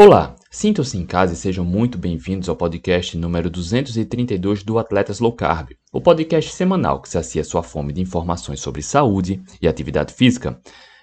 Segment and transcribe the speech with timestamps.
[0.00, 5.32] Olá, sintam-se em casa e sejam muito bem-vindos ao podcast número 232 do Atletas Low
[5.32, 10.60] Carb, o podcast semanal que sacia sua fome de informações sobre saúde e atividade física.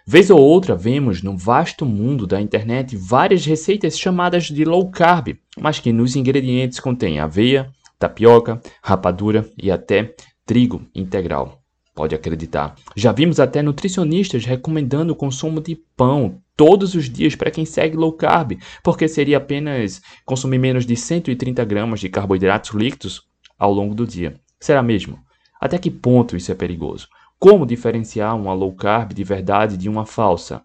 [0.07, 5.35] Vez ou outra vemos no vasto mundo da internet várias receitas chamadas de low carb,
[5.59, 7.69] mas que nos ingredientes contêm aveia,
[7.99, 10.15] tapioca, rapadura e até
[10.45, 11.64] trigo integral.
[11.95, 12.75] Pode acreditar.
[12.93, 17.95] Já vimos até nutricionistas recomendando o consumo de pão todos os dias para quem segue
[17.95, 23.23] low carb, porque seria apenas consumir menos de 130 gramas de carboidratos líquidos
[23.57, 24.35] ao longo do dia.
[24.59, 25.19] Será mesmo?
[25.59, 27.07] Até que ponto isso é perigoso?
[27.39, 30.63] Como diferenciar uma low carb de verdade de uma falsa?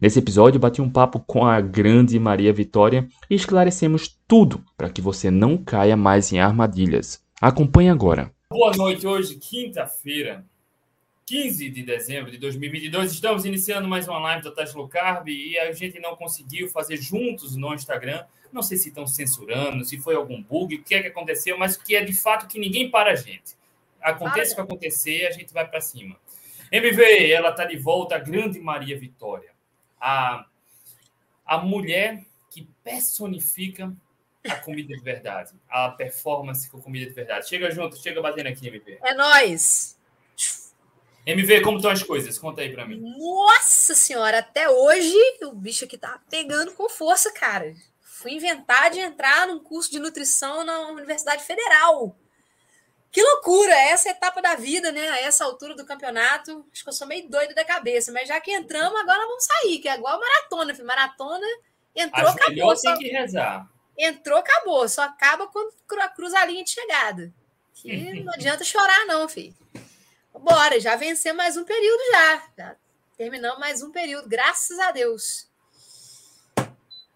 [0.00, 5.00] Nesse episódio, bati um papo com a grande Maria Vitória e esclarecemos tudo para que
[5.00, 7.24] você não caia mais em armadilhas.
[7.40, 8.30] Acompanhe agora.
[8.50, 10.44] Boa noite, hoje, quinta-feira,
[11.26, 13.10] 15 de dezembro de 2022.
[13.10, 17.56] Estamos iniciando mais uma live da Low Carb e a gente não conseguiu fazer juntos
[17.56, 18.24] no Instagram.
[18.52, 21.74] Não sei se estão censurando, se foi algum bug, o que é que aconteceu, mas
[21.74, 23.56] o que é de fato que ninguém para a gente.
[24.00, 26.16] Acontece o que acontecer, a gente vai para cima.
[26.70, 29.50] MV, ela está de volta, a grande Maria Vitória.
[30.00, 30.46] A,
[31.44, 33.92] a mulher que personifica
[34.48, 37.48] a comida de verdade, a performance com comida de verdade.
[37.48, 39.00] Chega junto, chega batendo aqui, MV.
[39.02, 39.95] É nós.
[41.26, 42.38] MV, como estão as coisas?
[42.38, 43.00] Conta aí para mim.
[43.18, 47.74] Nossa senhora, até hoje o bicho aqui tá pegando com força, cara.
[48.00, 52.16] Fui inventar de entrar num curso de nutrição na Universidade Federal.
[53.10, 53.72] Que loucura!
[53.72, 55.08] Essa etapa da vida, né?
[55.08, 58.40] A essa altura do campeonato, acho que eu sou meio doido da cabeça, mas já
[58.40, 60.74] que entramos, agora vamos sair, que é igual maratona.
[60.74, 60.86] Filho.
[60.86, 61.46] Maratona
[61.94, 62.76] entrou, acho acabou.
[62.76, 62.90] Só...
[62.90, 63.68] tem que rezar.
[63.98, 64.88] Entrou, acabou.
[64.88, 65.72] Só acaba quando
[66.14, 67.32] cruza a linha de chegada.
[67.74, 69.56] Que não adianta chorar, não, filho.
[70.38, 72.42] Bora, já vencemos mais um período já.
[72.56, 72.76] Já
[73.16, 75.48] terminamos mais um período, graças a Deus.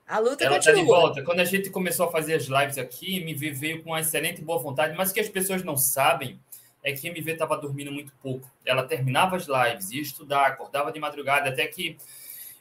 [0.07, 0.75] A luta Ela continua.
[0.75, 1.23] Tá de volta.
[1.23, 4.59] Quando a gente começou a fazer as lives aqui, MV veio com uma excelente boa
[4.59, 6.41] vontade, mas o que as pessoas não sabem
[6.83, 8.51] é que MV estava dormindo muito pouco.
[8.65, 11.99] Ela terminava as lives, ia estudar, acordava de madrugada, até que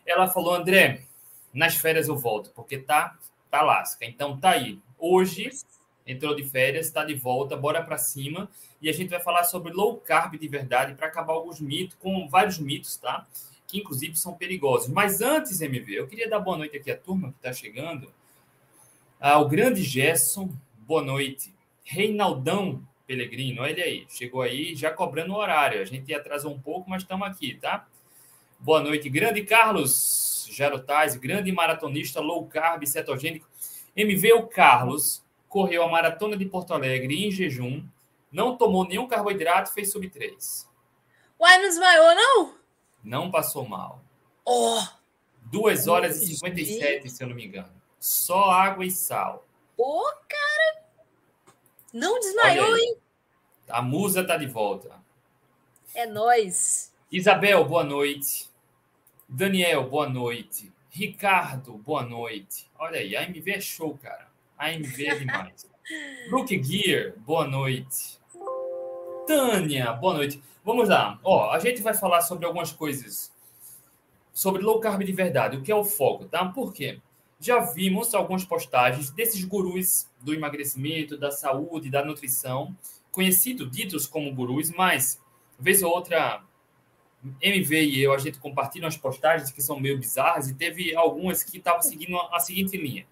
[0.05, 1.03] ela falou, André,
[1.53, 3.17] nas férias eu volto, porque tá,
[3.50, 4.05] tá lasca.
[4.05, 4.78] Então tá aí.
[4.97, 5.50] Hoje
[6.12, 8.50] entrou de férias, está de volta, bora para cima
[8.81, 12.28] e a gente vai falar sobre low carb de verdade para acabar alguns mitos, com
[12.28, 13.28] vários mitos, tá?
[13.68, 14.88] Que inclusive são perigosos.
[14.88, 18.12] Mas antes, MV, eu queria dar boa noite aqui à turma que está chegando.
[19.20, 20.50] Ao grande Gerson,
[20.80, 21.53] boa noite.
[21.84, 25.80] Reinaldão Pelegrino, olha aí, chegou aí já cobrando o horário.
[25.80, 27.88] A gente atrasou um pouco, mas estamos aqui, tá?
[28.59, 33.47] Boa noite, grande Carlos Jarotais, grande maratonista low carb cetogênico.
[33.96, 37.83] MV, o Carlos correu a maratona de Porto Alegre em jejum
[38.31, 40.69] não tomou nenhum carboidrato, fez sub 3.
[41.39, 42.55] Uai, não desmaiou, não?
[43.03, 44.03] Não passou mal.
[44.45, 44.81] Oh!
[45.45, 47.73] 2 horas e 57, se eu não me engano.
[47.99, 49.47] Só água e sal.
[49.75, 50.85] Ô, oh, cara!
[51.91, 52.97] Não desmaiou, hein?
[53.67, 54.91] A musa tá de volta.
[55.95, 56.93] É nós.
[57.11, 58.49] Isabel, boa noite.
[59.27, 60.71] Daniel, boa noite.
[60.89, 62.69] Ricardo, boa noite.
[62.77, 64.28] Olha aí, a MV é show, cara.
[64.59, 65.66] A MV é demais.
[66.30, 68.20] Luke Gear, boa noite.
[69.25, 70.44] Tânia, boa noite.
[70.66, 71.18] Vamos lá.
[71.24, 73.31] Ó, a gente vai falar sobre algumas coisas
[74.34, 76.46] sobre low carb de verdade, o que é o foco, tá?
[76.46, 77.00] Por quê?
[77.40, 82.76] Já vimos algumas postagens desses gurus do emagrecimento, da saúde, da nutrição,
[83.14, 85.22] conhecidos, ditos como gurus, mas,
[85.58, 86.41] vez ou outra,
[87.41, 91.44] MV e eu, a gente compartilha umas postagens que são meio bizarras e teve algumas
[91.44, 93.06] que estavam seguindo a seguinte linha.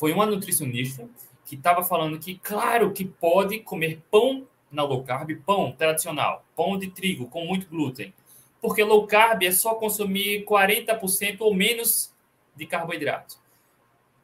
[0.00, 1.06] Foi uma nutricionista
[1.44, 6.78] que estava falando que, claro, que pode comer pão na low carb pão tradicional, pão
[6.78, 8.14] de trigo com muito glúten.
[8.62, 12.14] Porque low carb é só consumir 40% ou menos
[12.56, 13.36] de carboidrato.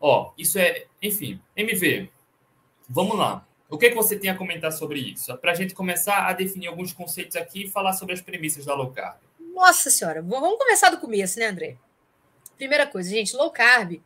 [0.00, 2.08] Ó, isso é, enfim, MV.
[2.88, 3.46] Vamos lá.
[3.68, 5.36] O que, é que você tem a comentar sobre isso?
[5.36, 8.74] Para a gente começar a definir alguns conceitos aqui e falar sobre as premissas da
[8.74, 9.18] low carb.
[9.38, 11.76] Nossa senhora, vamos começar do começo, né, André?
[12.56, 14.00] Primeira coisa, gente, low carb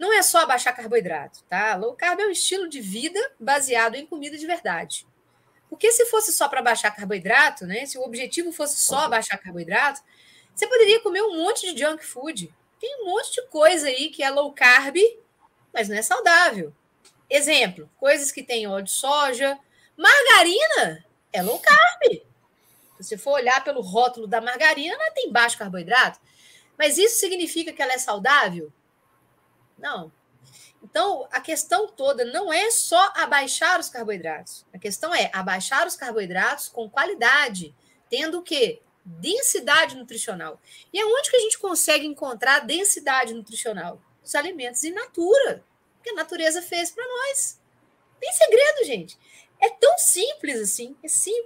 [0.00, 1.76] não é só abaixar carboidrato, tá?
[1.76, 5.06] Low carb é um estilo de vida baseado em comida de verdade.
[5.68, 7.84] Porque se fosse só para baixar carboidrato, né?
[7.84, 10.00] Se o objetivo fosse só baixar carboidrato,
[10.54, 12.50] você poderia comer um monte de junk food.
[12.80, 14.96] Tem um monte de coisa aí que é low carb,
[15.70, 16.74] mas não é saudável.
[17.28, 19.58] Exemplo, coisas que tem óleo de soja,
[19.98, 22.22] margarina é low carb.
[22.96, 26.18] Se você for olhar pelo rótulo da margarina, tem baixo carboidrato.
[26.78, 28.72] Mas isso significa que ela é saudável?
[29.80, 30.12] Não.
[30.82, 34.64] Então, a questão toda não é só abaixar os carboidratos.
[34.72, 37.74] A questão é abaixar os carboidratos com qualidade,
[38.08, 38.80] tendo o quê?
[39.04, 40.60] Densidade nutricional.
[40.92, 44.00] E aonde que a gente consegue encontrar densidade nutricional?
[44.22, 45.64] os alimentos in natura,
[46.02, 47.60] que a natureza fez para nós.
[48.20, 49.18] Tem segredo, gente.
[49.60, 50.96] É tão simples assim.
[51.02, 51.44] É sim.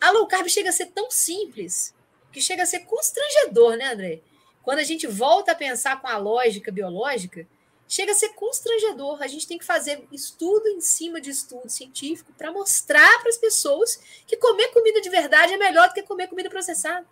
[0.00, 1.94] A low carb chega a ser tão simples
[2.32, 4.20] que chega a ser constrangedor, né, André?
[4.62, 7.46] Quando a gente volta a pensar com a lógica biológica,
[7.88, 9.22] chega a ser constrangedor.
[9.22, 13.36] A gente tem que fazer estudo em cima de estudo científico para mostrar para as
[13.36, 17.06] pessoas que comer comida de verdade é melhor do que comer comida processada.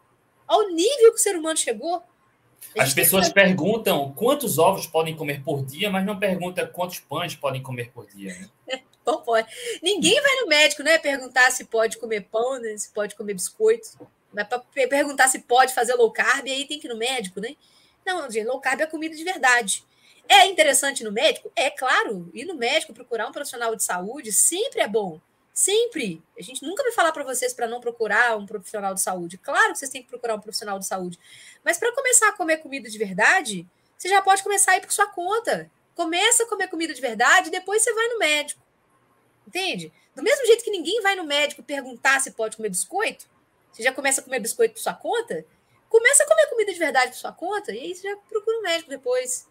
[0.46, 2.02] Ao nível que o ser humano chegou.
[2.78, 3.34] As pessoas que...
[3.34, 8.06] perguntam quantos ovos podem comer por dia, mas não perguntam quantos pães podem comer por
[8.06, 8.34] dia.
[8.66, 8.82] Né?
[9.06, 9.46] Não pode.
[9.82, 10.96] Ninguém vai no médico, né?
[10.96, 12.74] Perguntar se pode comer pão, né?
[12.78, 13.88] se pode comer biscoito.
[14.32, 17.54] Mas para perguntar se pode fazer low carb, aí tem que ir no médico, né?
[18.04, 19.84] Não, gente, low carb é comida de verdade.
[20.28, 21.52] É interessante no médico?
[21.54, 22.30] É claro.
[22.32, 25.20] Ir no médico, procurar um profissional de saúde, sempre é bom.
[25.52, 26.22] Sempre.
[26.38, 29.38] A gente nunca vai falar para vocês para não procurar um profissional de saúde.
[29.38, 31.18] Claro que vocês têm que procurar um profissional de saúde.
[31.64, 33.66] Mas para começar a comer comida de verdade,
[33.96, 35.70] você já pode começar a ir por sua conta.
[35.94, 38.60] Começa a comer comida de verdade, depois você vai no médico.
[39.46, 39.92] Entende?
[40.14, 43.26] Do mesmo jeito que ninguém vai no médico perguntar se pode comer biscoito,
[43.70, 45.44] você já começa a comer biscoito por sua conta,
[45.88, 48.62] começa a comer comida de verdade por sua conta, e aí você já procura um
[48.62, 49.48] médico depois.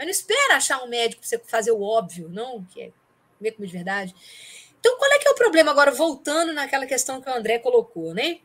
[0.00, 2.90] Mas não espera achar um médico para você fazer o óbvio, não, que é
[3.36, 4.14] comer comida de verdade.
[4.80, 8.14] Então, qual é que é o problema agora, voltando naquela questão que o André colocou,
[8.14, 8.38] né?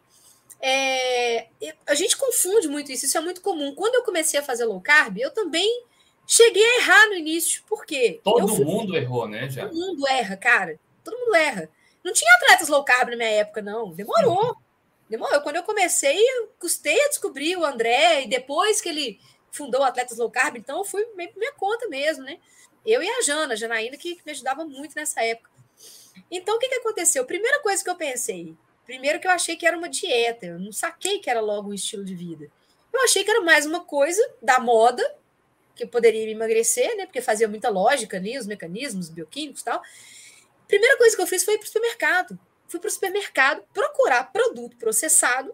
[0.61, 1.47] É,
[1.87, 3.73] a gente confunde muito isso, isso é muito comum.
[3.73, 5.85] Quando eu comecei a fazer low carb, eu também
[6.27, 7.63] cheguei a errar no início.
[7.69, 8.19] Por quê?
[8.21, 8.65] Todo fui...
[8.65, 9.49] mundo errou, né?
[9.49, 9.69] Já.
[9.69, 10.77] Todo mundo erra, cara.
[11.05, 11.69] Todo mundo erra.
[12.03, 13.93] Não tinha atletas low carb na minha época, não.
[13.93, 14.57] Demorou.
[15.09, 15.39] Demorou.
[15.39, 19.21] Quando eu comecei, eu custei a descobrir o André, e depois que ele
[19.55, 22.39] fundou Atletas Low Carb, então eu fui meio por minha conta mesmo, né?
[22.85, 25.49] Eu e a Jana, a Janaína, que me ajudava muito nessa época.
[26.29, 27.25] Então, o que, que aconteceu?
[27.25, 28.55] Primeira coisa que eu pensei,
[28.85, 31.73] primeiro que eu achei que era uma dieta, eu não saquei que era logo um
[31.73, 32.49] estilo de vida.
[32.93, 35.03] Eu achei que era mais uma coisa da moda,
[35.75, 37.05] que eu poderia emagrecer, né?
[37.05, 39.81] Porque fazia muita lógica ali, os mecanismos bioquímicos e tal.
[40.67, 42.39] Primeira coisa que eu fiz foi ir para o supermercado.
[42.67, 45.53] Fui para o supermercado procurar produto processado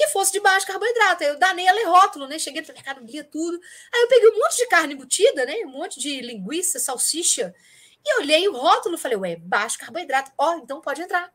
[0.00, 1.22] que fosse de baixo carboidrato.
[1.22, 2.38] Aí eu danei a ler rótulo, né?
[2.38, 3.60] Cheguei no supermercado, lia tudo.
[3.92, 5.56] Aí eu peguei um monte de carne embutida, né?
[5.66, 7.54] Um monte de linguiça, salsicha.
[8.02, 10.32] E olhei o rótulo falei, ué, baixo carboidrato.
[10.38, 11.30] Ó, oh, então pode entrar.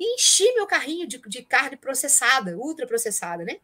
[0.00, 3.60] E enchi meu carrinho de, de carne processada, ultra processada, né?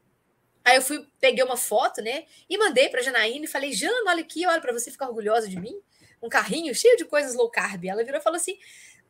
[0.64, 2.24] Aí eu fui, peguei uma foto, né?
[2.48, 5.58] E mandei para Janaína e falei, Jana, olha aqui, olha para você ficar orgulhosa de
[5.58, 5.80] mim.
[6.22, 7.84] Um carrinho cheio de coisas low carb.
[7.86, 8.56] Ela virou e falou assim: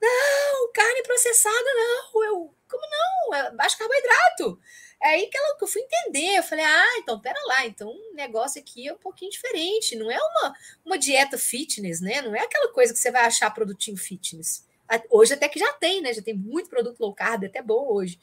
[0.01, 2.25] Não, carne processada não.
[2.25, 3.35] Eu, como não?
[3.35, 4.59] É baixo carboidrato.
[5.01, 6.39] É aí que, ela, que eu fui entender.
[6.39, 9.97] Eu falei, ah, então pera lá, então o negócio aqui é um pouquinho diferente.
[9.97, 10.55] Não é uma,
[10.85, 12.21] uma dieta fitness, né?
[12.21, 14.67] Não é aquela coisa que você vai achar produtinho fitness.
[15.11, 16.13] Hoje até que já tem, né?
[16.13, 18.19] Já tem muito produto low carb, até bom hoje.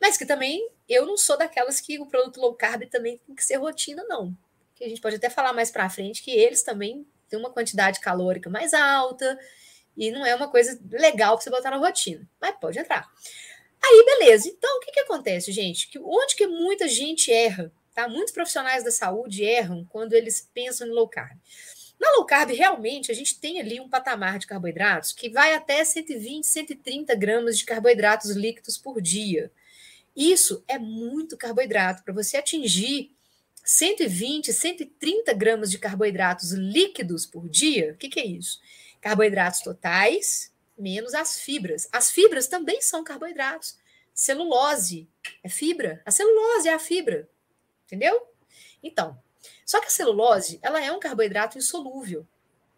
[0.00, 3.44] Mas que também eu não sou daquelas que o produto low carb também tem que
[3.44, 4.34] ser rotina, não.
[4.74, 8.00] Que a gente pode até falar mais para frente que eles também têm uma quantidade
[8.00, 9.38] calórica mais alta
[9.96, 12.26] e não é uma coisa legal para você botar na rotina.
[12.40, 13.06] Mas pode entrar.
[13.82, 14.48] Aí, beleza.
[14.48, 15.88] Então, o que, que acontece, gente?
[15.88, 17.72] Que, onde que muita gente erra?
[17.94, 18.08] Tá?
[18.08, 21.36] Muitos profissionais da saúde erram quando eles pensam em low carb.
[21.98, 25.84] Na low carb, realmente, a gente tem ali um patamar de carboidratos que vai até
[25.84, 29.50] 120, 130 gramas de carboidratos líquidos por dia.
[30.16, 32.02] Isso é muito carboidrato.
[32.02, 33.12] Para você atingir
[33.64, 38.60] 120, 130 gramas de carboidratos líquidos por dia, o que, que é isso?
[39.00, 40.49] Carboidratos totais
[40.80, 41.88] menos as fibras.
[41.92, 43.78] As fibras também são carboidratos.
[44.14, 45.08] Celulose
[45.42, 46.02] é fibra.
[46.04, 47.28] A celulose é a fibra.
[47.86, 48.28] Entendeu?
[48.82, 49.20] Então,
[49.64, 52.26] só que a celulose, ela é um carboidrato insolúvel.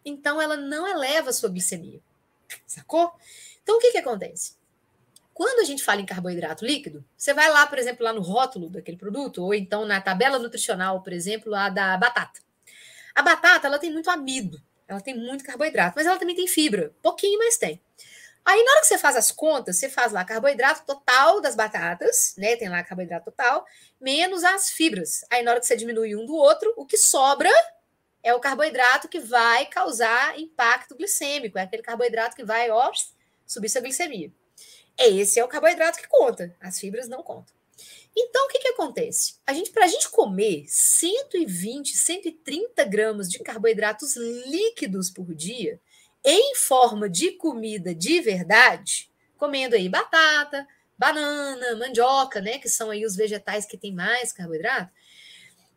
[0.05, 2.01] Então, ela não eleva a sua glicemia.
[2.65, 3.11] Sacou?
[3.61, 4.55] Então, o que, que acontece?
[5.33, 8.69] Quando a gente fala em carboidrato líquido, você vai lá, por exemplo, lá no rótulo
[8.69, 12.39] daquele produto, ou então na tabela nutricional, por exemplo, lá da batata.
[13.15, 14.61] A batata, ela tem muito amido.
[14.87, 17.81] Ela tem muito carboidrato, mas ela também tem fibra, pouquinho, mas tem.
[18.45, 22.35] Aí, na hora que você faz as contas, você faz lá carboidrato total das batatas,
[22.37, 22.55] né?
[22.57, 23.65] Tem lá carboidrato total,
[23.99, 25.23] menos as fibras.
[25.29, 27.49] Aí, na hora que você diminui um do outro, o que sobra
[28.21, 31.57] é o carboidrato que vai causar impacto glicêmico.
[31.57, 32.91] É aquele carboidrato que vai, ó,
[33.45, 34.31] subir sua glicemia.
[34.97, 36.55] Esse é o carboidrato que conta.
[36.59, 37.53] As fibras não contam.
[38.15, 39.35] Então, o que, que acontece?
[39.45, 45.79] A gente, para a gente comer 120, 130 gramas de carboidratos líquidos por dia,
[46.23, 53.05] em forma de comida de verdade, comendo aí batata, banana, mandioca, né, que são aí
[53.05, 54.91] os vegetais que têm mais carboidrato,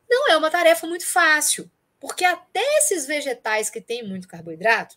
[0.09, 4.97] não é uma tarefa muito fácil, porque até esses vegetais que têm muito carboidrato,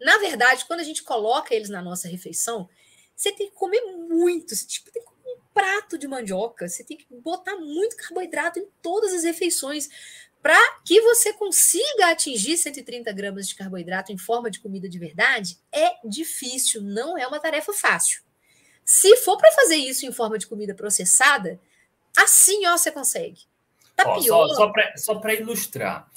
[0.00, 2.68] na verdade, quando a gente coloca eles na nossa refeição,
[3.14, 5.16] você tem que comer muito, você tipo, tem que
[5.56, 9.88] prato de mandioca, você tem que botar muito carboidrato em todas as refeições
[10.46, 15.58] para que você consiga atingir 130 gramas de carboidrato em forma de comida de verdade,
[15.72, 18.22] é difícil, não é uma tarefa fácil.
[18.84, 21.58] Se for para fazer isso em forma de comida processada,
[22.16, 23.40] assim ó, você consegue.
[23.96, 24.46] Tá ó, pior.
[24.94, 26.08] Só, para ilustrar.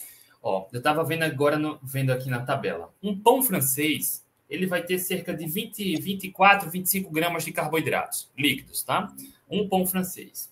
[0.43, 2.93] Ó, eu estava vendo agora, no, vendo aqui na tabela.
[3.01, 8.83] Um pão francês, ele vai ter cerca de 20, 24, 25 gramas de carboidratos líquidos,
[8.83, 9.11] tá?
[9.49, 10.51] Um pão francês.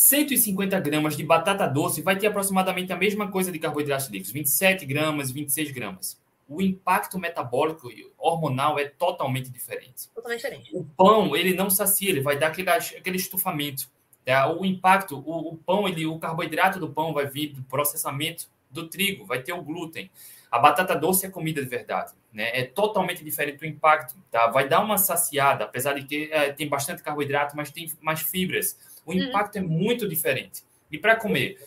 [0.00, 4.86] 150 gramas de batata doce vai ter aproximadamente a mesma coisa de carboidratos líquidos, 27
[4.86, 6.18] gramas, 26 gramas.
[6.48, 10.08] O impacto metabólico e hormonal é totalmente diferente.
[10.14, 10.70] Totalmente diferente.
[10.72, 13.90] O pão, ele não sacia, ele vai dar aquele, aquele estufamento.
[14.24, 14.50] Tá?
[14.50, 18.88] O impacto, o, o pão, ele, o carboidrato do pão vai vir do processamento do
[18.88, 20.10] trigo, vai ter o glúten.
[20.50, 22.58] A batata doce é comida de verdade, né?
[22.58, 24.46] É totalmente diferente do impacto, tá?
[24.46, 28.76] Vai dar uma saciada, apesar de que é, tem bastante carboidrato, mas tem mais fibras.
[29.04, 29.64] O impacto uhum.
[29.64, 30.62] é muito diferente.
[30.90, 31.58] E para comer,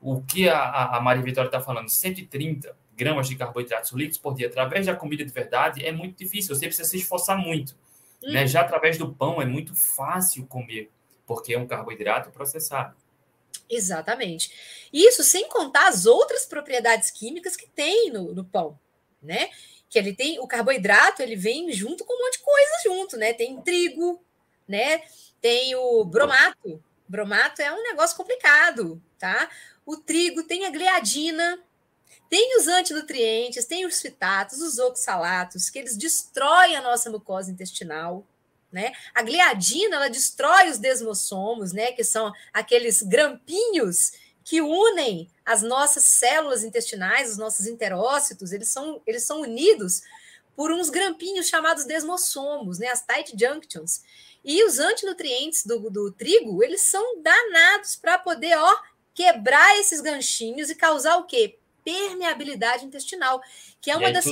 [0.00, 4.46] o que a, a Maria Vitória está falando, 130 gramas de carboidratos líquidos por dia
[4.46, 6.54] através da comida de verdade é muito difícil.
[6.54, 7.74] Você precisa se esforçar muito,
[8.22, 8.28] né?
[8.28, 8.32] uhum.
[8.34, 8.46] né?
[8.46, 10.90] Já através do pão é muito fácil comer,
[11.26, 12.94] porque é um carboidrato processado.
[13.68, 14.52] Exatamente.
[14.92, 18.78] Isso sem contar as outras propriedades químicas que tem no, no pão,
[19.22, 19.48] né?
[19.88, 23.32] Que ele tem o carboidrato, ele vem junto com um monte de coisa junto, né?
[23.32, 24.22] Tem trigo,
[24.66, 25.02] né?
[25.40, 26.82] Tem o bromato.
[27.08, 29.48] Bromato é um negócio complicado, tá?
[29.84, 31.58] O trigo tem a gliadina,
[32.28, 38.24] tem os antinutrientes, tem os fitatos, os oxalatos, que eles destroem a nossa mucosa intestinal,
[38.72, 38.92] né?
[39.14, 41.92] A gliadina ela destrói os desmossomos, né?
[41.92, 44.12] que são aqueles grampinhos
[44.44, 50.02] que unem as nossas células intestinais, os nossos enterócitos, eles são, eles são unidos
[50.56, 52.88] por uns grampinhos chamados desmossomos, né?
[52.88, 54.02] as tight junctions.
[54.44, 58.76] E os antinutrientes do, do trigo, eles são danados para poder ó,
[59.14, 61.58] quebrar esses ganchinhos e causar o quê?
[61.84, 63.42] Permeabilidade intestinal,
[63.80, 64.24] que é uma das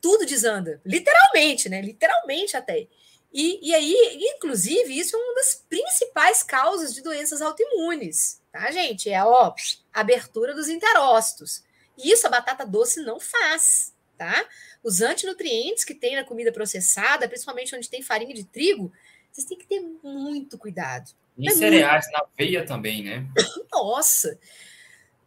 [0.00, 1.80] tudo desanda, literalmente, né?
[1.82, 2.86] Literalmente até.
[3.32, 3.94] E, e aí,
[4.36, 9.10] inclusive, isso é uma das principais causas de doenças autoimunes, tá, gente?
[9.10, 9.54] É a ó,
[9.92, 11.62] abertura dos interócitos.
[11.96, 14.46] E isso a batata doce não faz, tá?
[14.82, 18.92] Os antinutrientes que tem na comida processada, principalmente onde tem farinha de trigo,
[19.32, 21.10] vocês têm que ter muito cuidado.
[21.36, 22.18] E é cereais muito...
[22.18, 23.26] na aveia também, né?
[23.72, 24.38] Nossa!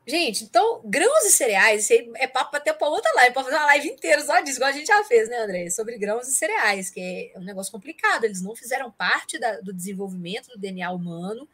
[0.06, 3.56] Gente, então, grãos e cereais, isso aí é papo até para outra live, para fazer
[3.56, 5.70] uma live inteira só disso, igual a gente já fez, né, André?
[5.70, 9.72] Sobre grãos e cereais, que é um negócio complicado, eles não fizeram parte da, do
[9.72, 11.48] desenvolvimento do DNA humano,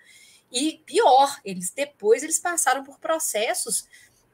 [0.52, 3.86] e pior, eles depois eles passaram por processos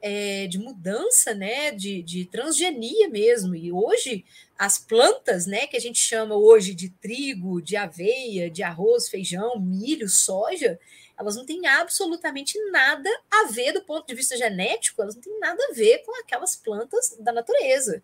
[0.05, 4.25] é, de mudança, né, de, de transgenia mesmo, e hoje
[4.59, 9.57] as plantas, né, que a gente chama hoje de trigo, de aveia, de arroz, feijão,
[9.61, 10.77] milho, soja,
[11.17, 15.39] elas não têm absolutamente nada a ver do ponto de vista genético, elas não têm
[15.39, 18.03] nada a ver com aquelas plantas da natureza.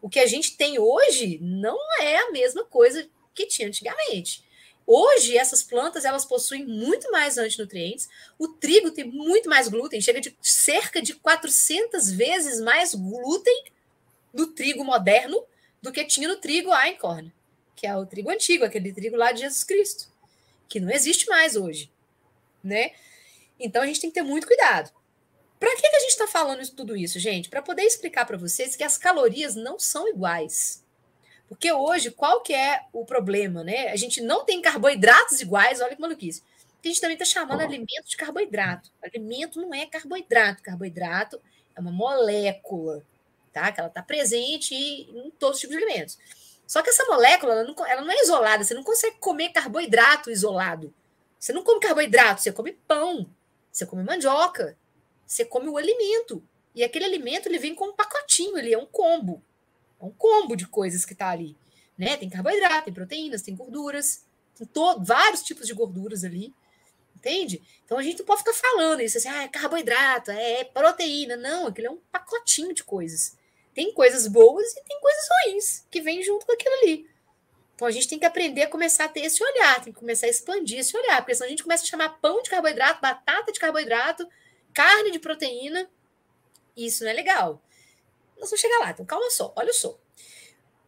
[0.00, 4.44] O que a gente tem hoje não é a mesma coisa que tinha antigamente.
[4.92, 8.08] Hoje, essas plantas elas possuem muito mais antinutrientes.
[8.38, 13.64] O trigo tem muito mais glúten, chega de cerca de 400 vezes mais glúten
[14.32, 15.44] no trigo moderno
[15.80, 17.32] do que tinha no trigo Einkorn,
[17.76, 20.08] que é o trigo antigo, aquele trigo lá de Jesus Cristo,
[20.68, 21.90] que não existe mais hoje
[22.62, 22.92] né?
[23.58, 24.90] Então a gente tem que ter muito cuidado.
[25.58, 27.50] Para que, que a gente está falando tudo isso, gente?
[27.50, 30.82] Para poder explicar para vocês que as calorias não são iguais.
[31.50, 33.88] Porque hoje, qual que é o problema, né?
[33.88, 36.44] A gente não tem carboidratos iguais, olha que maluquice.
[36.82, 38.88] A gente também está chamando alimento de carboidrato.
[39.02, 40.62] Alimento não é carboidrato.
[40.62, 41.42] Carboidrato
[41.74, 43.04] é uma molécula,
[43.52, 43.72] tá?
[43.72, 46.18] Que ela está presente em todos os tipos de alimentos.
[46.68, 48.62] Só que essa molécula, ela não, ela não é isolada.
[48.62, 50.94] Você não consegue comer carboidrato isolado.
[51.36, 53.28] Você não come carboidrato, você come pão,
[53.72, 54.78] você come mandioca,
[55.26, 56.40] você come o alimento.
[56.76, 59.42] E aquele alimento ele vem com um pacotinho, ele é um combo.
[60.00, 61.56] É um combo de coisas que está ali.
[61.96, 62.16] Né?
[62.16, 64.24] Tem carboidrato, tem proteínas, tem gorduras,
[64.56, 64.68] tem
[65.02, 66.54] vários tipos de gorduras ali.
[67.14, 67.62] Entende?
[67.84, 71.36] Então a gente não pode ficar falando isso assim, ah, é carboidrato, é proteína.
[71.36, 73.36] Não, aquilo é um pacotinho de coisas.
[73.74, 77.10] Tem coisas boas e tem coisas ruins que vêm junto com aquilo ali.
[77.74, 80.26] Então a gente tem que aprender a começar a ter esse olhar, tem que começar
[80.26, 83.52] a expandir esse olhar, porque senão a gente começa a chamar pão de carboidrato, batata
[83.52, 84.28] de carboidrato,
[84.74, 85.90] carne de proteína,
[86.76, 87.62] e isso não é legal.
[88.40, 89.98] Nós vamos chegar lá, então calma só, olha só.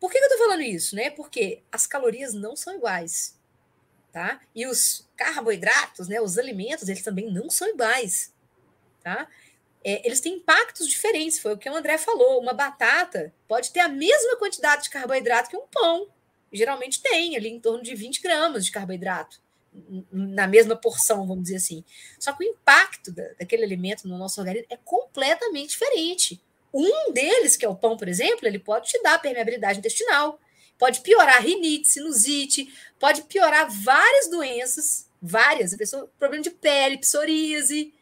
[0.01, 1.11] Por que, eu tô falando isso, né?
[1.11, 3.39] Porque as calorias não são iguais,
[4.11, 4.41] tá?
[4.55, 8.35] E os carboidratos, né, os alimentos, eles também não são iguais,
[9.01, 9.29] tá?
[9.85, 12.41] É, eles têm impactos diferentes, foi o que o André falou.
[12.41, 16.09] Uma batata pode ter a mesma quantidade de carboidrato que um pão
[16.53, 19.41] geralmente tem ali em torno de 20 gramas de carboidrato.
[20.13, 21.83] na mesma porção, vamos dizer assim.
[22.19, 26.43] Só que o impacto da, daquele alimento no nosso organismo é completamente diferente.
[26.73, 30.41] Um deles, que é o pão, por exemplo, ele pode te dar permeabilidade intestinal,
[30.79, 37.93] pode piorar rinite, sinusite, pode piorar várias doenças, várias, a pessoa, problema de pele, psoríase,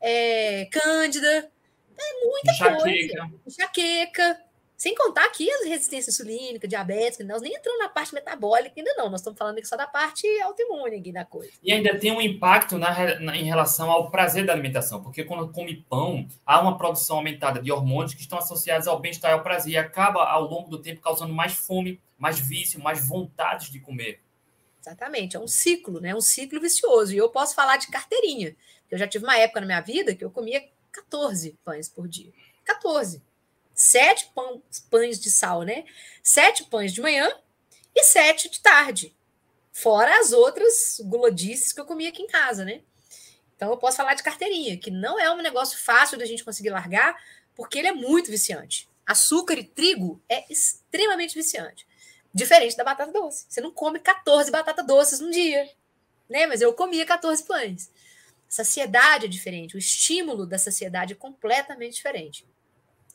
[0.00, 1.50] é, cândida,
[1.98, 2.82] é muita enxaqueca.
[2.82, 3.30] coisa.
[3.46, 4.40] Enxaqueca.
[4.80, 9.10] Sem contar aqui as resistências insulínica, diabética, nós nem entramos na parte metabólica ainda não,
[9.10, 11.52] nós estamos falando aqui só da parte autoimune aqui da coisa.
[11.62, 15.52] E ainda tem um impacto na, na, em relação ao prazer da alimentação, porque quando
[15.52, 19.42] come pão, há uma produção aumentada de hormônios que estão associados ao bem-estar e ao
[19.42, 23.80] prazer, e acaba ao longo do tempo causando mais fome, mais vício, mais vontades de
[23.80, 24.22] comer.
[24.80, 26.14] Exatamente, é um ciclo, né?
[26.14, 27.12] Um ciclo vicioso.
[27.12, 28.56] E eu posso falar de carteirinha.
[28.90, 32.32] Eu já tive uma época na minha vida que eu comia 14 pães por dia.
[32.64, 33.22] 14
[33.80, 35.86] sete pão, pães de sal, né?
[36.22, 37.26] Sete pães de manhã
[37.94, 39.16] e sete de tarde.
[39.72, 42.82] Fora as outras gulodices que eu comia aqui em casa, né?
[43.56, 46.68] Então eu posso falar de carteirinha, que não é um negócio fácil da gente conseguir
[46.68, 47.16] largar,
[47.54, 48.86] porque ele é muito viciante.
[49.06, 51.86] Açúcar e trigo é extremamente viciante.
[52.34, 53.46] Diferente da batata doce.
[53.48, 55.66] Você não come 14 batatas doces num dia,
[56.28, 56.46] né?
[56.46, 57.90] Mas eu comia 14 pães.
[58.46, 62.46] Saciedade é diferente, o estímulo da saciedade é completamente diferente.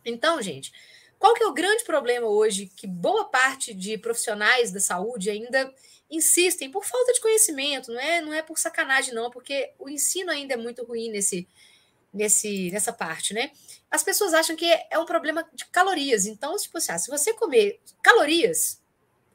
[0.05, 0.71] Então, gente,
[1.17, 5.73] qual que é o grande problema hoje que boa parte de profissionais da saúde ainda
[6.09, 10.29] insistem por falta de conhecimento, não é, não é por sacanagem não, porque o ensino
[10.31, 11.47] ainda é muito ruim nesse
[12.13, 13.51] nesse nessa parte, né?
[13.91, 16.25] As pessoas acham que é um problema de calorias.
[16.25, 18.81] Então, tipo assim, ah, se você comer calorias,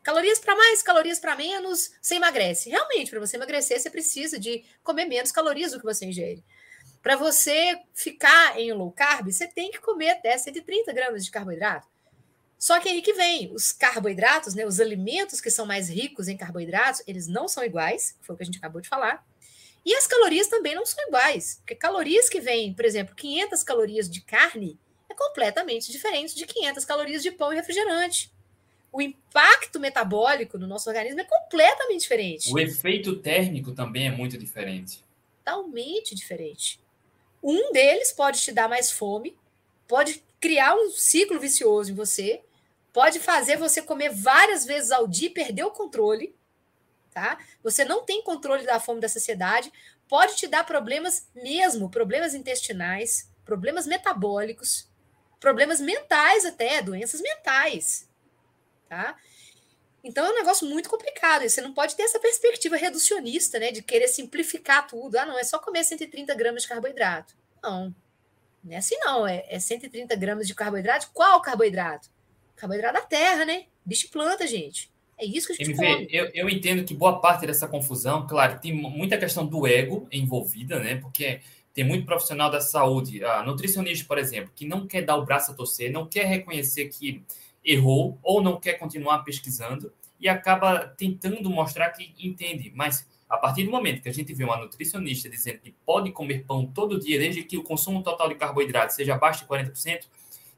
[0.03, 2.71] calorias para mais, calorias para menos, você emagrece.
[2.71, 6.43] Realmente, para você emagrecer, você precisa de comer menos calorias do que você ingere.
[7.02, 11.88] Para você ficar em low carb, você tem que comer até 130 gramas de carboidrato.
[12.59, 16.37] Só que aí que vem, os carboidratos, né, os alimentos que são mais ricos em
[16.37, 19.26] carboidratos, eles não são iguais, foi o que a gente acabou de falar.
[19.83, 24.11] E as calorias também não são iguais, porque calorias que vêm, por exemplo, 500 calorias
[24.11, 24.78] de carne
[25.09, 28.30] é completamente diferente de 500 calorias de pão e refrigerante.
[28.92, 32.52] O impacto metabólico no nosso organismo é completamente diferente.
[32.52, 35.02] O efeito térmico também é muito diferente.
[35.43, 36.78] Totalmente diferente.
[37.43, 39.37] Um deles pode te dar mais fome,
[39.89, 42.43] pode criar um ciclo vicioso em você,
[42.93, 46.35] pode fazer você comer várias vezes ao dia e perder o controle,
[47.11, 47.39] tá?
[47.63, 49.73] Você não tem controle da fome da saciedade,
[50.09, 54.89] pode te dar problemas mesmo, problemas intestinais, problemas metabólicos,
[55.39, 58.09] problemas mentais até, doenças mentais,
[58.89, 59.17] tá?
[60.02, 61.43] Então é um negócio muito complicado.
[61.43, 63.71] E você não pode ter essa perspectiva reducionista, né?
[63.71, 65.17] De querer simplificar tudo.
[65.17, 67.34] Ah, não, é só comer 130 gramas de carboidrato.
[67.63, 67.95] Não.
[68.65, 69.26] Não é assim, não.
[69.26, 71.10] É, é 130 gramas de carboidrato.
[71.13, 72.08] Qual carboidrato?
[72.56, 73.67] Carboidrato da terra, né?
[73.84, 74.91] Bicho e planta, gente.
[75.19, 76.08] É isso que a gente MV, come.
[76.10, 80.78] Eu, eu entendo que boa parte dessa confusão, claro, tem muita questão do ego envolvida,
[80.78, 80.97] né?
[80.97, 81.41] Porque
[81.75, 85.52] tem muito profissional da saúde, a nutricionista, por exemplo, que não quer dar o braço
[85.52, 87.23] a torcer, não quer reconhecer que
[87.64, 93.64] errou ou não quer continuar pesquisando e acaba tentando mostrar que entende, mas a partir
[93.64, 97.18] do momento que a gente vê uma nutricionista dizendo que pode comer pão todo dia,
[97.18, 100.06] desde que o consumo total de carboidrato seja abaixo de 40%,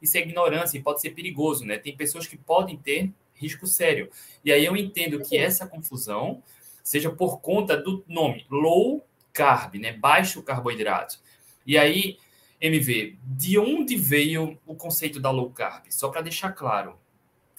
[0.01, 1.79] isso é ignorância e pode ser perigoso, né?
[1.79, 4.11] Tem pessoas que podem ter risco sério.
[4.45, 6.43] E aí eu entendo que essa confusão
[6.83, 9.93] seja por conta do nome low carb, né?
[9.93, 11.21] Baixo carboidrato.
[11.67, 12.19] E aí
[12.63, 15.85] MV, de onde veio o conceito da low carb?
[15.91, 16.97] Só para deixar claro.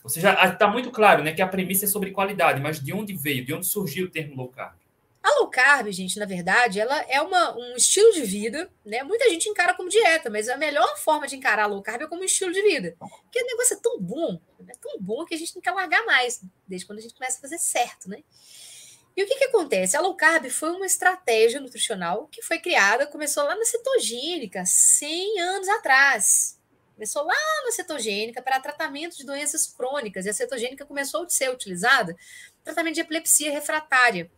[0.02, 3.14] Ou seja, está muito claro né, que a premissa é sobre qualidade, mas de onde
[3.14, 4.76] veio, de onde surgiu o termo low carb?
[5.22, 9.04] A low carb, gente, na verdade, ela é uma, um estilo de vida, né?
[9.04, 12.08] Muita gente encara como dieta, mas a melhor forma de encarar a low carb é
[12.08, 12.94] como um estilo de vida.
[13.00, 14.38] Porque o negócio é tão bom,
[14.68, 17.38] é tão bom que a gente não quer largar mais, desde quando a gente começa
[17.38, 18.22] a fazer certo, né?
[19.16, 19.96] E o que, que acontece?
[19.96, 25.40] A low carb foi uma estratégia nutricional que foi criada, começou lá na cetogênica, 100
[25.40, 26.60] anos atrás.
[26.96, 31.52] Começou lá na cetogênica para tratamento de doenças crônicas, e a cetogênica começou a ser
[31.52, 32.16] utilizada
[32.64, 34.32] para tratamento de epilepsia refratária.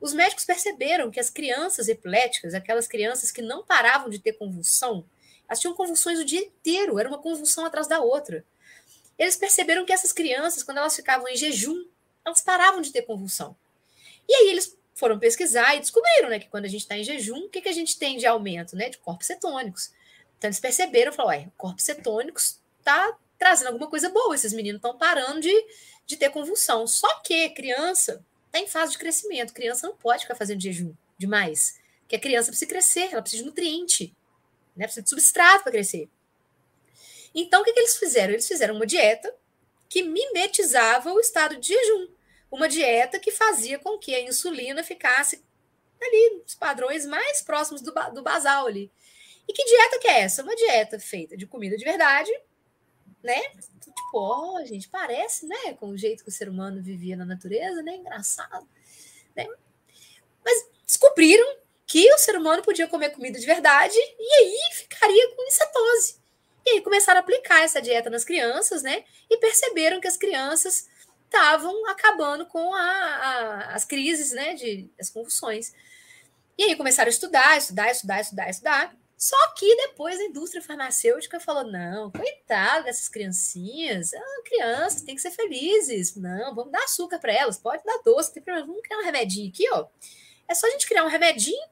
[0.00, 5.04] Os médicos perceberam que as crianças epiléticas, aquelas crianças que não paravam de ter convulsão,
[5.46, 8.44] elas tinham convulsões o dia inteiro, era uma convulsão atrás da outra.
[9.18, 11.84] Eles perceberam que essas crianças, quando elas ficavam em jejum,
[12.24, 13.54] elas paravam de ter convulsão.
[14.28, 17.46] E aí eles foram pesquisar e descobriram né, que quando a gente está em jejum,
[17.46, 18.76] o que, que a gente tem de aumento?
[18.76, 19.92] Né, de corpos cetônicos.
[20.38, 25.40] Então eles perceberam, falaram, corpos cetônicos está trazendo alguma coisa boa, esses meninos estão parando
[25.40, 25.66] de,
[26.06, 26.86] de ter convulsão.
[26.86, 31.80] Só que criança está em fase de crescimento, criança não pode ficar fazendo jejum demais,
[32.00, 34.16] porque a criança precisa crescer, ela precisa de nutriente,
[34.76, 36.08] né, precisa de substrato para crescer.
[37.34, 38.32] Então o que, que eles fizeram?
[38.32, 39.34] Eles fizeram uma dieta
[39.88, 42.08] que mimetizava o estado de jejum
[42.52, 45.42] uma dieta que fazia com que a insulina ficasse
[46.00, 48.92] ali, os padrões mais próximos do, do basal ali.
[49.48, 50.42] E que dieta que é essa?
[50.42, 52.30] Uma dieta feita de comida de verdade,
[53.22, 53.40] né?
[53.80, 55.72] Tipo, ó, oh, gente, parece, né?
[55.80, 57.96] Com o jeito que o ser humano vivia na natureza, né?
[57.96, 58.68] Engraçado.
[59.34, 59.48] Né?
[60.44, 65.46] Mas descobriram que o ser humano podia comer comida de verdade e aí ficaria com
[65.46, 66.20] incetose.
[66.66, 69.04] E aí começaram a aplicar essa dieta nas crianças, né?
[69.30, 70.88] E perceberam que as crianças
[71.32, 74.54] estavam acabando com a, a, as crises, né?
[74.54, 75.72] De, as convulsões.
[76.58, 78.96] E aí começaram a estudar, estudar, estudar, estudar, estudar.
[79.16, 85.22] Só que depois a indústria farmacêutica falou: não, coitado dessas criancinhas, ah, crianças têm que
[85.22, 86.14] ser felizes.
[86.16, 88.66] Não, vamos dar açúcar para elas, pode dar doce, tem problema.
[88.66, 89.86] Vamos criar um remedinho aqui, ó.
[90.46, 91.66] É só a gente criar um remedinho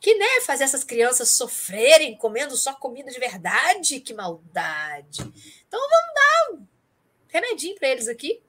[0.00, 4.00] que, né, fazer essas crianças sofrerem comendo só comida de verdade.
[4.00, 5.20] Que maldade.
[5.68, 6.66] Então vamos dar um
[7.28, 8.42] remedinho para eles aqui.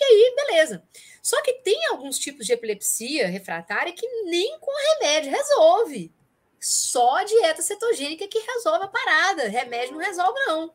[0.00, 0.82] E aí, beleza.
[1.22, 6.10] Só que tem alguns tipos de epilepsia refratária que nem com remédio resolve
[6.60, 9.48] só a dieta cetogênica que resolve a parada.
[9.48, 10.72] Remédio não resolve, não.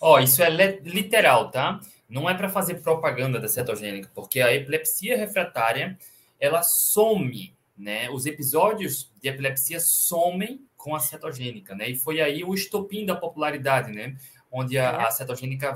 [0.00, 1.80] Ó, oh, isso é literal, tá?
[2.08, 5.98] Não é para fazer propaganda da cetogênica, porque a epilepsia refratária
[6.38, 8.10] ela some, né?
[8.10, 11.88] Os episódios de epilepsia somem com a cetogênica, né?
[11.88, 14.16] E foi aí o estopim da popularidade, né?
[14.52, 15.06] Onde a, é.
[15.06, 15.74] a cetogênica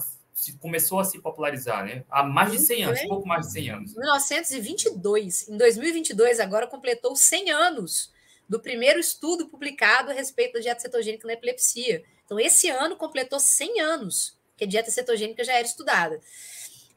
[0.61, 2.05] começou a se popularizar, né?
[2.11, 3.94] Há mais de 100 anos, pouco mais de 100 anos.
[3.94, 5.48] 1922.
[5.48, 8.12] Em 2022, agora completou 100 anos
[8.48, 12.03] do primeiro estudo publicado a respeito da dieta cetogênica na epilepsia.
[12.24, 16.20] Então, esse ano completou 100 anos que a dieta cetogênica já era estudada.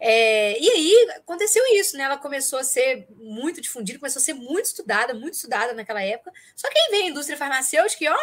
[0.04, 2.06] É, e aí aconteceu isso, né?
[2.06, 6.32] Ela começou a ser muito difundida, começou a ser muito estudada, muito estudada naquela época.
[6.56, 8.18] Só que aí vem a indústria farmacêutica e, ó,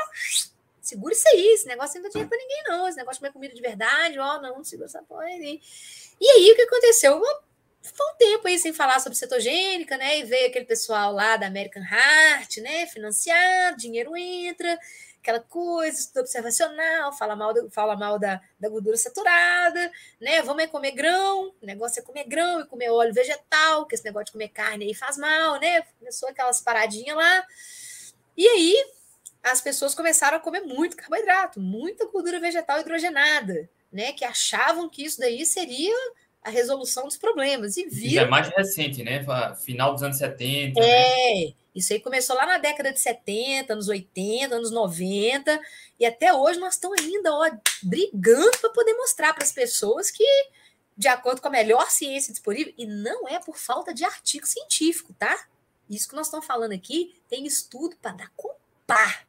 [0.89, 2.89] segura isso aí, esse negócio não dá dinheiro para ninguém, não.
[2.89, 5.61] Esse negócio de comer comida de verdade, ó, não, segura essa porra aí.
[6.21, 7.23] E aí o que aconteceu?
[7.81, 10.19] ficou um tempo aí sem falar sobre cetogênica, né?
[10.19, 12.87] E veio aquele pessoal lá da American Heart, né?
[12.87, 14.79] Financiado, dinheiro entra,
[15.21, 20.43] aquela coisa, estudo observacional, fala mal, do, fala mal da, da gordura saturada, né?
[20.43, 24.05] Vamos é comer grão, o negócio é comer grão e comer óleo vegetal, que esse
[24.05, 25.83] negócio de comer carne aí faz mal, né?
[25.99, 27.47] Começou aquelas paradinhas lá.
[28.37, 28.98] E aí
[29.43, 34.13] as pessoas começaram a comer muito carboidrato, muita gordura vegetal hidrogenada, né?
[34.13, 35.95] Que achavam que isso daí seria
[36.43, 37.77] a resolução dos problemas.
[37.77, 38.15] E viram...
[38.15, 39.25] Já é mais recente, né?
[39.65, 40.81] Final dos anos 70.
[40.81, 41.55] É, né?
[41.75, 45.61] isso aí começou lá na década de 70, anos 80, anos 90,
[45.99, 47.51] e até hoje nós estamos ainda ó,
[47.83, 50.25] brigando para poder mostrar para as pessoas que,
[50.97, 55.15] de acordo com a melhor ciência disponível, e não é por falta de artigo científico,
[55.15, 55.47] tá?
[55.89, 58.59] Isso que nós estamos falando aqui tem estudo para dar compar.
[58.87, 59.28] Para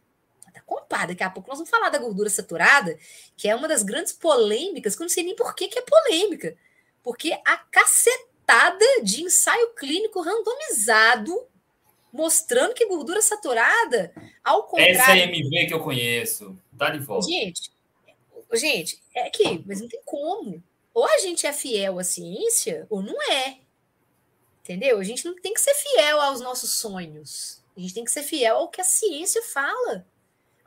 [0.54, 1.08] dar compar.
[1.08, 2.98] Daqui a pouco nós vamos falar da gordura saturada,
[3.38, 5.82] que é uma das grandes polêmicas, que eu não sei nem por que, que é
[5.82, 6.58] polêmica
[7.04, 11.48] porque a cacetada de ensaio clínico randomizado
[12.12, 14.12] mostrando que gordura saturada,
[14.44, 15.00] ao contrário.
[15.00, 16.58] Essa é MV que eu conheço.
[16.78, 17.28] Tá de volta.
[17.28, 17.72] Gente,
[18.54, 20.64] gente, é que, mas não tem como.
[20.94, 23.60] Ou a gente é fiel à ciência, ou não é.
[24.64, 25.00] Entendeu?
[25.00, 27.64] A gente não tem que ser fiel aos nossos sonhos.
[27.78, 30.06] A gente tem que ser fiel ao que a ciência fala.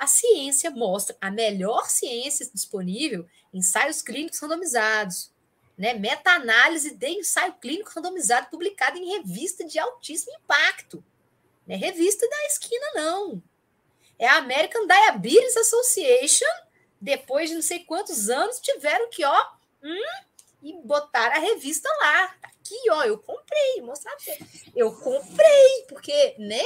[0.02, 5.30] A ciência mostra a melhor ciência disponível, ensaios clínicos randomizados,
[5.78, 11.04] né, meta-análise de ensaio clínico randomizado publicado em revista de altíssimo impacto.
[11.64, 13.40] Não é revista da esquina, não.
[14.18, 16.50] É a American Diabetes Association,
[17.00, 19.46] depois de não sei quantos anos, tiveram que, ó,
[19.84, 20.24] hum,
[20.64, 22.34] e botar a revista lá.
[22.42, 24.16] Aqui, ó, eu comprei, mostrar.
[24.74, 26.64] Eu comprei, porque, né?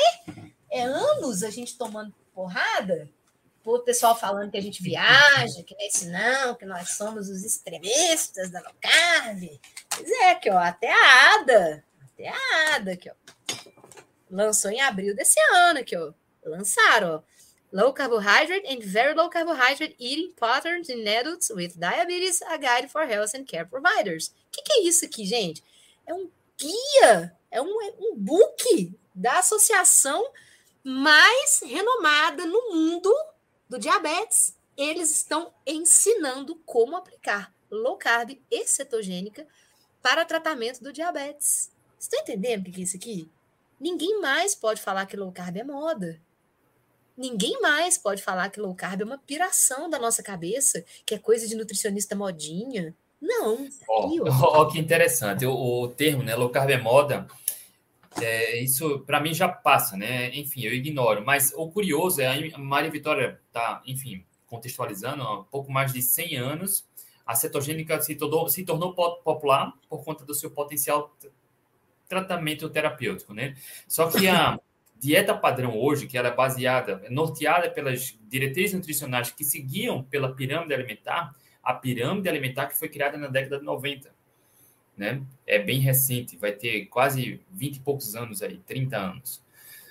[0.71, 3.15] É anos a gente tomando porrada
[3.75, 8.51] o pessoal falando que a gente viaja, que nesse não, que nós somos os extremistas
[8.51, 9.61] da low carb.
[9.89, 13.15] Pois é, que ó, até a ADA, até a ADA, aqui, ó,
[14.31, 16.13] lançou em abril desse ano, que ó,
[16.45, 17.37] lançaram, ó,
[17.73, 23.03] Low Carbohydrate and Very Low Carbohydrate Eating Patterns in Adults with Diabetes, a Guide for
[23.03, 24.29] Health and Care Providers.
[24.29, 25.63] O que, que, é isso aqui, gente?
[26.07, 30.31] É um guia, é um, é um book da associação
[30.83, 33.13] mais renomada no mundo
[33.69, 39.47] do diabetes, eles estão ensinando como aplicar low carb e cetogênica
[40.03, 41.73] para tratamento do diabetes.
[41.99, 43.29] Está entendendo o que é isso aqui?
[43.81, 46.21] Ninguém mais pode falar que low carb é moda.
[47.17, 51.19] Ninguém mais pode falar que low carb é uma piração da nossa cabeça, que é
[51.19, 52.95] coisa de nutricionista modinha.
[53.21, 53.67] Não.
[53.89, 55.47] Ó, oh, oh, que interessante.
[55.47, 57.27] O, o, termo, né, low carb é moda,
[58.21, 60.35] é, isso para mim já passa, né?
[60.35, 61.25] Enfim, eu ignoro.
[61.25, 66.37] Mas o curioso é a Maria Vitória tá, enfim, contextualizando, há pouco mais de 100
[66.37, 66.87] anos,
[67.27, 71.15] a cetogênica se tornou, se tornou popular por conta do seu potencial
[72.09, 73.57] tratamento terapêutico, né?
[73.89, 74.59] Só que há
[74.99, 80.73] dieta padrão hoje, que ela é baseada, norteada pelas diretrizes nutricionais que seguiam pela pirâmide
[80.73, 84.15] alimentar, a pirâmide alimentar que foi criada na década de 90,
[84.97, 85.23] né?
[85.47, 89.43] É bem recente, vai ter quase 20 e poucos anos aí, 30 anos.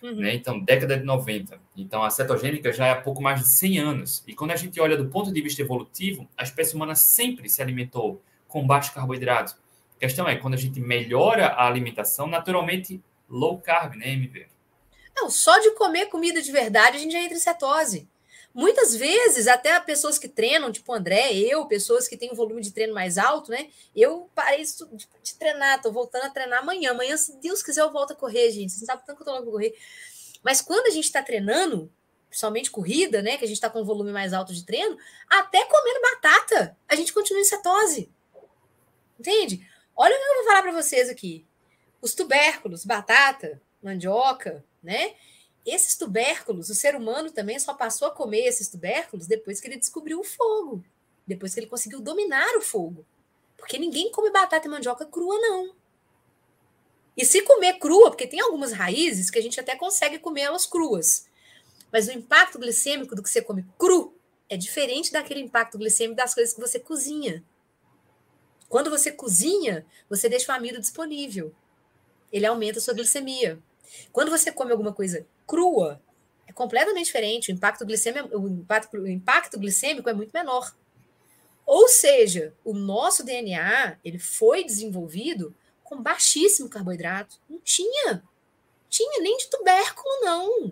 [0.01, 0.15] Uhum.
[0.15, 0.35] Né?
[0.35, 1.59] Então, década de 90.
[1.75, 4.23] Então, a cetogênica já é há pouco mais de 100 anos.
[4.27, 7.61] E quando a gente olha do ponto de vista evolutivo, a espécie humana sempre se
[7.61, 9.55] alimentou com baixo carboidrato.
[9.95, 14.47] A questão é, quando a gente melhora a alimentação, naturalmente, low carb, né, MV?
[15.15, 18.07] Não, só de comer comida de verdade a gente já entra em cetose.
[18.55, 22.71] Muitas vezes, até pessoas que treinam, tipo André, eu, pessoas que têm um volume de
[22.71, 23.67] treino mais alto, né?
[23.93, 26.91] Eu parei de, de treinar, tô voltando a treinar amanhã.
[26.91, 28.71] Amanhã, se Deus quiser, eu volto a correr, gente.
[28.71, 29.77] Você sabe tanto que eu tô logo correr.
[30.41, 31.91] Mas quando a gente está treinando,
[32.29, 33.35] principalmente corrida, né?
[33.35, 34.97] Que a gente está com um volume mais alto de treino,
[35.29, 38.09] até comendo batata, a gente continua em cetose.
[39.19, 39.67] Entende?
[39.93, 41.45] Olha o que eu vou falar para vocês aqui.
[42.01, 45.13] Os tubérculos, batata, mandioca, né?
[45.65, 49.78] Esses tubérculos, o ser humano também só passou a comer esses tubérculos depois que ele
[49.78, 50.84] descobriu o fogo,
[51.25, 53.04] depois que ele conseguiu dominar o fogo.
[53.58, 55.73] Porque ninguém come batata e mandioca crua, não.
[57.17, 60.67] E se comer crua, porque tem algumas raízes que a gente até consegue comer elas
[60.67, 61.28] cruas.
[61.91, 64.13] Mas o impacto glicêmico do que você come cru
[64.47, 67.43] é diferente daquele impacto glicêmico das coisas que você cozinha.
[68.69, 71.56] Quando você cozinha, você deixa o amido disponível.
[72.32, 73.58] Ele aumenta a sua glicemia.
[74.12, 76.01] Quando você come alguma coisa crua,
[76.47, 77.51] é completamente diferente.
[77.51, 80.75] O impacto glicêmico, o impacto, o impacto glicêmico é muito menor.
[81.65, 87.39] Ou seja, o nosso DNA ele foi desenvolvido com baixíssimo carboidrato.
[87.49, 88.23] Não tinha.
[88.89, 90.71] Tinha nem de tubérculo, não.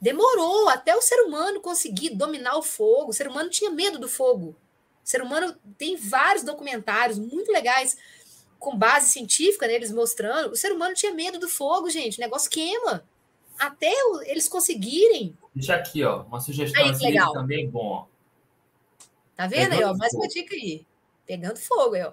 [0.00, 3.10] Demorou até o ser humano conseguir dominar o fogo.
[3.10, 4.56] O ser humano tinha medo do fogo.
[5.04, 7.96] O ser humano tem vários documentários muito legais
[8.58, 10.52] com base científica neles mostrando.
[10.52, 12.18] O ser humano tinha medo do fogo, gente.
[12.18, 13.04] O negócio queima
[13.58, 13.92] até
[14.26, 15.36] eles conseguirem.
[15.54, 17.32] Deixa aqui, ó, uma sugestão aí, legal.
[17.32, 18.06] também bom.
[19.34, 19.96] Tá vendo Pegando aí, ó?
[19.96, 20.86] Mais uma dica aí.
[21.26, 22.12] Pegando fogo aí, ó.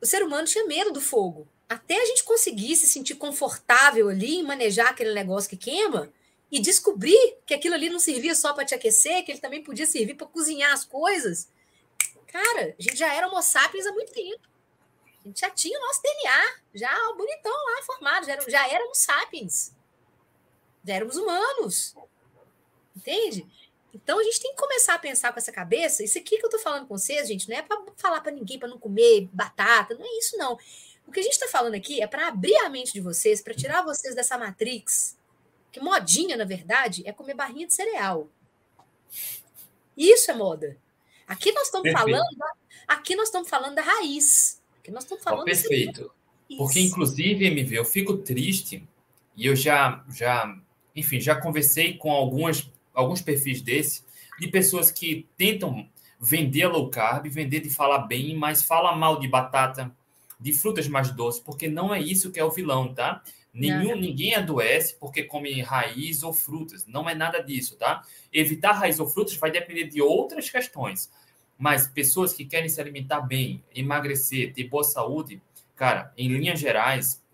[0.00, 1.46] O ser humano tinha medo do fogo.
[1.68, 6.12] Até a gente conseguir se sentir confortável ali em manejar aquele negócio que queima
[6.50, 9.86] e descobrir que aquilo ali não servia só para te aquecer, que ele também podia
[9.86, 11.48] servir para cozinhar as coisas.
[12.28, 14.40] Cara, a gente já era homo sapiens há muito tempo.
[15.24, 18.98] A gente já tinha o nosso DNA, já bonitão lá formado, já, era, já éramos
[18.98, 19.75] sapiens
[20.88, 21.94] éramos humanos.
[22.96, 23.46] Entende?
[23.94, 26.04] Então a gente tem que começar a pensar com essa cabeça.
[26.04, 28.58] Isso aqui que eu tô falando com vocês, gente, não é para falar para ninguém
[28.58, 30.58] para não comer batata, não é isso não.
[31.06, 33.54] O que a gente está falando aqui é para abrir a mente de vocês, para
[33.54, 35.16] tirar vocês dessa matrix.
[35.72, 38.28] Que modinha, na verdade, é comer barrinha de cereal.
[39.96, 40.76] Isso é moda.
[41.26, 42.24] Aqui nós estamos falando,
[42.86, 44.62] aqui nós estamos falando da raiz.
[44.78, 45.42] Aqui nós estamos falando.
[45.42, 46.12] Oh, perfeito.
[46.56, 48.86] Porque inclusive, MV, eu fico triste
[49.36, 50.56] e eu já já
[50.96, 54.02] enfim, já conversei com algumas, alguns perfis desse,
[54.40, 59.28] de pessoas que tentam vender low carb, vender de falar bem, mas fala mal de
[59.28, 59.94] batata,
[60.40, 63.22] de frutas mais doces, porque não é isso que é o vilão, tá?
[63.52, 64.00] Nenhum, não.
[64.00, 66.84] Ninguém adoece porque come raiz ou frutas.
[66.86, 68.02] Não é nada disso, tá?
[68.30, 71.10] Evitar raiz ou frutas vai depender de outras questões.
[71.58, 75.40] Mas pessoas que querem se alimentar bem, emagrecer, ter boa saúde,
[75.74, 77.24] cara, em linhas gerais,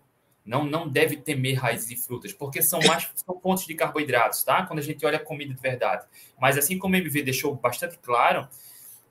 [0.45, 4.65] não, não deve temer raízes e frutas, porque são mais são fontes de carboidratos, tá?
[4.65, 6.05] Quando a gente olha a comida de verdade.
[6.39, 8.47] Mas assim como o MV deixou bastante claro,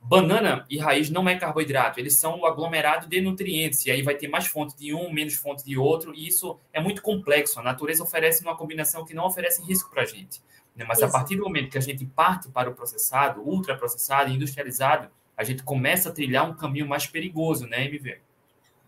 [0.02, 4.14] banana e raiz não é carboidrato, eles são o aglomerado de nutrientes, e aí vai
[4.14, 7.60] ter mais fonte de um, menos fonte de outro, e isso é muito complexo.
[7.60, 10.42] A natureza oferece uma combinação que não oferece risco para a gente.
[10.74, 10.84] Né?
[10.86, 11.06] Mas isso.
[11.06, 15.62] a partir do momento que a gente parte para o processado, ultraprocessado, industrializado, a gente
[15.62, 18.18] começa a trilhar um caminho mais perigoso, né, MV?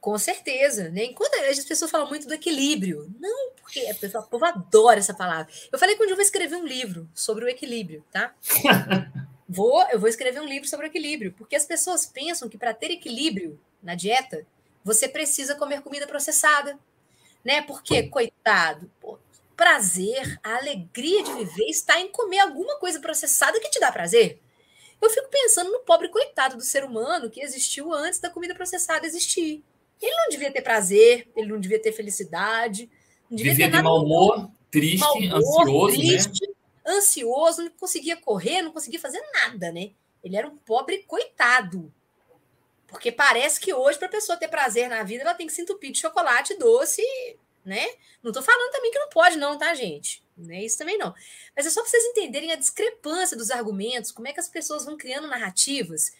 [0.04, 1.04] Com certeza, né?
[1.04, 5.14] Enquanto as pessoas falam muito do equilíbrio, não, porque a pessoa, o povo adora essa
[5.14, 5.50] palavra.
[5.72, 8.34] Eu falei que um dia eu vou escrever um livro sobre o equilíbrio, tá?
[9.48, 12.74] vou, eu vou escrever um livro sobre o equilíbrio, porque as pessoas pensam que para
[12.74, 14.46] ter equilíbrio na dieta,
[14.84, 16.78] você precisa comer comida processada,
[17.42, 17.62] né?
[17.62, 19.18] Porque, coitado, pô,
[19.56, 24.38] prazer, a alegria de viver está em comer alguma coisa processada que te dá prazer.
[25.00, 29.06] Eu fico pensando no pobre coitado do ser humano que existiu antes da comida processada
[29.06, 29.64] existir.
[30.04, 32.90] Ele não devia ter prazer, ele não devia ter felicidade.
[33.30, 36.04] Não devia Vivia ter mau humor, triste, mau humor, ansioso, né?
[36.04, 36.54] triste, né?
[36.86, 39.92] ansioso, não conseguia correr, não conseguia fazer nada, né?
[40.22, 41.92] Ele era um pobre coitado.
[42.86, 45.62] Porque parece que hoje, para a pessoa ter prazer na vida, ela tem que se
[45.62, 47.02] entupir de chocolate doce,
[47.64, 47.86] né?
[48.22, 50.22] Não estou falando também que não pode, não, tá, gente?
[50.36, 51.14] Não é isso também não.
[51.56, 54.84] Mas é só para vocês entenderem a discrepância dos argumentos, como é que as pessoas
[54.84, 56.12] vão criando narrativas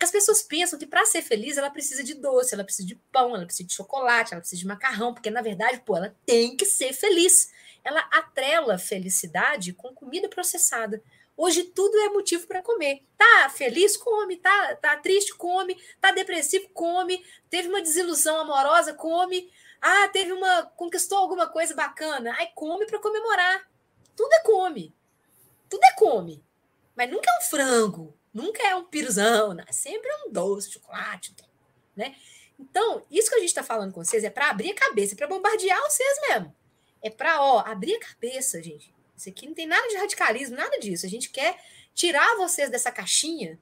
[0.00, 3.34] As pessoas pensam que para ser feliz ela precisa de doce, ela precisa de pão,
[3.34, 6.66] ela precisa de chocolate, ela precisa de macarrão, porque na verdade, pô, ela tem que
[6.66, 7.50] ser feliz.
[7.82, 11.02] Ela atrela felicidade com comida processada.
[11.36, 13.04] Hoje tudo é motivo para comer.
[13.16, 13.96] Tá feliz?
[13.96, 14.36] Come.
[14.38, 15.34] Tá, tá triste?
[15.34, 15.76] Come.
[16.00, 16.68] Tá depressivo?
[16.70, 17.24] Come.
[17.50, 18.94] Teve uma desilusão amorosa?
[18.94, 19.50] Come.
[19.80, 20.64] Ah, teve uma.
[20.76, 22.34] conquistou alguma coisa bacana?
[22.38, 23.68] Ai, come para comemorar.
[24.16, 24.94] Tudo é come.
[25.68, 26.42] Tudo é come.
[26.96, 29.64] Mas nunca é um frango, nunca é um piruzão, né?
[29.70, 31.34] sempre é um doce, chocolate,
[31.96, 32.14] né?
[32.58, 35.16] Então, isso que a gente está falando com vocês é para abrir a cabeça, é
[35.16, 36.54] para bombardear vocês mesmo.
[37.02, 38.94] É para, ó, abrir a cabeça, gente.
[39.16, 41.06] Isso aqui não tem nada de radicalismo, nada disso.
[41.06, 41.58] A gente quer
[41.94, 43.58] tirar vocês dessa caixinha,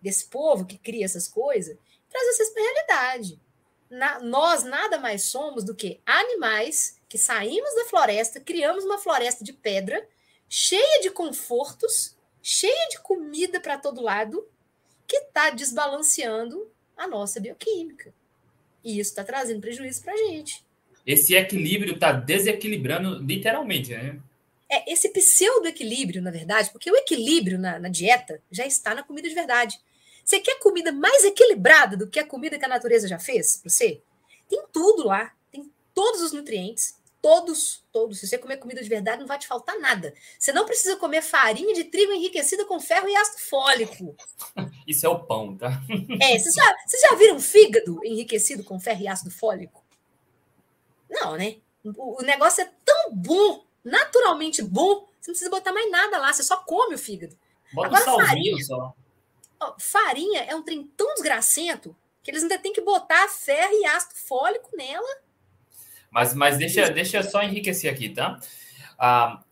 [0.00, 3.40] desse povo que cria essas coisas, e trazer vocês para a realidade.
[3.88, 9.42] Na, nós nada mais somos do que animais que saímos da floresta, criamos uma floresta
[9.42, 10.06] de pedra,
[10.48, 14.46] cheia de confortos, cheia de comida para todo lado,
[15.06, 18.12] que está desbalanceando a nossa bioquímica.
[18.84, 20.64] E isso está trazendo prejuízo para a gente.
[21.06, 24.20] Esse equilíbrio está desequilibrando literalmente, né?
[24.68, 29.28] É esse pseudo-equilíbrio, na verdade, porque o equilíbrio na, na dieta já está na comida
[29.28, 29.78] de verdade.
[30.24, 33.70] Você quer comida mais equilibrada do que a comida que a natureza já fez para
[33.70, 34.00] você?
[34.48, 38.18] Tem tudo lá, tem todos os nutrientes, Todos, todos.
[38.18, 40.12] Se você comer comida de verdade, não vai te faltar nada.
[40.36, 44.16] Você não precisa comer farinha de trigo enriquecida com ferro e ácido fólico.
[44.86, 45.80] Isso é o pão, tá?
[46.20, 49.84] É, vocês já, vocês já viram fígado enriquecido com ferro e ácido fólico?
[51.08, 51.58] Não, né?
[51.84, 56.32] O, o negócio é tão bom, naturalmente bom, você não precisa botar mais nada lá,
[56.32, 57.38] você só come o fígado.
[57.72, 58.92] Bota Agora, farinha, só.
[59.60, 63.86] Ó, farinha é um trem tão desgracento que eles ainda têm que botar ferro e
[63.86, 65.22] ácido fólico nela
[66.12, 68.38] mas, mas deixa, deixa eu só enriquecer aqui, tá?
[68.98, 69.42] A,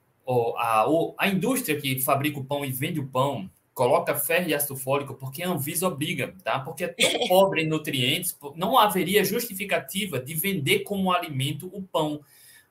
[0.59, 0.87] a,
[1.19, 5.15] a indústria que fabrica o pão e vende o pão coloca ferro e ácido fólico
[5.15, 6.61] porque a Anvisa obriga, tá?
[6.61, 12.21] Porque é tão pobre em nutrientes, não haveria justificativa de vender como alimento o pão,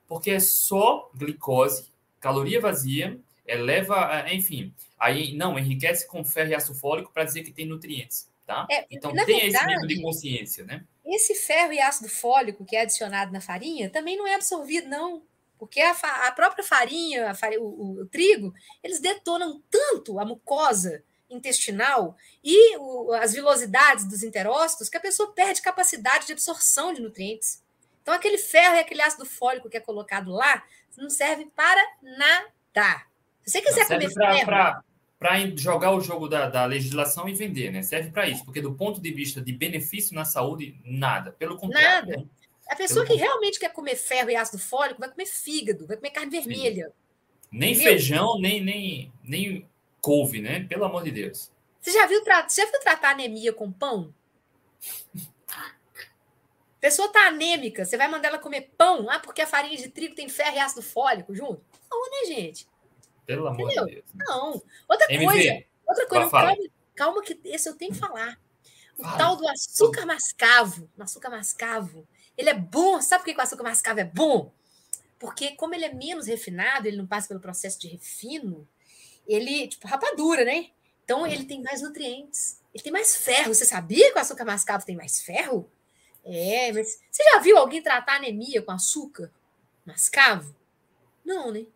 [0.08, 6.56] porque é só glicose, caloria vazia, eleva, é, enfim, aí não enriquece com ferro e
[6.56, 8.68] ácido fólico para dizer que tem nutrientes, tá?
[8.70, 10.86] É, então tem verdade, esse nível de consciência, né?
[11.06, 15.24] Esse ferro e ácido fólico que é adicionado na farinha também não é absorvido, não.
[15.58, 15.92] Porque a,
[16.28, 22.16] a própria farinha, a farinha o, o, o, trigo, eles detonam tanto a mucosa intestinal
[22.44, 27.62] e o, as vilosidades dos enterócitos que a pessoa perde capacidade de absorção de nutrientes.
[28.02, 30.64] Então, aquele ferro e aquele ácido fólico que é colocado lá
[30.98, 33.06] não serve para nada.
[33.46, 34.46] Se você quiser comer ferro...
[34.46, 34.84] Pra
[35.20, 37.84] para jogar o jogo da, da, legislação e vender, né?
[37.84, 41.34] Serve para isso, porque do ponto de vista de benefício na saúde, nada.
[41.34, 42.10] Pelo contrário.
[42.10, 42.22] Nada.
[42.22, 42.26] Né?
[42.70, 45.98] A pessoa Pelo que realmente quer comer ferro e ácido fólico vai comer fígado, vai
[45.98, 46.88] comer carne vermelha.
[46.88, 46.94] Sim.
[47.52, 47.92] Nem Entendeu?
[47.92, 49.68] feijão, nem, nem, nem
[50.00, 50.66] couve, né?
[50.70, 51.52] Pelo amor de Deus.
[51.82, 54.14] Você já viu, você já viu tratar anemia com pão?
[55.52, 55.74] A
[56.80, 59.10] pessoa tá anêmica, você vai mandar ela comer pão?
[59.10, 61.62] Ah, porque a farinha de trigo tem ferro e ácido fólico junto?
[61.90, 62.68] Não, né, gente?
[63.30, 63.86] Pelo amor Entendeu?
[63.86, 64.06] de Deus.
[64.16, 64.60] Não.
[64.88, 66.58] Outra MV, coisa, outra coisa, calma,
[66.96, 68.40] calma, que esse eu tenho que falar.
[68.98, 73.00] O tal do açúcar mascavo, o açúcar mascavo, ele é bom.
[73.00, 74.52] Sabe por que o açúcar mascavo é bom?
[75.20, 78.68] Porque como ele é menos refinado, ele não passa pelo processo de refino,
[79.28, 80.72] ele, tipo, rapadura, né?
[81.04, 82.60] Então ele tem mais nutrientes.
[82.74, 83.54] Ele tem mais ferro.
[83.54, 85.70] Você sabia que o açúcar mascavo tem mais ferro?
[86.26, 89.32] É, mas você já viu alguém tratar anemia com açúcar
[89.86, 90.56] mascavo?
[91.24, 91.68] Não, né?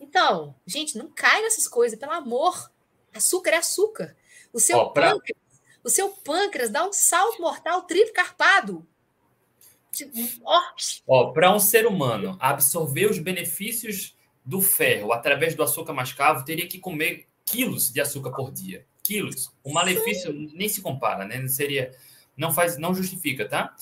[0.00, 2.70] Então, gente, não cai nessas coisas, pelo amor.
[3.14, 4.16] Açúcar é açúcar.
[4.52, 5.12] O seu oh, pra...
[5.12, 5.38] pâncreas,
[5.84, 8.86] o seu pâncreas dá um salto mortal triplo carpado.
[10.44, 10.60] Ó,
[11.06, 11.32] oh.
[11.32, 16.78] para um ser humano absorver os benefícios do ferro através do açúcar mascavo, teria que
[16.78, 18.86] comer quilos de açúcar por dia.
[19.02, 19.52] Quilos.
[19.62, 20.50] O malefício Sim.
[20.54, 21.38] nem se compara, né?
[21.38, 21.92] Não seria,
[22.36, 23.74] não faz, não justifica, tá?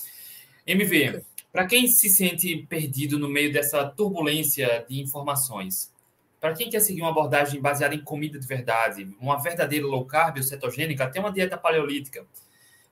[0.65, 5.91] MV, para quem se sente perdido no meio dessa turbulência de informações,
[6.39, 10.37] para quem quer seguir uma abordagem baseada em comida de verdade, uma verdadeira low carb
[10.37, 12.25] ou cetogênica, até uma dieta paleolítica,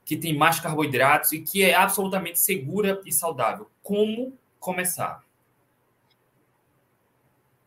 [0.04, 3.70] que tem mais carboidratos e que é absolutamente segura e saudável.
[3.82, 5.24] Como começar?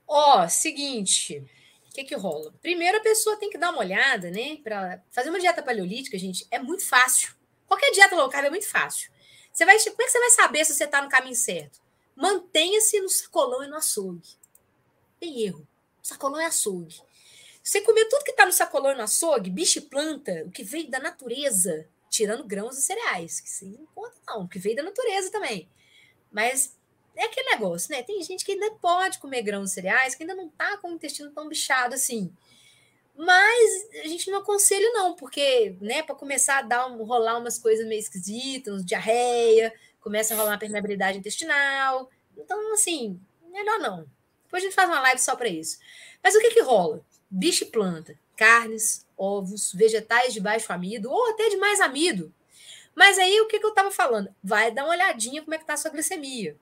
[0.08, 1.44] Ó, oh, seguinte,
[1.88, 2.54] o que que rola?
[2.62, 4.58] Primeiro a pessoa tem que dar uma olhada, né?
[4.63, 7.34] Para fazer uma dieta paleolítica, gente, é muito fácil.
[7.65, 9.12] Qualquer dieta low carb é muito fácil.
[9.52, 11.79] Você vai, como é que você vai saber se você está no caminho certo?
[12.15, 14.29] Mantenha-se no sacolão e no açougue.
[15.19, 15.67] Tem erro.
[16.02, 17.02] Sacolão é açougue.
[17.63, 20.63] Você comer tudo que está no sacolão e no açougue, bicho e planta, o que
[20.63, 24.75] veio da natureza, tirando grãos e cereais, que sim, não conta não, o que veio
[24.75, 25.69] da natureza também.
[26.31, 26.75] Mas
[27.15, 28.02] é aquele negócio, né?
[28.02, 30.95] Tem gente que ainda pode comer grãos e cereais, que ainda não está com o
[30.95, 32.33] intestino tão bichado assim.
[33.15, 37.60] Mas a gente não aconselha, não, porque, né, para começar a dar um, rolar umas
[37.60, 42.10] coisas meio esquisitas, uns diarreia, começa a rolar uma permeabilidade intestinal.
[42.35, 43.19] Então, assim,
[43.52, 44.08] melhor não.
[44.52, 45.79] Depois a gente faz uma live só para isso.
[46.21, 47.06] Mas o que que rola?
[47.29, 52.33] Bicho e planta, carnes, ovos, vegetais de baixo amido ou até de mais amido.
[52.93, 54.35] Mas aí o que, que eu estava falando?
[54.43, 56.58] Vai dar uma olhadinha como é que está a sua glicemia.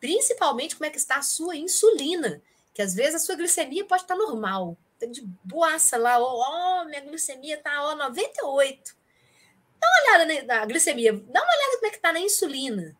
[0.00, 2.42] Principalmente como é que está a sua insulina,
[2.74, 6.82] que às vezes a sua glicemia pode estar tá normal, tá de boaça lá, ó,
[6.82, 8.96] oh, minha glicemia está ó, 98.
[9.80, 12.96] Dá uma olhada na, glicemia, dá uma olhada como é que está na insulina.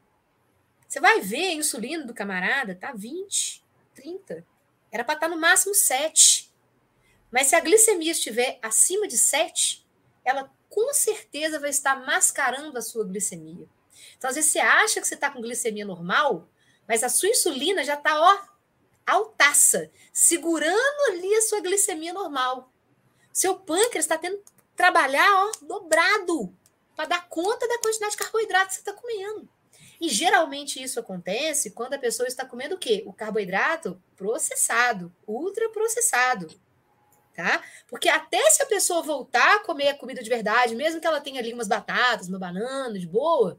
[0.86, 3.61] Você vai ver a insulina do camarada, tá 20,
[3.94, 4.46] 30.
[4.90, 6.52] Era para estar tá no máximo 7.
[7.30, 9.86] Mas se a glicemia estiver acima de 7,
[10.24, 13.66] ela com certeza vai estar mascarando a sua glicemia.
[14.16, 16.48] Então, às vezes, você acha que você está com glicemia normal,
[16.86, 18.38] mas a sua insulina já está, ó,
[19.06, 22.72] altaça, segurando ali a sua glicemia normal.
[23.32, 26.54] Seu pâncreas está tendo que trabalhar, ó, dobrado,
[26.94, 29.48] para dar conta da quantidade de carboidrato que você está comendo.
[30.02, 33.02] E geralmente isso acontece quando a pessoa está comendo o quê?
[33.06, 36.48] O carboidrato processado, ultraprocessado
[37.34, 37.62] tá?
[37.88, 41.20] Porque até se a pessoa voltar a comer a comida de verdade, mesmo que ela
[41.20, 43.58] tenha ali umas batatas, uma banana de boa,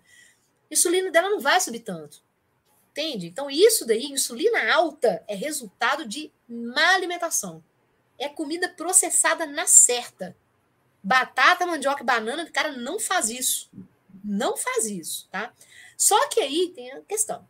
[0.69, 2.23] a insulina dela não vai subir tanto.
[2.91, 3.27] Entende?
[3.27, 7.63] Então, isso daí, insulina alta, é resultado de má alimentação.
[8.19, 10.37] É comida processada na certa.
[11.01, 13.71] Batata, mandioca banana, o cara não faz isso.
[14.23, 15.51] Não faz isso, tá?
[16.03, 17.47] Só que aí tem a questão.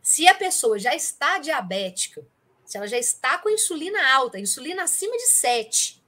[0.00, 2.26] Se a pessoa já está diabética,
[2.64, 6.02] se ela já está com insulina alta, insulina acima de 7,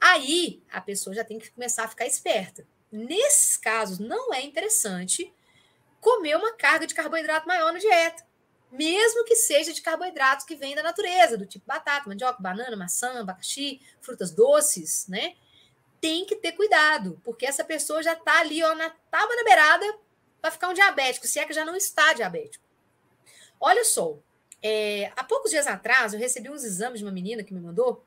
[0.00, 2.66] aí a pessoa já tem que começar a ficar esperta.
[2.90, 5.30] Nesses casos, não é interessante
[6.00, 8.26] comer uma carga de carboidrato maior na dieta,
[8.72, 13.20] mesmo que seja de carboidratos que vêm da natureza, do tipo batata, mandioca, banana, maçã,
[13.20, 15.36] abacaxi, frutas doces, né?
[16.00, 20.00] Tem que ter cuidado, porque essa pessoa já está ali ó, na tábua da beirada
[20.40, 22.64] para ficar um diabético, se é que já não está diabético.
[23.60, 24.18] Olha só,
[24.62, 28.04] é, há poucos dias atrás, eu recebi uns exames de uma menina que me mandou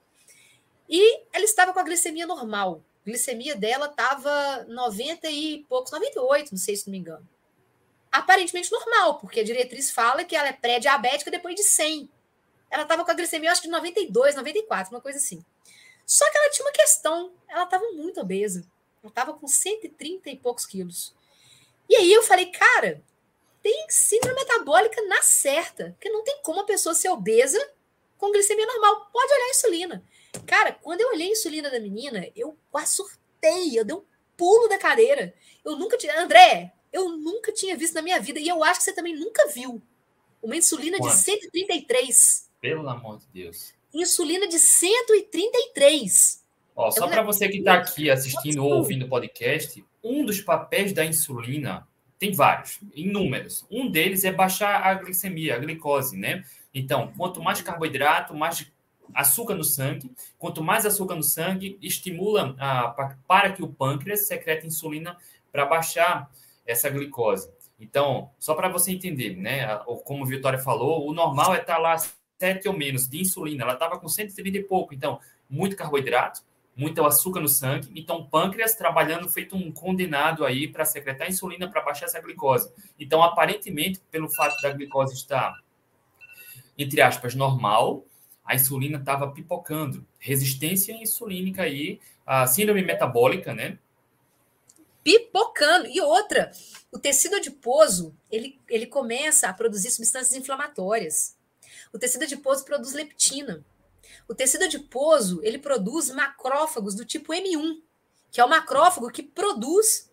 [0.90, 2.84] e ela estava com a glicemia normal.
[3.02, 7.28] A glicemia dela estava 90 e poucos, 98, não sei se não me engano.
[8.12, 12.10] Aparentemente normal, porque a diretriz fala que ela é pré-diabética depois de 100.
[12.70, 15.44] Ela estava com a glicemia, acho que de 92, 94, uma coisa assim.
[16.06, 18.66] Só que ela tinha uma questão, ela estava muito obesa.
[19.02, 21.16] Ela estava com 130 e poucos quilos.
[21.90, 23.04] E aí eu falei, cara,
[23.62, 27.60] tem síndrome metabólica na certa, porque não tem como a pessoa ser obesa
[28.18, 29.10] com glicemia normal.
[29.12, 30.04] Pode olhar a insulina.
[30.46, 34.04] Cara, quando eu olhei a insulina da menina, eu quase surtei, eu dei um
[34.36, 35.34] pulo da cadeira.
[35.64, 36.20] Eu nunca tinha.
[36.20, 39.48] André, eu nunca tinha visto na minha vida, e eu acho que você também nunca
[39.48, 39.82] viu.
[40.42, 41.14] Uma insulina Quanto?
[41.14, 42.52] de 133.
[42.60, 43.74] Pelo amor de Deus.
[43.94, 46.43] Insulina de 133.
[46.76, 50.92] Ó, só para você que está aqui assistindo ou ouvindo o podcast, um dos papéis
[50.92, 53.66] da insulina tem vários, inúmeros.
[53.70, 56.44] Um deles é baixar a glicemia, a glicose, né?
[56.74, 58.66] Então, quanto mais carboidrato, mais
[59.14, 60.12] açúcar no sangue.
[60.38, 65.18] Quanto mais açúcar no sangue, estimula a, para que o pâncreas secrete insulina
[65.52, 66.32] para baixar
[66.66, 67.52] essa glicose.
[67.80, 69.68] Então, só para você entender, né?
[70.06, 71.98] Como a Vitória falou, o normal é estar tá lá
[72.40, 73.64] 7 ou menos de insulina.
[73.64, 74.94] Ela estava com 130 e pouco.
[74.94, 75.20] Então,
[75.50, 76.42] muito carboidrato,
[76.76, 77.92] muito açúcar no sangue.
[77.96, 82.72] Então, o pâncreas trabalhando feito um condenado aí para secretar insulina para baixar essa glicose.
[83.00, 85.54] Então, aparentemente, pelo fato da glicose estar,
[86.78, 88.06] entre aspas, normal,
[88.44, 90.06] a insulina estava pipocando.
[90.20, 93.78] Resistência insulínica aí, a síndrome metabólica, né?
[95.04, 95.88] Pipocando.
[95.88, 96.52] E outra,
[96.92, 101.38] o tecido adiposo, ele, ele começa a produzir substâncias inflamatórias.
[101.92, 103.64] O tecido adiposo produz leptina.
[104.28, 107.82] O tecido adiposo, ele produz macrófagos do tipo M1,
[108.32, 110.10] que é o macrófago que produz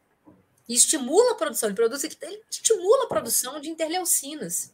[0.68, 4.72] e estimula a produção, ele, produz, ele estimula a produção de interleucinas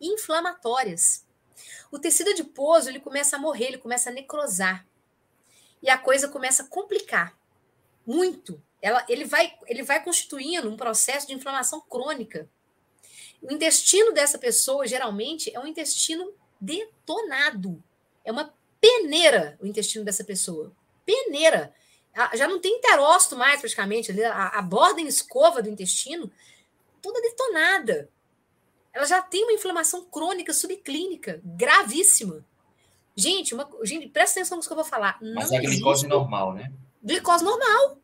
[0.00, 1.24] inflamatórias.
[1.90, 4.86] O tecido adiposo, ele começa a morrer, ele começa a necrosar.
[5.82, 7.38] E a coisa começa a complicar
[8.04, 8.60] muito.
[8.82, 12.48] Ela, ele, vai, ele vai constituindo um processo de inflamação crônica.
[13.40, 17.82] O intestino dessa pessoa, geralmente, é um intestino detonado.
[18.24, 18.52] É uma
[18.86, 20.72] peneira o intestino dessa pessoa.
[21.04, 21.74] Peneira.
[22.34, 24.12] Já não tem interócito mais, praticamente.
[24.22, 26.30] A, a borda em escova do intestino
[27.02, 28.08] toda detonada.
[28.92, 32.44] Ela já tem uma inflamação crônica subclínica gravíssima.
[33.14, 35.18] Gente, uma, gente presta atenção no que eu vou falar.
[35.34, 36.72] Mas é glicose normal, né?
[37.02, 37.98] Glicose normal.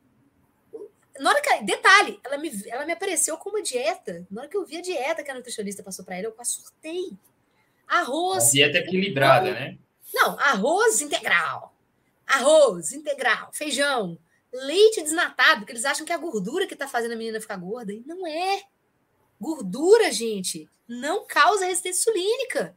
[1.19, 4.27] Na hora que, detalhe, ela me, ela me apareceu com uma dieta.
[4.31, 6.53] Na hora que eu vi a dieta que a nutricionista passou para ela, eu quase
[6.53, 7.13] surtei.
[7.87, 8.49] Arroz.
[8.49, 9.79] A dieta equilibrada, né?
[10.13, 11.75] Não, arroz integral.
[12.27, 14.19] arroz integral, feijão,
[14.53, 17.57] leite desnatado, porque eles acham que é a gordura que está fazendo a menina ficar
[17.57, 17.93] gorda.
[17.93, 18.63] E não é.
[19.41, 22.77] Gordura, gente, não causa resistência insulínica.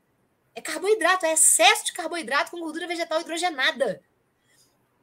[0.55, 4.01] É carboidrato, é excesso de carboidrato com gordura vegetal hidrogenada.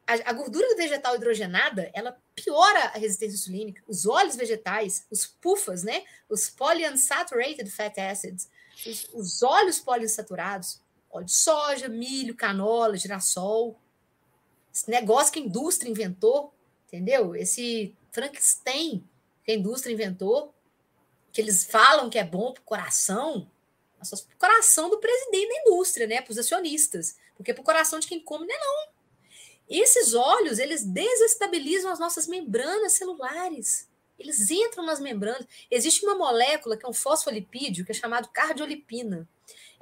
[0.07, 3.83] A, a, gordura vegetal hidrogenada, ela piora a resistência insulínica.
[3.87, 6.05] Os óleos vegetais, os PUFAs, né?
[6.29, 8.51] Os polyunsaturated fat acids,
[8.87, 10.82] os, os óleos poliinsaturados,
[11.13, 13.79] óleo de soja, milho, canola, girassol.
[14.75, 16.53] Esse negócio que a indústria inventou,
[16.87, 17.37] entendeu?
[17.37, 19.05] Esse Frankenstein
[19.45, 20.55] que a indústria inventou,
[21.33, 23.51] que eles falam que é bom para o coração,
[24.03, 26.21] só para o coração do presidente da indústria, né?
[26.21, 27.17] Para os acionistas.
[27.37, 28.93] Porque para o coração de quem come não é não.
[29.69, 33.89] Esses óleos, eles desestabilizam as nossas membranas celulares.
[34.19, 35.47] Eles entram nas membranas.
[35.71, 39.29] Existe uma molécula que é um fosfolipídio, que é chamado cardiolipina.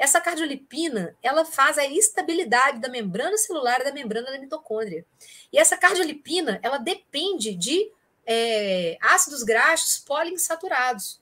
[0.01, 5.05] Essa cardiolipina, ela faz a estabilidade da membrana celular e da membrana da mitocôndria.
[5.53, 7.93] E essa cardiolipina, ela depende de
[8.25, 11.21] é, ácidos graxos poliinsaturados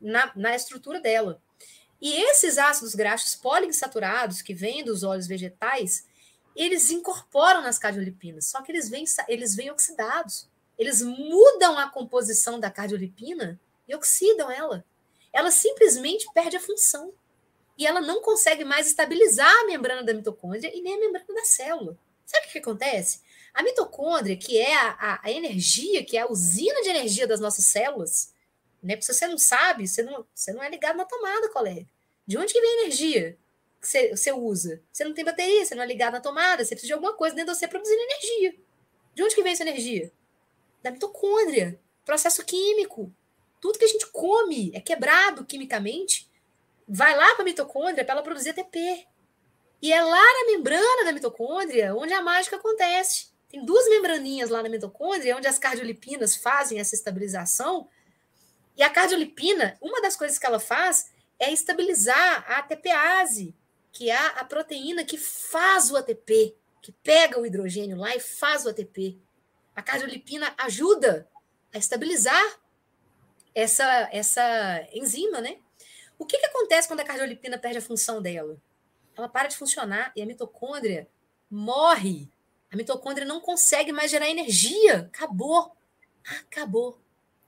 [0.00, 1.40] na, na estrutura dela.
[2.00, 6.04] E esses ácidos graxos poliinsaturados que vêm dos óleos vegetais,
[6.56, 10.48] eles incorporam nas cardiolipinas, só que eles vêm, eles vêm oxidados.
[10.76, 14.84] Eles mudam a composição da cardiolipina e oxidam ela.
[15.32, 17.12] Ela simplesmente perde a função.
[17.78, 21.44] E ela não consegue mais estabilizar a membrana da mitocôndria e nem a membrana da
[21.44, 21.96] célula.
[22.26, 23.20] Sabe o que, que acontece?
[23.54, 27.66] A mitocôndria, que é a, a, energia, que é a usina de energia das nossas
[27.66, 28.34] células,
[28.82, 28.96] né?
[28.96, 31.86] Porque se você não sabe, você não, você não é ligado na tomada, colega.
[32.26, 33.38] De onde que vem a energia
[33.80, 34.82] que você, você usa?
[34.92, 37.34] Você não tem bateria, você não é ligado na tomada, você precisa de alguma coisa
[37.34, 38.56] dentro de você produzindo energia.
[39.14, 40.12] De onde que vem essa energia?
[40.82, 43.12] Da mitocôndria, processo químico.
[43.60, 46.27] Tudo que a gente come é quebrado quimicamente,
[46.88, 49.06] vai lá para a mitocôndria para ela produzir ATP.
[49.80, 50.10] E é lá
[50.40, 53.28] na membrana da mitocôndria onde a mágica acontece.
[53.48, 57.88] Tem duas membraninhas lá na mitocôndria onde as cardiolipinas fazem essa estabilização
[58.78, 63.52] e a cardiolipina, uma das coisas que ela faz é estabilizar a ATPase,
[63.90, 68.64] que é a proteína que faz o ATP, que pega o hidrogênio lá e faz
[68.64, 69.18] o ATP.
[69.74, 71.28] A cardiolipina ajuda
[71.74, 72.60] a estabilizar
[73.52, 75.58] essa, essa enzima, né?
[76.18, 78.60] O que, que acontece quando a cardiolipina perde a função dela?
[79.16, 81.08] Ela para de funcionar e a mitocôndria
[81.50, 82.28] morre.
[82.70, 85.10] A mitocôndria não consegue mais gerar energia.
[85.14, 85.72] Acabou.
[86.42, 86.98] Acabou.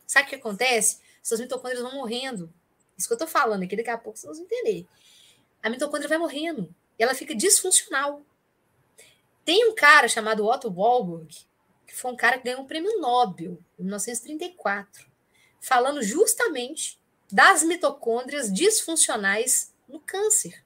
[0.06, 1.00] Sabe o que acontece?
[1.22, 2.52] suas mitocôndrias vão morrendo.
[2.96, 4.86] Isso que eu estou falando aqui, daqui a pouco vocês vão entender.
[5.62, 8.22] A mitocôndria vai morrendo e ela fica disfuncional.
[9.44, 11.34] Tem um cara chamado Otto Warburg,
[11.86, 15.06] que foi um cara que ganhou um prêmio Nobel em 1934,
[15.60, 16.99] falando justamente
[17.30, 20.64] das mitocôndrias disfuncionais no câncer.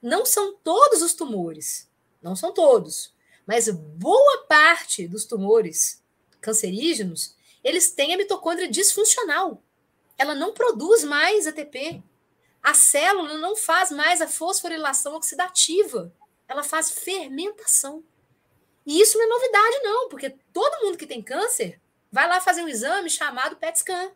[0.00, 1.88] Não são todos os tumores,
[2.22, 3.14] não são todos,
[3.46, 6.02] mas boa parte dos tumores
[6.40, 9.62] cancerígenos eles têm a mitocôndria disfuncional.
[10.18, 12.02] Ela não produz mais ATP.
[12.62, 16.12] A célula não faz mais a fosforilação oxidativa.
[16.46, 18.04] Ela faz fermentação.
[18.86, 21.80] E isso não é novidade, não, porque todo mundo que tem câncer
[22.12, 24.12] vai lá fazer um exame chamado PET scan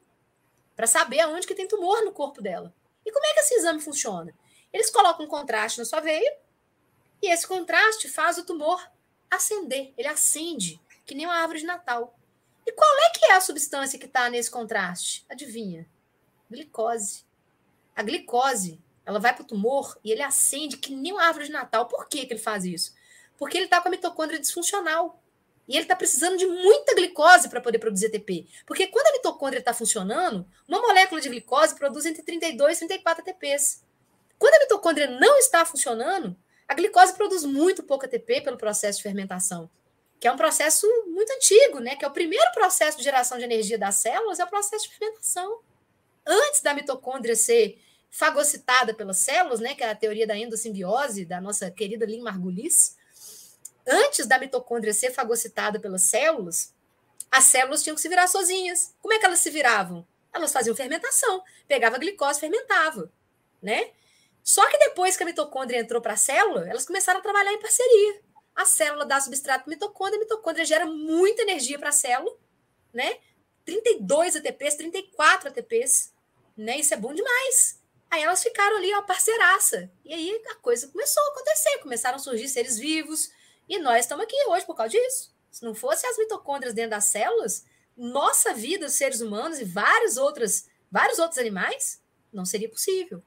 [0.79, 2.73] para saber aonde que tem tumor no corpo dela.
[3.05, 4.33] E como é que esse exame funciona?
[4.73, 6.39] Eles colocam um contraste na sua veia
[7.21, 8.89] e esse contraste faz o tumor
[9.29, 9.93] acender.
[9.99, 12.17] Ele acende, que nem uma árvore de Natal.
[12.65, 15.27] E qual é que é a substância que está nesse contraste?
[15.29, 15.85] Adivinha?
[16.49, 17.25] Glicose.
[17.97, 21.53] A glicose, ela vai para o tumor e ele acende que nem uma árvore de
[21.53, 21.89] Natal.
[21.89, 22.95] Por que, que ele faz isso?
[23.37, 25.21] Porque ele está com a mitocôndria disfuncional.
[25.69, 28.47] E ele está precisando de muita glicose para poder produzir ATP.
[28.67, 33.23] Porque quando a mitocôndria está funcionando, uma molécula de glicose produz entre 32 e 34
[33.23, 33.85] ATPs.
[34.39, 36.35] Quando a mitocôndria não está funcionando,
[36.67, 39.71] a glicose produz muito pouco ATP pelo processo de fermentação
[40.21, 41.95] que é um processo muito antigo, né?
[41.95, 44.97] Que é o primeiro processo de geração de energia das células, é o processo de
[44.97, 45.61] fermentação.
[46.27, 49.75] Antes da mitocôndria ser fagocitada pelas células, né?
[49.75, 52.97] Que é a teoria da endossimbiose da nossa querida Lynn Margulis.
[53.89, 56.75] Antes da mitocôndria ser fagocitada pelas células,
[57.31, 58.95] as células tinham que se virar sozinhas.
[59.01, 60.07] Como é que elas se viravam?
[60.33, 63.11] Elas faziam fermentação, pegava glicose, fermentava,
[63.63, 63.91] né?
[64.45, 67.61] Só que depois que a mitocôndria entrou para a célula, elas começaram a trabalhar em
[67.61, 68.29] parceria
[68.59, 72.37] a célula dá substrato para mitocôndria, a mitocôndria gera muita energia para a célula,
[72.93, 73.21] né?
[73.65, 76.13] 32 ATPs, 34 ATPs,
[76.57, 76.77] né?
[76.81, 77.81] Isso é bom demais.
[78.11, 79.89] Aí elas ficaram ali, ó, parceiraça.
[80.05, 83.31] E aí a coisa começou a acontecer, começaram a surgir seres vivos,
[83.69, 85.33] e nós estamos aqui hoje por causa disso.
[85.51, 87.65] Se não fosse as mitocôndrias dentro das células,
[87.97, 92.01] nossa vida, os seres humanos e vários outros, vários outros animais,
[92.33, 93.23] não seria possível.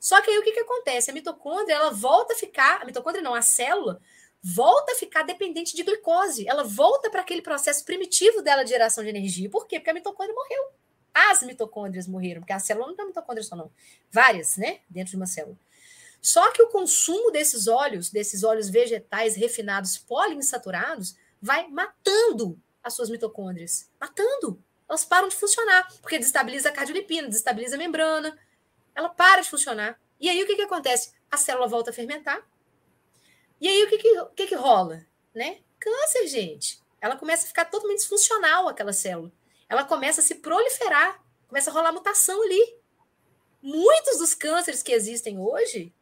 [0.00, 1.10] Só que aí o que, que acontece?
[1.10, 4.00] A mitocôndria, ela volta a ficar, a mitocôndria não, a célula,
[4.42, 6.48] volta a ficar dependente de glicose.
[6.48, 9.50] Ela volta para aquele processo primitivo dela de geração de energia.
[9.50, 9.78] Por quê?
[9.78, 10.70] Porque a mitocôndria morreu.
[11.12, 13.70] As mitocôndrias morreram, porque a célula não tem mitocôndria só, não.
[14.10, 14.80] Várias, né?
[14.88, 15.56] Dentro de uma célula.
[16.26, 23.10] Só que o consumo desses óleos, desses óleos vegetais refinados poliinsaturados, vai matando as suas
[23.10, 23.90] mitocôndrias.
[24.00, 24.62] Matando.
[24.88, 28.38] Elas param de funcionar, porque desestabiliza a cardiolipina, desestabiliza a membrana.
[28.94, 30.00] Ela para de funcionar.
[30.18, 31.12] E aí o que, que acontece?
[31.30, 32.44] A célula volta a fermentar,
[33.60, 35.06] e aí, o que, que, que, que rola?
[35.34, 35.60] Né?
[35.78, 36.82] Câncer, gente.
[37.00, 39.32] Ela começa a ficar totalmente disfuncional, aquela célula.
[39.68, 42.78] Ela começa a se proliferar, começa a rolar mutação ali.
[43.66, 45.92] Muitos dos cânceres que existem hoje,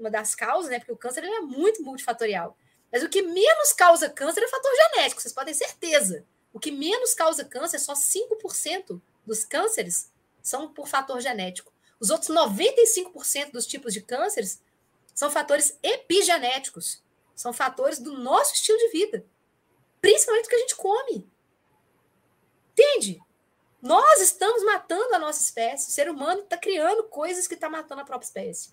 [0.00, 0.78] uma das causas, né?
[0.78, 2.56] Porque o câncer é muito multifatorial.
[2.90, 6.24] Mas o que menos causa câncer é fator genético, vocês podem ter certeza.
[6.50, 10.10] O que menos causa câncer, só 5% dos cânceres
[10.42, 11.74] são por fator genético.
[12.00, 14.62] Os outros 95% dos tipos de cânceres
[15.14, 17.02] são fatores epigenéticos.
[17.36, 19.26] São fatores do nosso estilo de vida.
[20.00, 21.30] Principalmente do que a gente come.
[22.72, 23.20] Entende?
[23.84, 25.90] Nós estamos matando a nossa espécie.
[25.90, 28.70] O ser humano está criando coisas que está matando a própria espécie.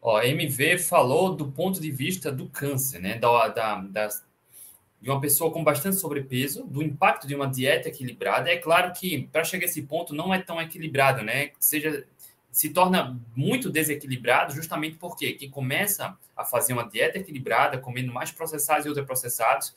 [0.00, 3.18] Ó, a MV falou do ponto de vista do câncer, né?
[3.18, 4.08] Da, da, da,
[5.00, 8.48] de uma pessoa com bastante sobrepeso, do impacto de uma dieta equilibrada.
[8.50, 11.50] É claro que para chegar a esse ponto não é tão equilibrado, né?
[11.58, 12.06] Seja
[12.52, 18.30] se torna muito desequilibrado justamente porque quem começa a fazer uma dieta equilibrada, comendo mais
[18.30, 19.74] processados e ultraprocessados,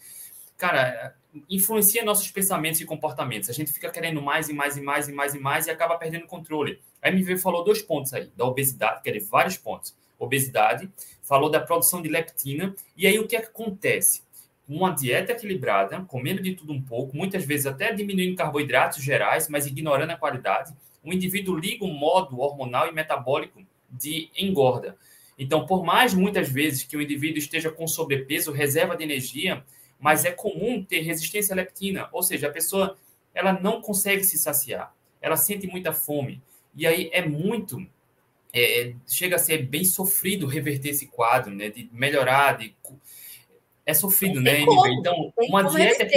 [0.57, 1.15] cara,
[1.49, 3.49] influencia nossos pensamentos e comportamentos.
[3.49, 5.97] A gente fica querendo mais e mais e mais e mais e mais e acaba
[5.97, 6.79] perdendo controle.
[7.01, 9.95] A MV falou dois pontos aí, da obesidade, quer dizer, vários pontos.
[10.17, 10.89] Obesidade,
[11.21, 14.23] falou da produção de leptina, e aí o que, é que acontece?
[14.67, 19.67] Uma dieta equilibrada, comendo de tudo um pouco, muitas vezes até diminuindo carboidratos gerais, mas
[19.67, 24.97] ignorando a qualidade, o indivíduo liga o modo hormonal e metabólico de engorda.
[25.37, 29.63] Então, por mais muitas vezes que o indivíduo esteja com sobrepeso, reserva de energia,
[29.99, 32.97] mas é comum ter resistência à leptina, ou seja, a pessoa
[33.33, 36.41] ela não consegue se saciar, ela sente muita fome.
[36.75, 37.85] E aí é muito,
[38.53, 41.69] é, é chega a ser bem sofrido reverter esse quadro, né?
[41.69, 42.75] De melhorar, de,
[43.85, 44.61] é sofrido, né?
[44.61, 46.07] Então, uma dieta,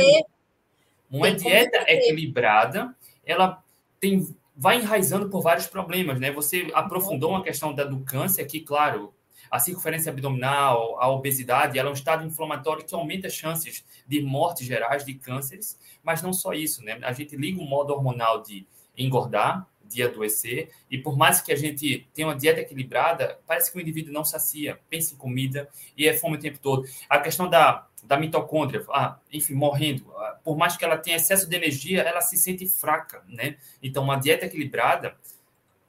[1.10, 3.62] uma dieta equilibrada, ela
[4.00, 6.32] tem vai enraizando por vários problemas, né?
[6.32, 9.14] Você aprofundou uma questão da, do câncer aqui, claro,
[9.50, 14.20] a circunferência abdominal, a obesidade, ela é um estado inflamatório que aumenta as chances de
[14.20, 16.98] mortes gerais de cânceres, mas não só isso, né?
[17.02, 21.56] A gente liga o modo hormonal de engordar, de adoecer, e por mais que a
[21.56, 26.06] gente tenha uma dieta equilibrada, parece que o indivíduo não sacia, pensa em comida e
[26.06, 26.86] é fome o tempo todo.
[27.08, 30.10] A questão da da mitocôndria, ah, enfim, morrendo.
[30.16, 33.56] Ah, por mais que ela tenha excesso de energia, ela se sente fraca, né?
[33.82, 35.16] Então, uma dieta equilibrada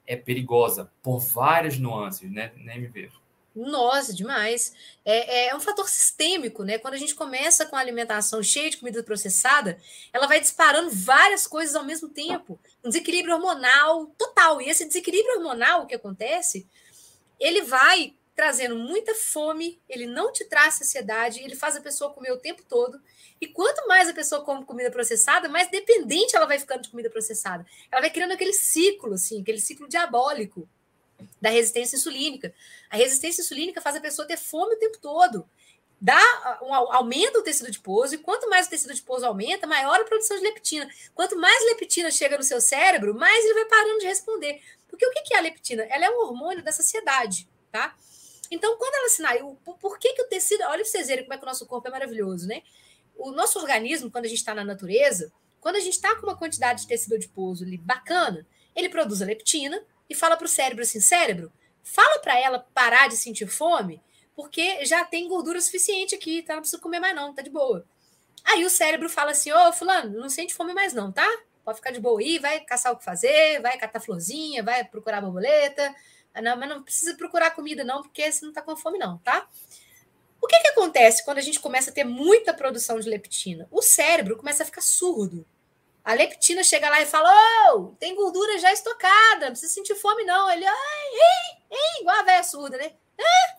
[0.06, 3.10] é perigosa por várias nuances, né, né MV?
[3.54, 4.72] Nossa, demais.
[5.04, 6.78] É, é um fator sistêmico, né?
[6.78, 9.78] Quando a gente começa com a alimentação cheia de comida processada,
[10.12, 12.60] ela vai disparando várias coisas ao mesmo tempo.
[12.84, 14.60] Um desequilíbrio hormonal total.
[14.60, 16.66] E esse desequilíbrio hormonal, que acontece,
[17.40, 22.32] ele vai trazendo muita fome, ele não te traz saciedade, ele faz a pessoa comer
[22.32, 22.98] o tempo todo.
[23.40, 27.10] E quanto mais a pessoa come comida processada, mais dependente ela vai ficando de comida
[27.10, 27.66] processada.
[27.90, 30.68] Ela vai criando aquele ciclo, assim, aquele ciclo diabólico
[31.40, 32.54] da resistência insulínica.
[32.88, 35.48] A resistência insulínica faz a pessoa ter fome o tempo todo.
[36.00, 40.04] Dá um, aumenta o tecido adiposo, e quanto mais o tecido adiposo aumenta, maior a
[40.04, 40.88] produção de leptina.
[41.14, 44.62] Quanto mais leptina chega no seu cérebro, mais ele vai parando de responder.
[44.88, 45.82] Porque o que é a leptina?
[45.90, 47.94] Ela é um hormônio da saciedade, tá?
[48.50, 50.62] Então, quando ela por, por que, que o tecido.
[50.62, 52.62] Olha para vocês verem como é que o nosso corpo é maravilhoso, né?
[53.16, 56.36] O nosso organismo, quando a gente está na natureza, quando a gente está com uma
[56.36, 59.80] quantidade de tecido adiposo ali bacana, ele produz a leptina
[60.10, 61.52] e fala para o cérebro assim: cérebro,
[61.82, 64.02] fala para ela parar de sentir fome,
[64.34, 66.54] porque já tem gordura suficiente aqui, tá?
[66.54, 67.86] Não precisa comer mais, não, tá de boa.
[68.44, 71.26] Aí o cérebro fala assim: ô, Fulano, não sente fome mais, não, tá?
[71.64, 75.20] Pode ficar de boa aí, vai caçar o que fazer, vai catar florzinha, vai procurar
[75.20, 75.94] borboleta,
[76.34, 79.18] ah, não, mas não precisa procurar comida, não, porque você não está com fome, não,
[79.18, 79.48] tá?
[80.40, 83.68] O que, que acontece quando a gente começa a ter muita produção de leptina?
[83.70, 85.46] O cérebro começa a ficar surdo.
[86.04, 87.30] A leptina chega lá e fala:
[87.74, 90.50] oh, tem gordura já estocada, não precisa sentir fome, não.
[90.50, 92.94] Ele, ai, ei, ei, igual a velha surda, né?
[93.20, 93.56] Ah,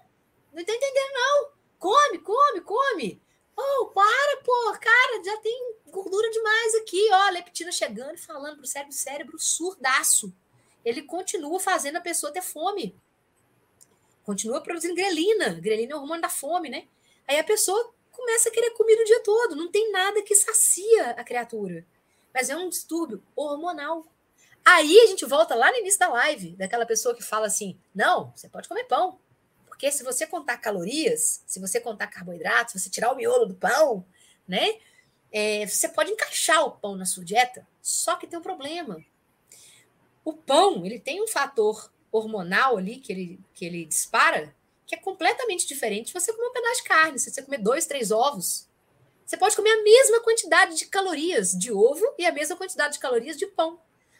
[0.54, 1.52] não tá entendendo, não.
[1.80, 3.22] Come, come, come.
[3.56, 7.28] Oh, para, pô, cara, já tem gordura demais aqui, ó.
[7.28, 10.34] A leptina chegando e falando pro cérebro, cérebro surdaço
[10.84, 12.96] ele continua fazendo a pessoa ter fome.
[14.24, 15.54] Continua produzindo grelina.
[15.60, 16.88] Grelina é o hormônio da fome, né?
[17.28, 19.56] Aí a pessoa começa a querer comida o dia todo.
[19.56, 21.86] Não tem nada que sacia a criatura.
[22.34, 24.05] Mas é um distúrbio hormonal.
[24.63, 28.32] Aí a gente volta lá no início da live, daquela pessoa que fala assim: não,
[28.36, 29.13] você pode comer pão.
[29.65, 33.45] Por Porque se você contar calorias, se você contar carboidratos, se você tirar o miolo
[33.45, 34.05] do pão,
[34.47, 34.79] né?
[35.32, 39.03] É, você pode encaixar o pão na sua dieta, só que tem um problema.
[40.23, 44.53] O pão, ele tem um fator hormonal ali que ele, que ele dispara,
[44.86, 47.19] que é completamente diferente de você comer um pedaço de carne.
[47.19, 48.67] Se você comer dois, três ovos,
[49.32, 52.99] você pode comer a mesma quantidade de calorias de ovo e a mesma quantidade de
[52.99, 53.79] calorias de pão.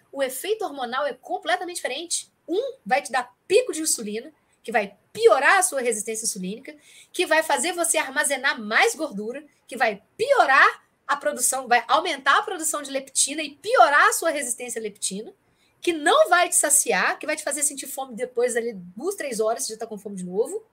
[0.10, 2.32] O efeito hormonal é completamente diferente.
[2.48, 4.32] Um vai te dar pico de insulina,
[4.64, 6.74] que vai piorar a sua resistência insulínica,
[7.12, 12.44] que vai fazer você armazenar mais gordura, que vai piorar a produção, vai aumentar a
[12.44, 15.34] produção de leptina e piorar a sua resistência à leptina,
[15.82, 19.42] que não vai te saciar, que vai te fazer sentir fome depois ali duas, três
[19.42, 20.66] horas, você já está com fome de novo,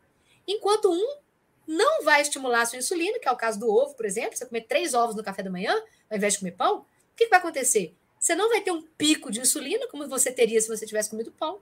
[0.47, 1.19] enquanto um
[1.69, 4.35] não vai estimular a sua insulina, que é o caso do ovo, por exemplo.
[4.35, 5.75] Você comer três ovos no café da manhã,
[6.11, 7.95] ao invés de comer pão, o que, que vai acontecer?
[8.19, 11.31] Você não vai ter um pico de insulina, como você teria se você tivesse comido
[11.31, 11.61] pão.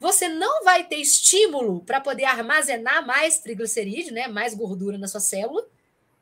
[0.00, 5.20] Você não vai ter estímulo para poder armazenar mais triglicerídeo, né, mais gordura na sua
[5.20, 5.68] célula,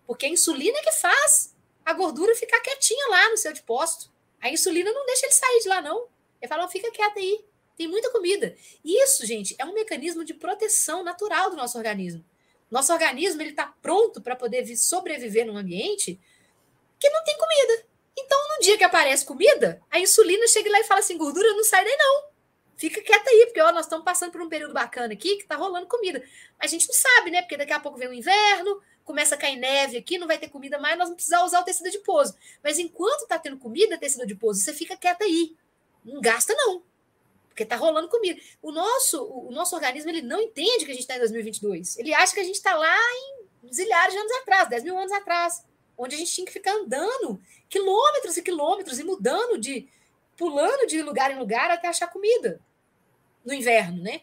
[0.07, 1.55] porque a insulina é que faz
[1.85, 4.11] a gordura ficar quietinha lá no seu depósito.
[4.41, 6.07] A insulina não deixa ele sair de lá, não.
[6.43, 7.45] Ele fala, fica quieto aí,
[7.77, 8.57] tem muita comida.
[8.85, 12.25] Isso, gente, é um mecanismo de proteção natural do nosso organismo.
[12.75, 16.21] Nosso organismo ele está pronto para poder sobreviver num ambiente
[16.99, 17.87] que não tem comida.
[18.19, 21.63] Então, no dia que aparece comida, a insulina chega lá e fala assim: gordura não
[21.63, 22.25] sai daí, não.
[22.77, 25.55] Fica quieta aí, porque ó, nós estamos passando por um período bacana aqui que está
[25.55, 26.21] rolando comida.
[26.59, 27.43] A gente não sabe, né?
[27.43, 30.49] Porque daqui a pouco vem o inverno, começa a cair neve aqui, não vai ter
[30.49, 32.35] comida mais, nós vamos precisar usar o tecido adiposo.
[32.61, 35.55] Mas enquanto está tendo comida, tecido adiposo, você fica quieta aí.
[36.05, 36.83] Não gasta, não
[37.55, 38.39] porque está rolando comida.
[38.61, 41.97] O nosso, o nosso organismo ele não entende que a gente está em 2022.
[41.99, 45.13] Ele acha que a gente está lá em zilhares de anos atrás, 10 mil anos
[45.13, 45.65] atrás,
[45.97, 49.89] onde a gente tinha que ficar andando quilômetros e quilômetros e mudando de.
[50.37, 52.61] pulando de lugar em lugar até achar comida
[53.45, 54.21] no inverno, né?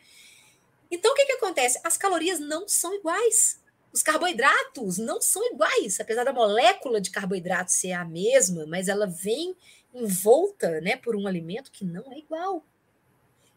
[0.92, 1.80] Então, o que, que acontece?
[1.86, 3.62] As calorias não são iguais.
[3.94, 9.08] Os carboidratos não são iguais, apesar da molécula de carboidrato ser a mesma, mas ela
[9.08, 9.56] vem
[9.94, 12.66] envolta né, por um alimento que não é igual.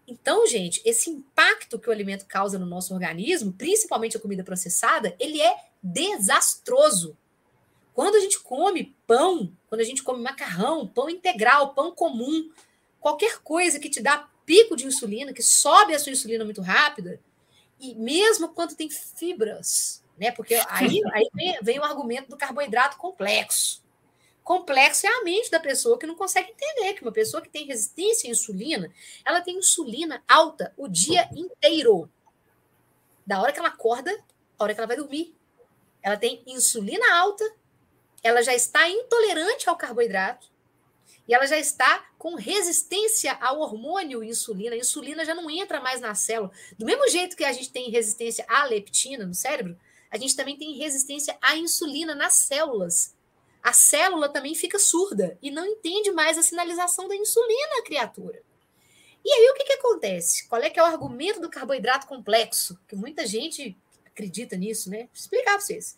[0.06, 5.16] Então, gente, esse impacto que o alimento causa no nosso organismo, principalmente a comida processada,
[5.18, 7.16] ele é desastroso.
[7.94, 12.50] Quando a gente come pão, quando a gente come macarrão, pão integral, pão comum,
[13.00, 17.20] qualquer coisa que te dá pico de insulina, que sobe a sua insulina muito rápida,
[17.80, 20.30] e mesmo quando tem fibras, né?
[20.30, 23.83] Porque aí, aí vem, vem o argumento do carboidrato complexo.
[24.44, 27.64] Complexo é a mente da pessoa que não consegue entender que uma pessoa que tem
[27.64, 28.92] resistência à insulina,
[29.24, 32.10] ela tem insulina alta o dia inteiro.
[33.26, 34.12] Da hora que ela acorda,
[34.58, 35.34] a hora que ela vai dormir.
[36.02, 37.42] Ela tem insulina alta,
[38.22, 40.52] ela já está intolerante ao carboidrato
[41.26, 44.74] e ela já está com resistência ao hormônio insulina.
[44.74, 46.52] A insulina já não entra mais na célula.
[46.78, 49.74] Do mesmo jeito que a gente tem resistência à leptina no cérebro,
[50.10, 53.13] a gente também tem resistência à insulina nas células
[53.64, 58.42] a célula também fica surda e não entende mais a sinalização da insulina, criatura.
[59.24, 60.46] E aí o que, que acontece?
[60.46, 62.78] Qual é que é o argumento do carboidrato complexo?
[62.86, 64.98] Que muita gente acredita nisso, né?
[64.98, 65.96] Vou explicar para vocês.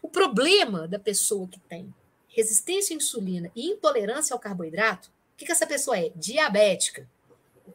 [0.00, 1.92] O problema da pessoa que tem
[2.28, 6.12] resistência à insulina e intolerância ao carboidrato, o que, que essa pessoa é?
[6.14, 7.10] Diabética.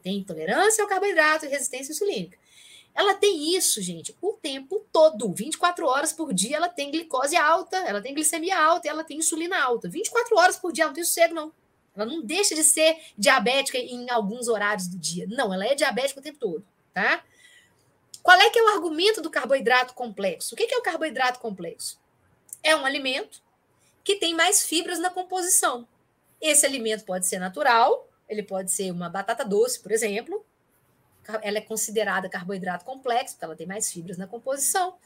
[0.02, 2.38] Tem intolerância ao carboidrato e resistência insulínica.
[2.96, 5.30] Ela tem isso, gente, o tempo todo.
[5.30, 9.18] 24 horas por dia ela tem glicose alta, ela tem glicemia alta e ela tem
[9.18, 9.86] insulina alta.
[9.86, 11.52] 24 horas por dia, ela não tem sossego, não.
[11.94, 15.26] Ela não deixa de ser diabética em alguns horários do dia.
[15.28, 17.22] Não, ela é diabética o tempo todo, tá?
[18.22, 20.54] Qual é que é o argumento do carboidrato complexo?
[20.54, 22.00] O que é o carboidrato complexo?
[22.62, 23.42] É um alimento
[24.02, 25.86] que tem mais fibras na composição.
[26.40, 30.45] Esse alimento pode ser natural, ele pode ser uma batata doce, por exemplo,
[31.42, 34.96] ela é considerada carboidrato complexo, porque ela tem mais fibras na composição.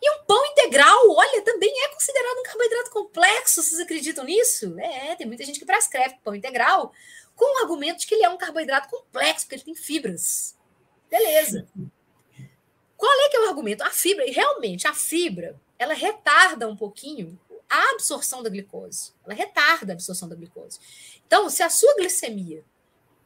[0.00, 3.62] E um pão integral, olha, também é considerado um carboidrato complexo.
[3.62, 4.78] Vocês acreditam nisso?
[4.78, 6.92] É, tem muita gente que prescreve pão integral
[7.34, 10.56] com o argumento de que ele é um carboidrato complexo, porque ele tem fibras.
[11.10, 11.66] Beleza.
[12.96, 13.82] Qual é que é o argumento?
[13.82, 19.12] A fibra, e realmente, a fibra, ela retarda um pouquinho a absorção da glicose.
[19.24, 20.78] Ela retarda a absorção da glicose.
[21.26, 22.64] Então, se a sua glicemia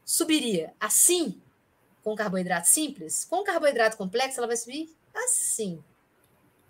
[0.04, 1.40] subiria assim,
[2.08, 5.84] com carboidrato simples, com carboidrato complexo, ela vai subir assim.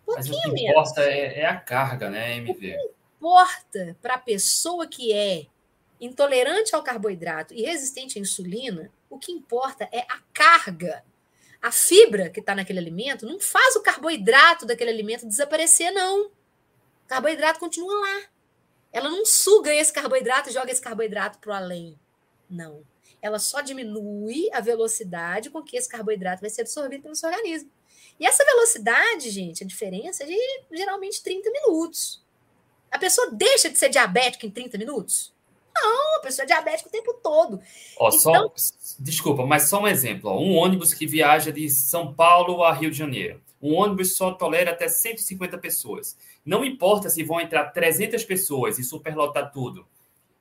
[0.06, 2.50] Um Mas o que importa é, é, a carga, né, MV?
[2.50, 5.46] O que importa para a pessoa que é
[6.00, 11.04] intolerante ao carboidrato e resistente à insulina, o que importa é a carga.
[11.62, 16.26] A fibra que está naquele alimento não faz o carboidrato daquele alimento desaparecer, não.
[16.26, 16.32] O
[17.06, 18.22] carboidrato continua lá.
[18.92, 21.96] Ela não suga esse carboidrato e joga esse carboidrato para o além.
[22.50, 22.82] Não
[23.20, 27.70] ela só diminui a velocidade com que esse carboidrato vai ser absorvido pelo seu organismo.
[28.18, 30.38] E essa velocidade, gente, a diferença é de
[30.72, 32.24] geralmente 30 minutos.
[32.90, 35.32] A pessoa deixa de ser diabética em 30 minutos?
[35.74, 37.60] Não, a pessoa é diabética o tempo todo.
[37.98, 38.52] Ó, então...
[38.56, 40.30] só, desculpa, mas só um exemplo.
[40.30, 43.40] Ó, um ônibus que viaja de São Paulo a Rio de Janeiro.
[43.60, 46.16] Um ônibus só tolera até 150 pessoas.
[46.44, 49.86] Não importa se vão entrar 300 pessoas e superlotar tudo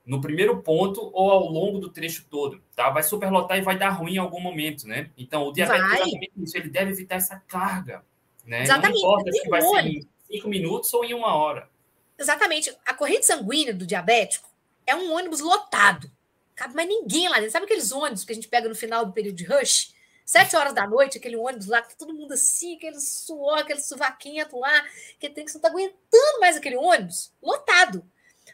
[0.08, 2.90] no primeiro ponto ou ao longo do trecho todo, tá?
[2.90, 5.12] Vai superlotar e vai dar ruim em algum momento, né?
[5.18, 5.98] Então, o diabético vai.
[5.98, 8.06] é exatamente isso, ele deve evitar essa carga,
[8.46, 8.64] né?
[8.64, 9.02] Exatamente.
[9.02, 11.70] Não importa se vai ser em cinco minutos ou em uma hora.
[12.18, 12.74] Exatamente.
[12.86, 14.50] A corrente sanguínea do diabético
[14.86, 16.10] é um ônibus lotado.
[16.56, 17.52] Cabe mais ninguém lá dentro.
[17.52, 19.94] Sabe aqueles ônibus que a gente pega no final do período de rush?
[20.26, 23.80] Sete horas da noite, aquele ônibus lá, que tá todo mundo assim, aquele suor, aquele
[23.82, 24.86] suvaquento lá,
[25.20, 28.04] que tem que você não tá aguentando mais aquele ônibus, lotado.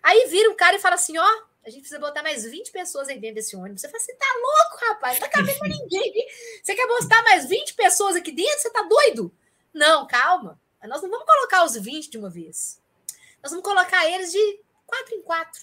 [0.03, 3.07] Aí vira um cara e fala assim: ó, a gente precisa botar mais 20 pessoas
[3.07, 3.81] aí dentro desse ônibus.
[3.81, 5.19] Você fala assim: tá louco, rapaz?
[5.19, 6.27] Não tá cabendo pra ninguém.
[6.61, 8.59] Você quer botar mais 20 pessoas aqui dentro?
[8.59, 9.33] Você tá doido?
[9.73, 10.61] Não, calma.
[10.83, 12.81] Nós não vamos colocar os 20 de uma vez.
[13.41, 15.61] Nós vamos colocar eles de quatro em quatro.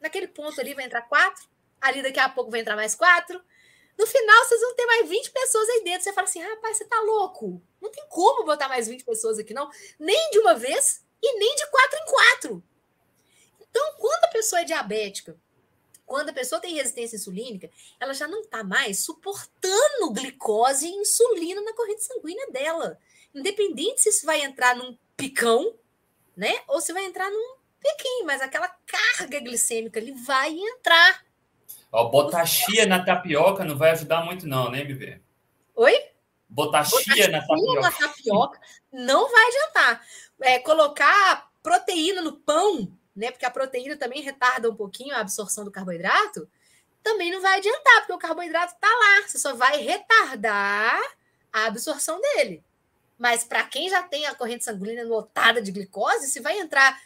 [0.00, 1.48] Naquele ponto ali vai entrar quatro.
[1.80, 3.42] Ali daqui a pouco vai entrar mais quatro.
[3.98, 6.02] No final, vocês vão ter mais 20 pessoas aí dentro.
[6.02, 7.62] Você fala assim, rapaz, você tá louco.
[7.80, 9.70] Não tem como botar mais 20 pessoas aqui, não.
[9.98, 12.64] Nem de uma vez e nem de quatro em quatro.
[13.70, 15.36] Então, quando a pessoa é diabética,
[16.10, 21.60] quando a pessoa tem resistência insulínica, ela já não está mais suportando glicose e insulina
[21.60, 22.98] na corrente sanguínea dela.
[23.32, 25.72] Independente se isso vai entrar num picão,
[26.36, 26.52] né?
[26.66, 31.24] Ou se vai entrar num pequim, mas aquela carga glicêmica ele vai entrar.
[31.92, 35.20] Ó, botar chia na tapioca não vai ajudar muito, não, né, MV?
[35.76, 35.94] Oi?
[36.48, 37.80] Botar chia na tapioca.
[37.80, 38.60] na tapioca
[38.92, 40.06] não vai adiantar.
[40.40, 43.30] É, colocar proteína no pão né?
[43.30, 46.48] Porque a proteína também retarda um pouquinho a absorção do carboidrato,
[47.02, 49.26] também não vai adiantar, porque o carboidrato está lá.
[49.26, 51.00] Você só vai retardar
[51.52, 52.62] a absorção dele.
[53.18, 56.98] Mas para quem já tem a corrente sanguínea lotada de glicose, se vai entrar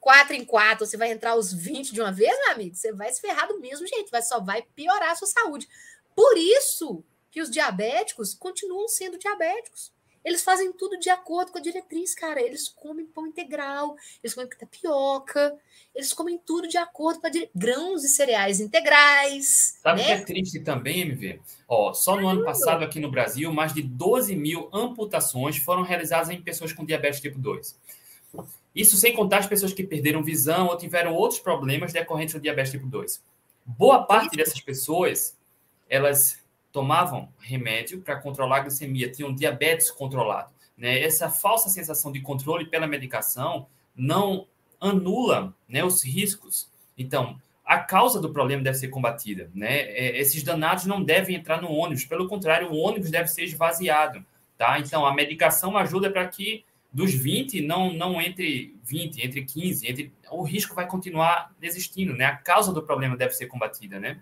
[0.00, 2.92] 4 em 4, ou se vai entrar os 20 de uma vez, meu amigo, você
[2.92, 5.68] vai se ferrar do mesmo jeito, vai, só vai piorar a sua saúde.
[6.14, 9.92] Por isso que os diabéticos continuam sendo diabéticos.
[10.24, 12.40] Eles fazem tudo de acordo com a diretriz, cara.
[12.42, 15.56] Eles comem pão integral, eles comem tapioca,
[15.94, 17.56] eles comem tudo de acordo com a diretriz.
[17.56, 19.78] Grãos e cereais integrais.
[19.82, 20.16] Sabe o né?
[20.16, 21.40] que é triste também, MV?
[21.66, 26.28] Ó, só no ano passado aqui no Brasil, mais de 12 mil amputações foram realizadas
[26.30, 27.78] em pessoas com diabetes tipo 2.
[28.74, 32.72] Isso sem contar as pessoas que perderam visão ou tiveram outros problemas decorrentes do diabetes
[32.72, 33.22] tipo 2.
[33.64, 35.36] Boa parte dessas pessoas,
[35.88, 36.39] elas
[36.72, 40.50] tomavam remédio para controlar a glicemia, tinham diabetes controlado.
[40.76, 41.00] Né?
[41.02, 44.46] Essa falsa sensação de controle pela medicação não
[44.80, 46.70] anula né, os riscos.
[46.96, 49.50] Então, a causa do problema deve ser combatida.
[49.54, 49.80] Né?
[49.80, 54.24] É, esses danados não devem entrar no ônibus, pelo contrário, o ônibus deve ser esvaziado.
[54.56, 54.78] Tá?
[54.78, 60.12] Então, a medicação ajuda para que dos 20 não, não entre 20, entre 15, entre,
[60.30, 62.14] o risco vai continuar existindo.
[62.14, 62.24] Né?
[62.24, 64.00] A causa do problema deve ser combatida.
[64.00, 64.18] Né?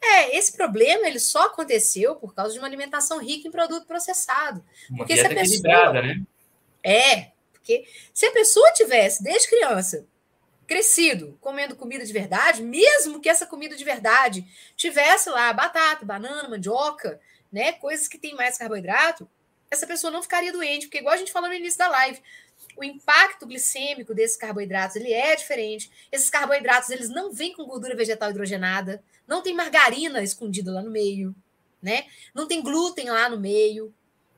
[0.00, 4.64] É, esse problema ele só aconteceu por causa de uma alimentação rica em produto processado.
[4.90, 5.92] Uma porque se a pessoa...
[5.92, 6.22] né?
[6.82, 7.84] É, porque
[8.14, 10.06] se a pessoa tivesse, desde criança,
[10.66, 16.48] crescido comendo comida de verdade, mesmo que essa comida de verdade tivesse lá batata, banana,
[16.48, 17.20] mandioca,
[17.50, 19.28] né, coisas que têm mais carboidrato,
[19.70, 22.20] essa pessoa não ficaria doente, porque igual a gente falou no início da live,
[22.76, 25.90] o impacto glicêmico desses carboidratos ele é diferente.
[26.12, 30.90] Esses carboidratos eles não vêm com gordura vegetal hidrogenada, não tem margarina escondida lá no
[30.90, 31.34] meio,
[31.82, 32.06] né?
[32.34, 33.92] Não tem glúten lá no meio.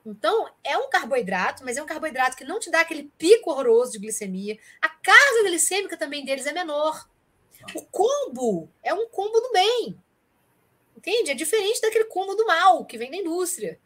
[0.04, 3.92] Então, é um carboidrato, mas é um carboidrato que não te dá aquele pico horroroso
[3.92, 4.58] de glicemia.
[4.80, 7.08] A carga glicêmica também deles é menor.
[7.74, 10.00] O combo é um combo do bem.
[10.96, 11.30] Entende?
[11.30, 13.78] É diferente daquele combo do mal que vem da indústria.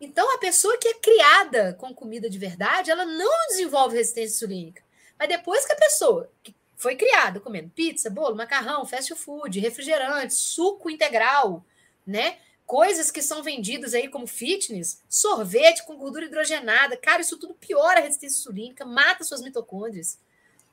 [0.00, 4.82] Então, a pessoa que é criada com comida de verdade, ela não desenvolve resistência insulínica.
[5.18, 10.34] Mas depois que a pessoa que foi criada comendo pizza, bolo, macarrão, fast food, refrigerante,
[10.34, 11.64] suco integral,
[12.06, 12.38] né?
[12.66, 18.00] Coisas que são vendidas aí como fitness, sorvete com gordura hidrogenada, cara, isso tudo piora
[18.00, 20.18] a resistência insulínica, mata suas mitocôndrias.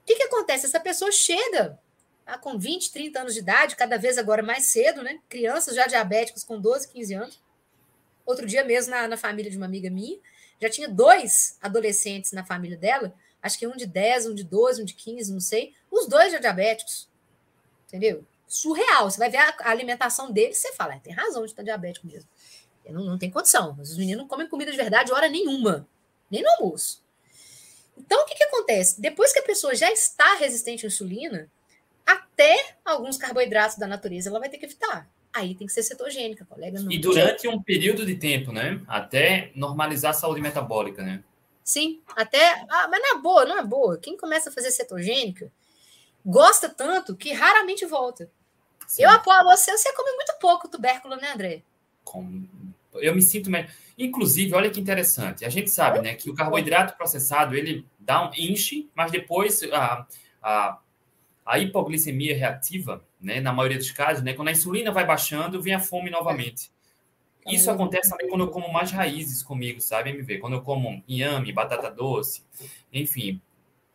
[0.01, 0.65] O que, que acontece?
[0.65, 1.79] Essa pessoa chega
[2.25, 5.19] tá, com 20, 30 anos de idade, cada vez agora mais cedo, né?
[5.29, 7.49] Crianças já diabéticas com 12, 15 anos
[8.29, 10.15] Outro dia mesmo, na, na família de uma amiga minha,
[10.61, 13.11] já tinha dois adolescentes na família dela,
[13.41, 16.31] acho que um de 10, um de 12, um de 15, não sei, os dois
[16.31, 17.09] já diabéticos.
[17.87, 18.23] Entendeu?
[18.47, 19.09] Surreal.
[19.09, 22.29] Você vai ver a, alimentação deles, você fala, é, tem razão de estar diabético mesmo.
[22.87, 23.77] Não, não tem condição.
[23.79, 25.87] Os meninos não comem comida de verdade hora nenhuma,
[26.29, 27.03] nem no almoço.
[27.97, 28.99] Então, o que, que acontece?
[28.99, 31.49] Depois que a pessoa já está resistente à insulina,
[32.05, 35.07] até alguns carboidratos da natureza ela vai ter que evitar.
[35.31, 36.79] aí tem que ser cetogênica, colega.
[36.89, 38.81] e durante um período de tempo, né?
[38.87, 41.23] Até normalizar a saúde metabólica, né?
[41.69, 42.65] Sim, até.
[42.67, 43.99] Ah, mas não é boa, não é boa.
[43.99, 45.51] Quem começa a fazer cetogênica
[46.25, 48.27] gosta tanto que raramente volta.
[48.87, 49.03] Sim.
[49.03, 51.61] Eu apoio você, você come muito pouco tubérculo, né, André?
[52.95, 53.69] Eu me sinto melhor.
[53.95, 55.45] Inclusive, olha que interessante.
[55.45, 60.07] A gente sabe, né, que o carboidrato processado ele dá um enche, mas depois a,
[60.41, 60.79] a,
[61.45, 65.75] a hipoglicemia reativa, né, na maioria dos casos, né, quando a insulina vai baixando, vem
[65.75, 66.71] a fome novamente.
[67.49, 70.39] Isso acontece também quando eu como mais raízes comigo, sabe, MV?
[70.39, 72.43] Quando eu como inhame, batata doce,
[72.91, 73.41] enfim.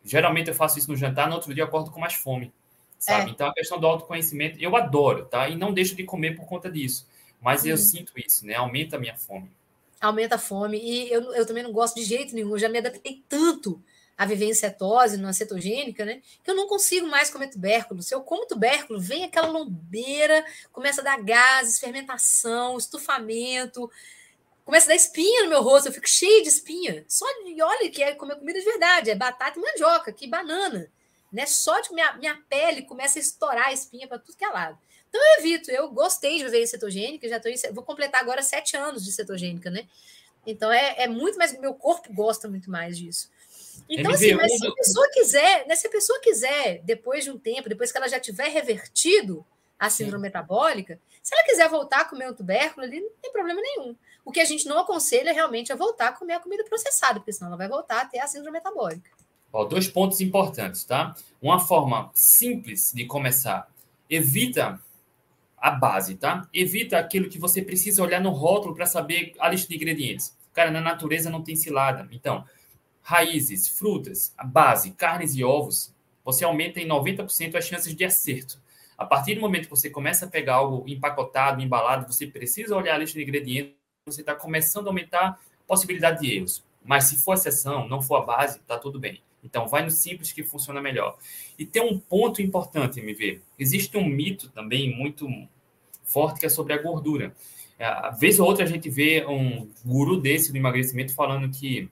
[0.03, 2.53] Geralmente eu faço isso no jantar, no outro dia eu acordo com mais fome,
[2.99, 3.29] sabe?
[3.29, 3.33] É.
[3.33, 5.49] Então a questão do autoconhecimento, eu adoro, tá?
[5.49, 7.07] E não deixo de comer por conta disso.
[7.41, 7.69] Mas uhum.
[7.69, 8.55] eu sinto isso, né?
[8.55, 9.51] Aumenta a minha fome.
[9.99, 10.79] Aumenta a fome.
[10.79, 12.51] E eu, eu também não gosto de jeito nenhum.
[12.51, 13.81] Eu já me adaptei tanto
[14.17, 16.21] a viver em cetose, numa cetogênica, né?
[16.43, 18.01] Que eu não consigo mais comer tubérculo.
[18.01, 23.91] Se eu como tubérculo, vem aquela lombeira, começa a dar gases, fermentação, estufamento,
[24.63, 27.03] começa a dar espinha no meu rosto, eu fico cheio de espinha.
[27.07, 30.89] Só de, olha que é comer comida de verdade, é batata e mandioca, que banana.
[31.31, 31.45] Né?
[31.45, 34.77] Só de minha, minha pele começa a estourar a espinha para tudo que é lado.
[35.09, 38.41] Então eu evito, eu gostei de viver em cetogênica, já tô em, vou completar agora
[38.41, 39.87] sete anos de cetogênica, né?
[40.45, 43.29] Então é, é muito mais, meu corpo gosta muito mais disso.
[43.89, 47.37] Então, assim, mas se a pessoa quiser, né, se a pessoa quiser, depois de um
[47.37, 49.45] tempo, depois que ela já tiver revertido
[49.77, 50.23] a síndrome Sim.
[50.23, 53.95] metabólica, se ela quiser voltar a comer um tubérculo ali, não tem problema nenhum.
[54.23, 57.33] O que a gente não aconselha realmente é voltar a comer a comida processada, porque
[57.33, 59.11] senão ela vai voltar a ter a síndrome metabólica.
[59.53, 61.15] Ó, dois pontos importantes, tá?
[61.41, 63.69] Uma forma simples de começar.
[64.09, 64.79] Evita
[65.57, 66.47] a base, tá?
[66.53, 70.35] Evita aquilo que você precisa olhar no rótulo para saber a lista de ingredientes.
[70.53, 72.07] Cara, na natureza não tem cilada.
[72.11, 72.45] Então,
[73.05, 75.93] raízes, frutas, a base, carnes e ovos,
[76.23, 78.59] você aumenta em 90% as chances de acerto.
[78.97, 82.95] A partir do momento que você começa a pegar algo empacotado, embalado, você precisa olhar
[82.95, 83.75] a lista de ingredientes,
[84.07, 85.37] você está começando a aumentar a
[85.67, 86.63] possibilidade de erros.
[86.83, 89.21] Mas se for exceção, não for a base, tá tudo bem.
[89.43, 91.15] Então, vai no simples que funciona melhor.
[91.59, 93.39] E tem um ponto importante, MV.
[93.59, 95.27] Existe um mito também muito
[96.03, 97.35] forte que é sobre a gordura.
[97.79, 101.87] A vez ou outra a gente vê um guru desse do emagrecimento falando que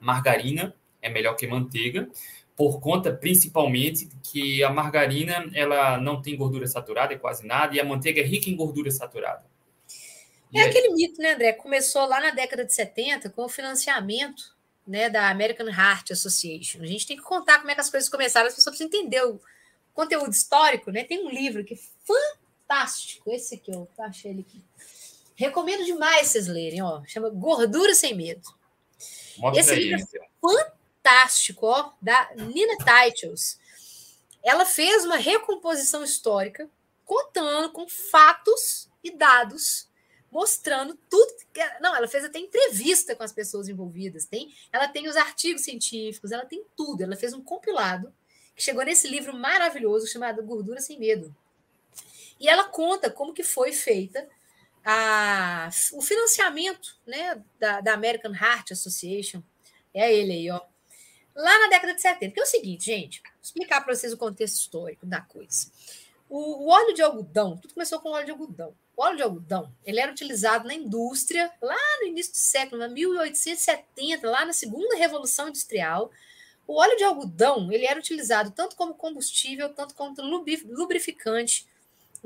[0.00, 2.08] margarina é melhor que manteiga,
[2.56, 7.80] por conta principalmente que a margarina ela não tem gordura saturada, é quase nada, e
[7.80, 9.44] a manteiga é rica em gordura saturada.
[10.54, 11.52] É, aquele mito, né, André?
[11.52, 16.82] Começou lá na década de 70 com o financiamento né, da American Heart Association.
[16.82, 19.22] A gente tem que contar como é que as coisas começaram, as pessoas precisam entender
[19.22, 19.40] o
[19.92, 21.04] conteúdo histórico, né?
[21.04, 24.62] Tem um livro que é fantástico, esse aqui, eu achei ele aqui.
[25.34, 27.02] Recomendo demais vocês lerem, ó.
[27.04, 28.48] Chama Gordura Sem Medo.
[29.38, 33.58] Mostra Esse aí, livro é fantástico, ó, da Nina Titles.
[34.42, 36.68] Ela fez uma recomposição histórica
[37.04, 39.88] contando com fatos e dados
[40.30, 41.32] mostrando tudo.
[41.80, 44.26] Não, ela fez até entrevista com as pessoas envolvidas.
[44.26, 47.02] Tem, ela tem os artigos científicos, ela tem tudo.
[47.02, 48.12] Ela fez um compilado
[48.54, 51.34] que chegou nesse livro maravilhoso chamado Gordura sem Medo.
[52.38, 54.28] E ela conta como que foi feita
[54.88, 59.42] a, o financiamento né, da, da American Heart Association,
[59.92, 60.60] é ele aí, ó,
[61.34, 62.32] lá na década de 70.
[62.32, 65.72] Que é o seguinte, gente, vou explicar para vocês o contexto histórico da coisa.
[66.28, 68.74] O, o, óleo de algodão, tudo começou com óleo de algodão.
[68.96, 72.88] O óleo de algodão, ele era utilizado na indústria lá no início do século, na
[72.88, 76.12] 1870, lá na segunda revolução industrial.
[76.64, 80.14] O óleo de algodão, ele era utilizado tanto como combustível, tanto como
[80.68, 81.66] lubrificante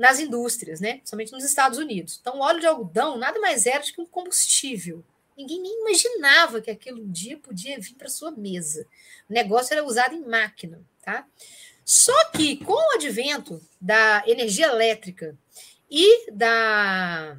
[0.01, 0.99] nas indústrias, né?
[1.05, 2.17] Somente nos Estados Unidos.
[2.19, 5.03] Então, o óleo de algodão nada mais era do que um combustível.
[5.37, 8.87] Ninguém nem imaginava que aquilo um dia podia vir para sua mesa.
[9.29, 11.27] O negócio era usado em máquina, tá?
[11.85, 15.37] Só que com o advento da energia elétrica
[15.89, 17.37] e da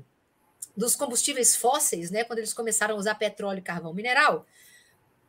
[0.75, 4.47] dos combustíveis fósseis, né, quando eles começaram a usar petróleo e carvão mineral,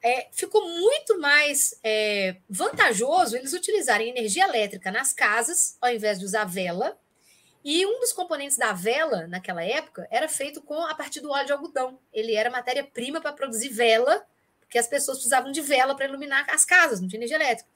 [0.01, 6.25] é, ficou muito mais é, vantajoso eles utilizarem energia elétrica nas casas, ao invés de
[6.25, 6.97] usar vela,
[7.63, 11.45] e um dos componentes da vela, naquela época, era feito com a partir do óleo
[11.45, 11.97] de algodão.
[12.11, 14.25] Ele era matéria-prima para produzir vela,
[14.59, 17.69] porque as pessoas precisavam de vela para iluminar as casas, não tinha energia elétrica.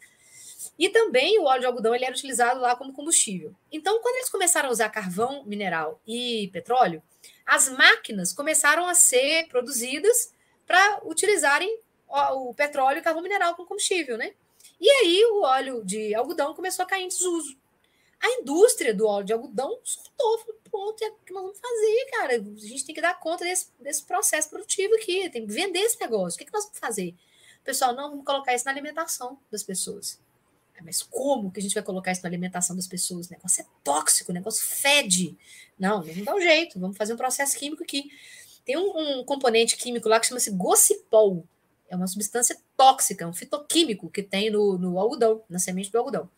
[0.78, 3.56] E também o óleo de algodão ele era utilizado lá como combustível.
[3.72, 7.02] Então, quando eles começaram a usar carvão mineral e petróleo,
[7.46, 10.34] as máquinas começaram a ser produzidas
[10.66, 11.80] para utilizarem
[12.10, 14.34] o petróleo e carvão mineral como combustível, né?
[14.80, 17.58] E aí o óleo de algodão começou a cair em desuso.
[18.20, 22.06] A indústria do óleo de algodão escutou, falou, pronto, é o que nós vamos fazer,
[22.12, 22.34] cara?
[22.34, 26.00] A gente tem que dar conta desse, desse processo produtivo aqui, tem que vender esse
[26.00, 26.36] negócio.
[26.36, 27.16] O que, que nós vamos fazer?
[27.64, 30.20] Pessoal, não, vamos colocar isso na alimentação das pessoas.
[30.78, 33.28] Ah, mas como que a gente vai colocar isso na alimentação das pessoas?
[33.28, 35.38] O negócio é tóxico, o negócio fede.
[35.78, 38.10] Não, não dá um jeito, vamos fazer um processo químico aqui.
[38.64, 41.46] Tem um, um componente químico lá que chama-se gocipol.
[41.90, 46.30] É uma substância tóxica, um fitoquímico que tem no, no algodão, na semente do algodão.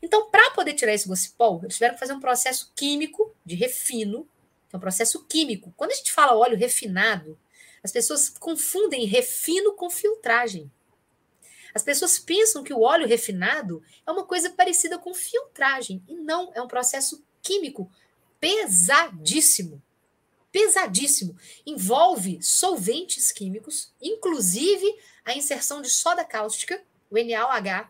[0.00, 4.26] Então, para poder tirar esse gocipol, eles tiveram que fazer um processo químico de refino,
[4.68, 5.72] que é um processo químico.
[5.76, 7.38] Quando a gente fala óleo refinado,
[7.82, 10.70] as pessoas confundem refino com filtragem.
[11.74, 16.52] As pessoas pensam que o óleo refinado é uma coisa parecida com filtragem, e não,
[16.54, 17.90] é um processo químico
[18.38, 19.82] pesadíssimo.
[20.52, 21.34] Pesadíssimo.
[21.66, 24.86] Envolve solventes químicos, inclusive
[25.24, 27.88] a inserção de soda cáustica, o NaOH.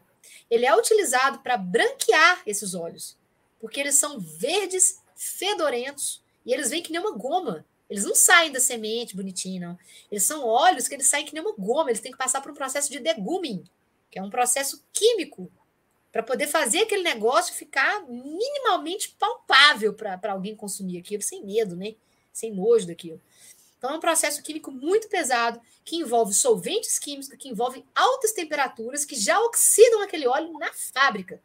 [0.48, 3.18] Ele é utilizado para branquear esses óleos,
[3.60, 7.66] porque eles são verdes, fedorentos, e eles vêm que nem uma goma.
[7.90, 9.78] Eles não saem da semente bonitinho, não.
[10.10, 12.50] Eles são óleos que eles saem que nem uma goma, eles têm que passar por
[12.50, 13.64] um processo de deguming,
[14.10, 15.50] que é um processo químico,
[16.12, 21.94] para poder fazer aquele negócio ficar minimamente palpável para alguém consumir aquilo, sem medo, né?
[22.33, 23.20] Sem nojo daquilo.
[23.78, 29.05] Então é um processo químico muito pesado, que envolve solventes químicos, que envolve altas temperaturas,
[29.05, 31.43] que já oxidam aquele óleo na fábrica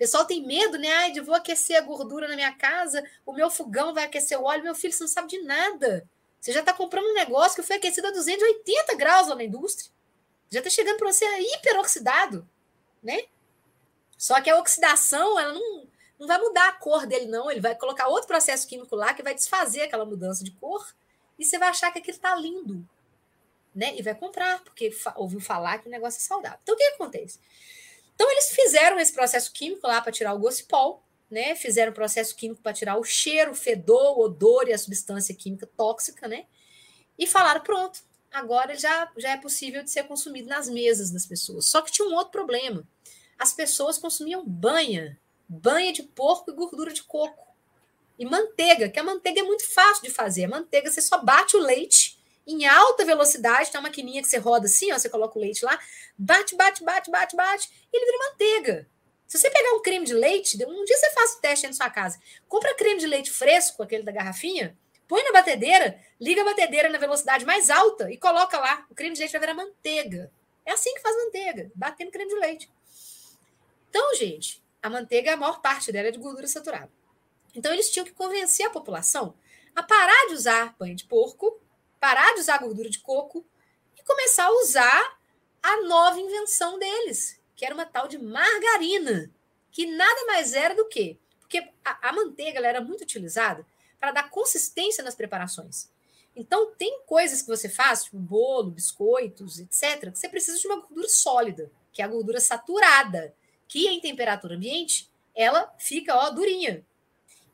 [0.00, 0.90] pessoal tem medo, né?
[0.90, 4.44] Ai, de vou aquecer a gordura na minha casa, o meu fogão vai aquecer o
[4.44, 4.64] óleo.
[4.64, 6.08] Meu filho, você não sabe de nada.
[6.40, 9.90] Você já está comprando um negócio que foi aquecido a 280 graus lá na indústria.
[10.48, 12.48] Já está chegando para você hiperoxidado,
[13.02, 13.24] né?
[14.16, 15.86] Só que a oxidação, ela não,
[16.20, 17.50] não vai mudar a cor dele, não.
[17.50, 20.86] Ele vai colocar outro processo químico lá que vai desfazer aquela mudança de cor
[21.38, 22.86] e você vai achar que aquilo está lindo,
[23.74, 23.96] né?
[23.96, 26.58] E vai comprar, porque ouviu falar que o negócio é saudável.
[26.62, 27.40] Então, o que acontece?
[28.14, 31.56] Então, eles fizeram esse processo químico lá para tirar o gocipol, né?
[31.56, 35.34] Fizeram o processo químico para tirar o cheiro, o fedor, o odor e a substância
[35.34, 36.44] química tóxica, né?
[37.18, 38.00] E falaram: pronto,
[38.30, 41.64] agora já, já é possível de ser consumido nas mesas das pessoas.
[41.64, 42.86] Só que tinha um outro problema.
[43.38, 45.18] As pessoas consumiam banha,
[45.50, 47.48] banha de porco e gordura de coco.
[48.16, 50.44] E manteiga, que a manteiga é muito fácil de fazer.
[50.44, 54.38] A manteiga, você só bate o leite em alta velocidade, tem uma maquininha que você
[54.38, 55.78] roda assim, ó, você coloca o leite lá,
[56.16, 58.88] bate, bate, bate, bate, bate, e ele vira manteiga.
[59.26, 61.76] Se você pegar um creme de leite, um dia você faz o teste aí na
[61.76, 64.76] sua casa, compra creme de leite fresco, aquele da garrafinha,
[65.06, 68.86] põe na batedeira, liga a batedeira na velocidade mais alta e coloca lá.
[68.90, 70.32] O creme de leite vai virar manteiga.
[70.64, 72.70] É assim que faz manteiga, batendo creme de leite.
[73.88, 76.90] Então, gente, a manteiga, a maior parte dela é de gordura saturada.
[77.54, 79.34] Então, eles tinham que convencer a população
[79.74, 81.60] a parar de usar banho de porco
[82.00, 83.44] parar de usar gordura de coco
[83.96, 85.18] e começar a usar
[85.62, 89.30] a nova invenção deles, que era uma tal de margarina,
[89.70, 91.18] que nada mais era do que.
[91.38, 93.64] Porque a, a manteiga era muito utilizada
[94.00, 95.90] para dar consistência nas preparações.
[96.34, 100.76] Então, tem coisas que você faz, tipo bolo, biscoitos, etc., que você precisa de uma
[100.76, 103.34] gordura sólida, que é a gordura saturada,
[103.70, 106.84] que em temperatura ambiente ela fica ó, durinha.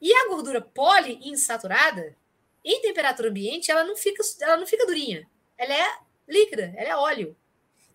[0.00, 2.16] E a gordura poliinsaturada,
[2.64, 5.28] em temperatura ambiente, ela não fica, ela não fica durinha.
[5.58, 7.36] Ela é líquida, ela é óleo.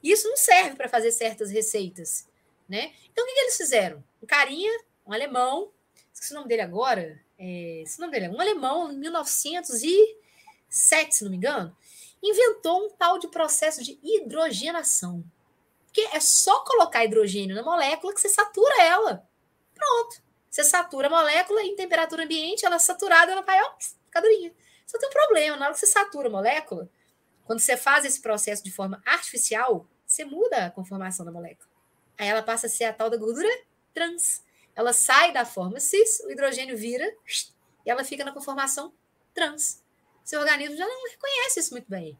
[0.04, 2.28] E isso não serve para fazer certas receitas,
[2.70, 2.94] né?
[3.12, 4.04] Então, o que, que, eles fizeram?
[4.22, 4.72] Um carinha,
[5.06, 5.72] um alemão,
[6.14, 11.24] esqueci o nome dele agora, é, esse nome dele é um alemão, em 1907, se
[11.24, 11.76] não me engano,
[12.22, 15.24] inventou um tal de processo de hidrogenação.
[15.92, 19.28] Porque é só colocar hidrogênio na molécula que você satura ela.
[19.76, 20.24] Pronto.
[20.50, 24.54] Você satura a molécula em temperatura ambiente, ela é saturada, ela vai ó, ficar durinha.
[24.88, 26.90] Só tem um problema, na hora que você satura a molécula,
[27.44, 31.70] quando você faz esse processo de forma artificial, você muda a conformação da molécula.
[32.18, 33.50] Aí ela passa a ser a tal da gordura
[33.94, 34.44] trans.
[34.74, 37.06] Ela sai da forma cis, o hidrogênio vira
[37.86, 38.94] e ela fica na conformação
[39.34, 39.84] trans.
[40.24, 42.18] Seu organismo já não reconhece isso muito bem.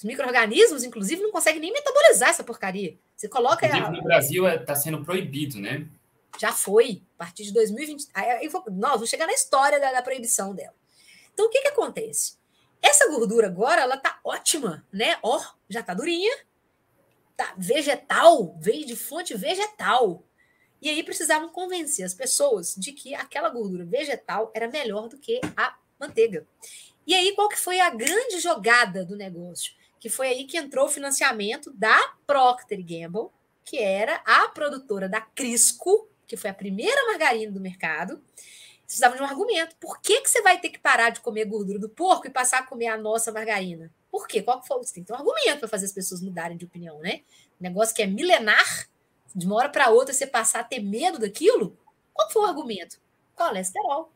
[0.00, 2.96] Os micro-organismos, inclusive, não conseguem nem metabolizar essa porcaria.
[3.14, 3.66] Você coloca.
[3.66, 5.86] Inclusive, no Brasil está é, sendo proibido, né?
[6.38, 8.08] Já foi, a partir de 2020.
[8.14, 10.74] Aí, vou, nós vamos chegar na história da, da proibição dela.
[11.34, 12.38] Então, o que, que acontece?
[12.80, 15.18] Essa gordura agora, ela tá ótima, né?
[15.22, 16.34] Ó, já tá durinha,
[17.36, 20.24] tá vegetal, veio de fonte vegetal.
[20.80, 25.42] E aí precisavam convencer as pessoas de que aquela gordura vegetal era melhor do que
[25.54, 26.46] a manteiga.
[27.06, 29.78] E aí, qual que foi a grande jogada do negócio?
[30.00, 31.96] Que foi aí que entrou o financiamento da
[32.26, 33.28] Procter Gamble,
[33.64, 38.20] que era a produtora da Crisco, que foi a primeira margarina do mercado,
[38.84, 39.76] precisava de um argumento.
[39.76, 42.58] Por que, que você vai ter que parar de comer gordura do porco e passar
[42.58, 43.92] a comer a nossa margarina?
[44.10, 44.42] Por quê?
[44.42, 44.78] Qual que foi?
[44.78, 47.20] Você tem que ter um argumento para fazer as pessoas mudarem de opinião, né?
[47.60, 48.88] Um negócio que é milenar,
[49.32, 51.78] de uma hora para outra você passar a ter medo daquilo.
[52.12, 53.00] Qual foi o argumento?
[53.36, 54.12] Colesterol.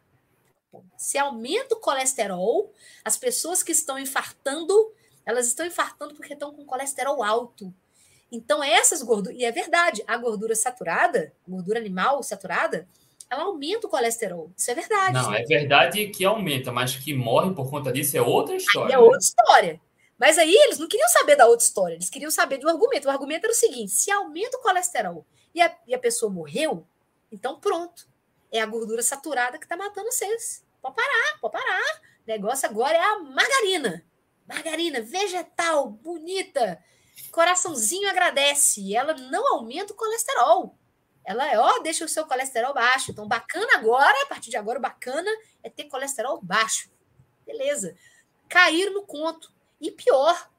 [0.97, 2.73] Se aumenta o colesterol,
[3.05, 4.93] as pessoas que estão infartando,
[5.25, 7.73] elas estão infartando porque estão com colesterol alto.
[8.31, 12.89] Então, essas gorduras, e é verdade, a gordura saturada, gordura animal saturada,
[13.31, 14.51] ela aumenta o colesterol.
[14.57, 15.15] Isso é verdade.
[15.15, 18.89] Não, é verdade que aumenta, mas que morre por conta disso é outra história.
[18.89, 19.81] Aí é outra história.
[20.19, 23.09] Mas aí eles não queriam saber da outra história, eles queriam saber do argumento.
[23.09, 26.87] O argumento era o seguinte: se aumenta o colesterol e a, e a pessoa morreu,
[27.31, 28.07] então pronto.
[28.53, 30.65] É a gordura saturada que está matando vocês.
[30.81, 32.01] Pode parar, pode parar.
[32.25, 34.05] O negócio agora é a margarina.
[34.47, 36.83] Margarina, vegetal, bonita.
[37.31, 38.95] Coraçãozinho agradece.
[38.95, 40.77] Ela não aumenta o colesterol.
[41.25, 43.11] Ela é, ó, deixa o seu colesterol baixo.
[43.11, 45.31] Então, bacana agora, a partir de agora, bacana
[45.63, 46.91] é ter colesterol baixo.
[47.47, 47.97] Beleza.
[48.49, 49.53] Caíram no conto.
[49.81, 50.51] E pior,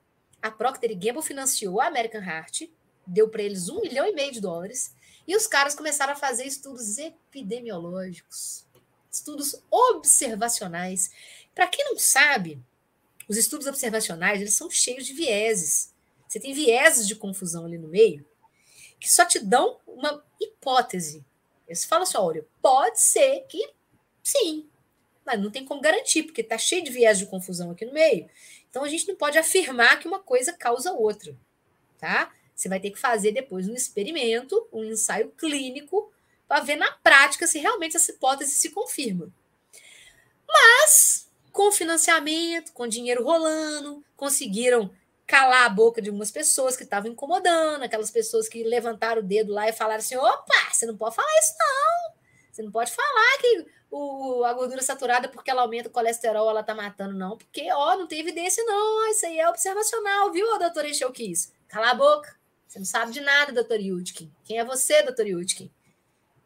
[0.42, 2.70] a Procter Gamble financiou a American Heart,
[3.08, 4.96] deu para eles um milhão e meio de dólares,
[5.28, 8.68] e os caras começaram a fazer estudos epidemiológicos,
[9.12, 11.10] estudos observacionais.
[11.54, 12.62] Para quem não sabe,
[13.28, 15.94] os estudos observacionais eles são cheios de vieses.
[16.28, 18.26] Você tem vieses de confusão ali no meio
[19.00, 21.24] que só te dão uma hipótese.
[21.70, 23.74] Você fala assim: olha, pode ser que
[24.24, 24.68] sim,
[25.26, 28.28] mas não tem como garantir, porque está cheio de viés de confusão aqui no meio.
[28.70, 31.38] Então a gente não pode afirmar que uma coisa causa outra,
[32.00, 32.34] tá?
[32.56, 36.12] Você vai ter que fazer depois um experimento, um ensaio clínico,
[36.48, 39.32] para ver na prática se realmente essa hipótese se confirma.
[40.48, 41.25] Mas,
[41.56, 44.92] com financiamento, com dinheiro rolando, conseguiram
[45.26, 49.54] calar a boca de algumas pessoas que estavam incomodando, aquelas pessoas que levantaram o dedo
[49.54, 52.16] lá e falaram assim: opa, você não pode falar isso, não.
[52.52, 56.62] Você não pode falar que o, a gordura saturada, porque ela aumenta o colesterol, ela
[56.62, 57.38] tá matando, não.
[57.38, 59.10] Porque, ó, não tem evidência, não.
[59.10, 61.54] Isso aí é observacional, viu, doutora Enxelquis?
[61.70, 62.36] Cala a boca.
[62.68, 64.30] Você não sabe de nada, doutor Yudkin.
[64.44, 65.72] Quem é você, doutor Yudkin?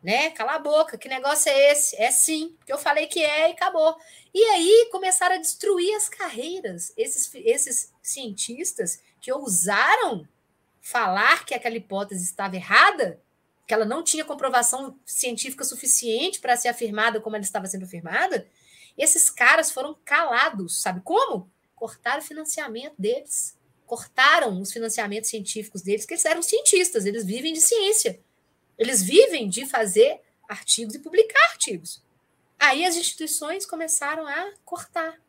[0.01, 0.31] Né?
[0.31, 0.97] Cala a boca.
[0.97, 1.95] Que negócio é esse?
[2.01, 3.97] É sim, porque eu falei que é e acabou.
[4.33, 6.93] E aí começaram a destruir as carreiras.
[6.95, 10.27] Esses, esses cientistas que ousaram
[10.81, 13.21] falar que aquela hipótese estava errada,
[13.67, 18.47] que ela não tinha comprovação científica suficiente para ser afirmada como ela estava sendo afirmada,
[18.97, 21.49] esses caras foram calados, sabe como?
[21.75, 27.53] Cortaram o financiamento deles, cortaram os financiamentos científicos deles, que eles eram cientistas, eles vivem
[27.53, 28.19] de ciência,
[28.79, 32.01] eles vivem de fazer artigos e publicar artigos.
[32.57, 35.19] Aí as instituições começaram a cortar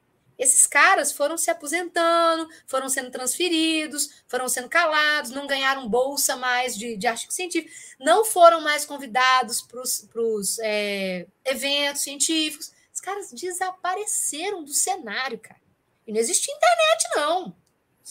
[0.40, 6.74] esses caras foram se aposentando, foram sendo transferidos, foram sendo calados, não ganharam bolsa mais
[6.74, 12.72] de, de artigo científico, não foram mais convidados para os é, eventos científicos.
[12.90, 15.60] Os caras desapareceram do cenário, cara.
[16.06, 17.54] E não existe internet, não.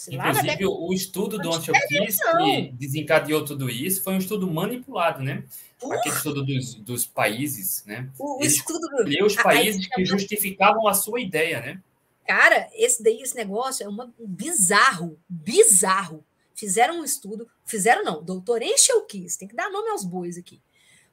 [0.07, 5.43] Inclusive, o estudo do Antioquis que desencadeou tudo isso foi um estudo manipulado, né?
[5.81, 5.93] Uh!
[5.93, 8.09] Aquele estudo dos, dos países, né?
[8.17, 9.26] O, Ele estudo do...
[9.26, 11.81] os países que justificavam a sua ideia, né?
[12.27, 16.23] Cara, esse daí, esse negócio é uma, um bizarro, bizarro.
[16.53, 20.61] Fizeram um estudo, fizeram não, doutor Encheu quis, tem que dar nome aos bois aqui.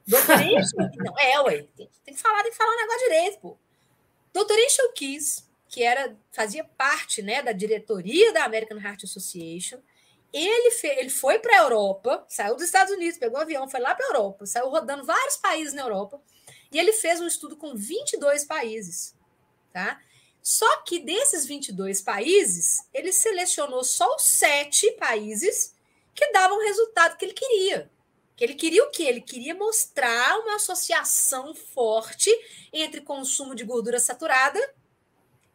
[0.05, 3.39] Doutor Encheu não, é, ué, tem, tem, que falar, tem que falar um negócio direito,
[3.39, 3.57] pô.
[4.33, 9.79] Doutor Encheu quis, que era, fazia parte, né, da diretoria da American Heart Association,
[10.33, 13.79] ele, fe, ele foi para a Europa, saiu dos Estados Unidos, pegou um avião, foi
[13.79, 16.21] lá para a Europa, saiu rodando vários países na Europa,
[16.71, 19.15] e ele fez um estudo com 22 países,
[19.71, 19.99] tá?
[20.41, 25.75] Só que desses 22 países, ele selecionou só os sete países
[26.13, 27.91] que davam o resultado que ele queria.
[28.35, 29.03] Que ele queria o quê?
[29.03, 32.29] Ele queria mostrar uma associação forte
[32.71, 34.59] entre consumo de gordura saturada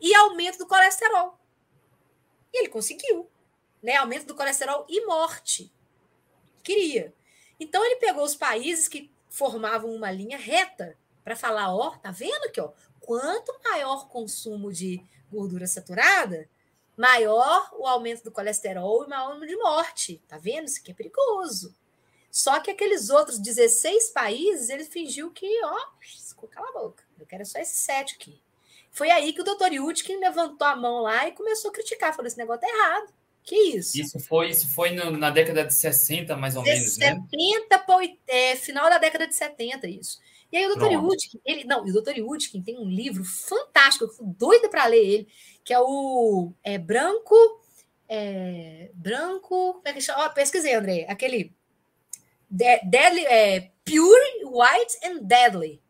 [0.02, 1.38] e aumento do colesterol.
[2.52, 3.30] E ele conseguiu.
[3.80, 3.94] Né?
[3.96, 5.72] Aumento do colesterol e morte.
[6.62, 7.14] Queria.
[7.58, 12.44] Então ele pegou os países que formavam uma linha reta para falar, ó, tá vendo
[12.44, 15.00] aqui, ó, quanto maior consumo de
[15.30, 16.48] gordura saturada,
[16.96, 20.20] maior o aumento do colesterol e maior o número de morte.
[20.26, 20.66] Tá vendo?
[20.66, 21.74] Isso aqui é perigoso.
[22.30, 25.76] Só que aqueles outros 16 países, ele fingiu que, ó,
[26.48, 27.04] cala a boca.
[27.18, 28.42] Eu quero só esses sete aqui.
[28.92, 32.14] Foi aí que o doutor Yudkin levantou a mão lá e começou a criticar.
[32.14, 33.12] Falou: esse negócio tá errado.
[33.42, 34.00] Que isso?
[34.00, 37.78] Isso foi, isso foi no, na década de 60, mais ou de menos, 70 né?
[37.78, 37.98] para
[38.28, 40.20] é, final da década de 70, isso.
[40.52, 40.92] E aí o Dr.
[40.92, 42.18] Yudkin, ele, não, o Dr.
[42.18, 45.28] Yudkin tem um livro fantástico, eu fui doida para ler ele,
[45.64, 47.34] que é o é, Branco,
[48.06, 50.26] é, Branco, como é que chama?
[50.26, 51.52] Oh, pesquisei, André, aquele
[52.50, 55.81] deadly, é, Pure, White and Deadly.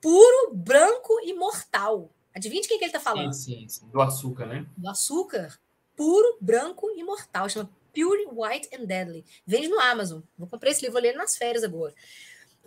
[0.00, 2.10] Puro, branco e mortal.
[2.34, 3.32] Adivinha de quem que ele está falando?
[3.32, 4.66] Sim, sim, sim, do açúcar, né?
[4.76, 5.58] Do açúcar.
[5.96, 7.48] Puro, branco e mortal.
[7.48, 9.24] Chama Pure, White and Deadly.
[9.46, 10.20] Vende no Amazon.
[10.36, 11.94] Vou comprar esse livro, vou ler nas férias agora.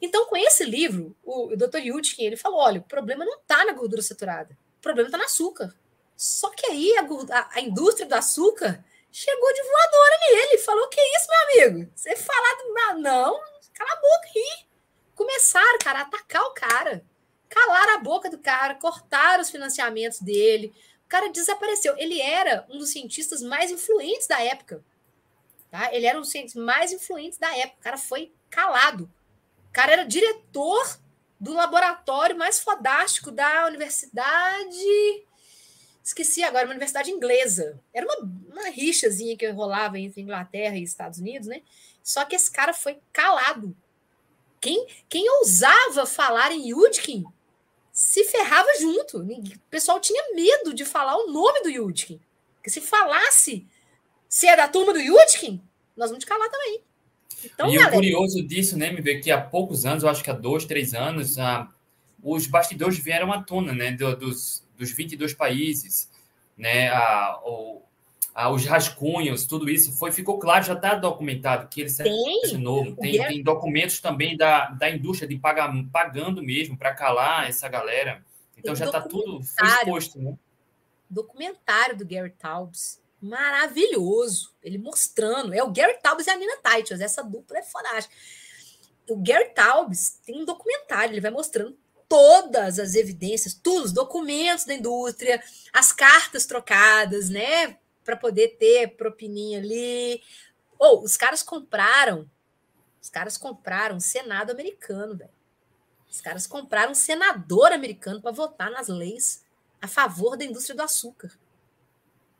[0.02, 1.78] Então, com esse livro, o, o Dr.
[1.78, 5.24] Yudkin, ele falou, olha, o problema não está na gordura saturada, o problema está no
[5.24, 5.74] açúcar.
[6.22, 11.02] Só que aí a, a, a, indústria do açúcar, chegou de voadora nele, falou: Que
[11.02, 11.92] isso, meu amigo?
[11.96, 13.02] Você falar do.
[13.02, 13.40] Não,
[13.74, 14.66] cala a boca aí.
[15.16, 17.04] Começaram, cara, a atacar o cara.
[17.52, 20.74] Calaram a boca do cara, cortaram os financiamentos dele.
[21.06, 21.94] O cara desapareceu.
[21.98, 24.82] Ele era um dos cientistas mais influentes da época.
[25.70, 25.94] Tá?
[25.94, 27.78] Ele era um dos cientistas mais influentes da época.
[27.80, 29.12] O cara foi calado.
[29.70, 30.98] O cara era diretor
[31.38, 35.26] do laboratório mais fodástico da universidade.
[36.02, 37.82] Esqueci agora, uma universidade inglesa.
[37.94, 41.62] Era uma, uma rixazinha que rolava entre Inglaterra e Estados Unidos, né?
[42.02, 43.76] Só que esse cara foi calado.
[44.62, 47.26] Quem, quem ousava falar em Yudkin
[47.92, 49.20] se ferrava junto.
[49.20, 52.20] O pessoal tinha medo de falar o nome do Yudkin.
[52.56, 53.68] Porque se falasse
[54.30, 55.62] se é da turma do Yudkin,
[55.96, 56.82] nós vamos te calar também.
[57.44, 60.24] Então, e galera, o curioso disso, né, me ver que há poucos anos, eu acho
[60.24, 61.68] que há dois, três anos, ah,
[62.24, 66.10] os bastidores vieram à tona, né, do, dos, dos 22 países,
[66.58, 67.82] né, a, o,
[68.34, 72.96] a, os rascunhos, tudo isso foi ficou claro, já está documentado que ele se assinou.
[72.96, 78.24] Tem, tem documentos também da, da indústria de pagar, pagando mesmo para calar essa galera.
[78.58, 80.36] Então já está tudo exposto, né?
[81.10, 84.54] Documentário do Gary Taubes maravilhoso.
[84.64, 85.54] Ele mostrando.
[85.54, 87.02] É o Gary Taubes e a Nina Titles.
[87.02, 88.16] Essa dupla é fantástica.
[89.10, 91.78] O Gary Taubes tem um documentário, ele vai mostrando
[92.08, 95.42] todas as evidências, todos os documentos da indústria,
[95.72, 97.78] as cartas trocadas, né?
[98.04, 100.22] Para poder ter propininha ali.
[100.78, 102.30] Ou oh, os caras compraram.
[103.02, 105.42] Os caras compraram um Senado americano, velho.
[106.12, 109.46] Os caras compraram um senador americano para votar nas leis
[109.82, 111.32] a favor da indústria do açúcar.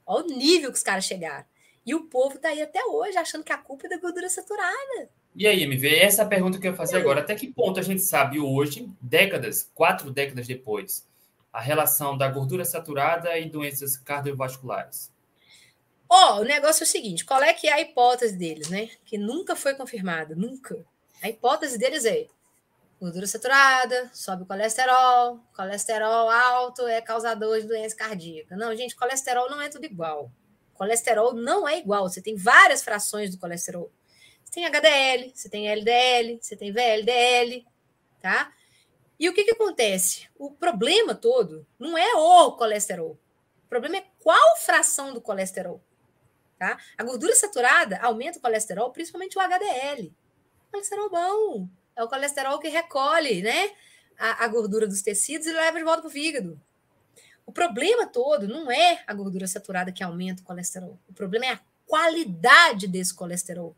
[0.06, 1.46] Olha o nível que os caras chegaram.
[1.86, 5.10] E o povo está aí até hoje achando que a culpa é da gordura saturada.
[5.34, 7.22] E aí, MV, essa é a pergunta que eu ia fazer agora.
[7.22, 11.08] Até que ponto a gente sabe hoje, décadas, quatro décadas depois,
[11.52, 15.12] a relação da gordura saturada e doenças cardiovasculares?
[16.14, 18.90] Ó, oh, o negócio é o seguinte: qual é que é a hipótese deles, né?
[19.06, 20.86] Que nunca foi confirmada, nunca.
[21.24, 22.28] A hipótese deles é
[23.00, 28.58] gordura saturada, sobe o colesterol, colesterol alto é causador de doença cardíaca.
[28.58, 30.30] Não, gente, colesterol não é tudo igual.
[30.74, 32.10] Colesterol não é igual.
[32.10, 33.90] Você tem várias frações do colesterol.
[34.44, 37.66] Você tem HDL, você tem LDL, você tem VLDL,
[38.22, 38.52] tá?
[39.18, 40.28] E o que, que acontece?
[40.38, 43.18] O problema todo não é o colesterol.
[43.64, 45.82] O problema é qual fração do colesterol.
[46.62, 46.78] Tá?
[46.96, 50.14] A gordura saturada aumenta o colesterol, principalmente o HDL.
[50.72, 53.72] Colesterol bom, é o colesterol que recolhe né,
[54.16, 56.62] a, a gordura dos tecidos e leva de volta para o fígado.
[57.48, 61.00] O problema todo não é a gordura saturada que aumenta o colesterol.
[61.10, 63.76] O problema é a qualidade desse colesterol.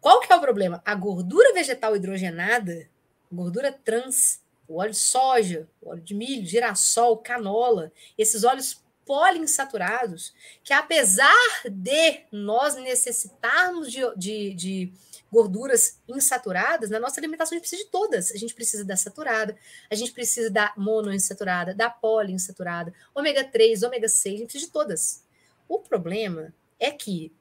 [0.00, 0.80] Qual que é o problema?
[0.86, 2.88] A gordura vegetal hidrogenada,
[3.30, 10.32] gordura trans, o óleo de soja, o óleo de milho, girassol, canola, esses óleos poliinsaturados,
[10.62, 14.92] que apesar de nós necessitarmos de, de, de
[15.32, 18.30] gorduras insaturadas, na nossa alimentação a gente precisa de todas.
[18.32, 19.56] A gente precisa da saturada,
[19.90, 24.72] a gente precisa da monoinsaturada, da poliinsaturada, ômega 3, ômega 6, a gente precisa de
[24.72, 25.24] todas.
[25.66, 27.32] O problema é que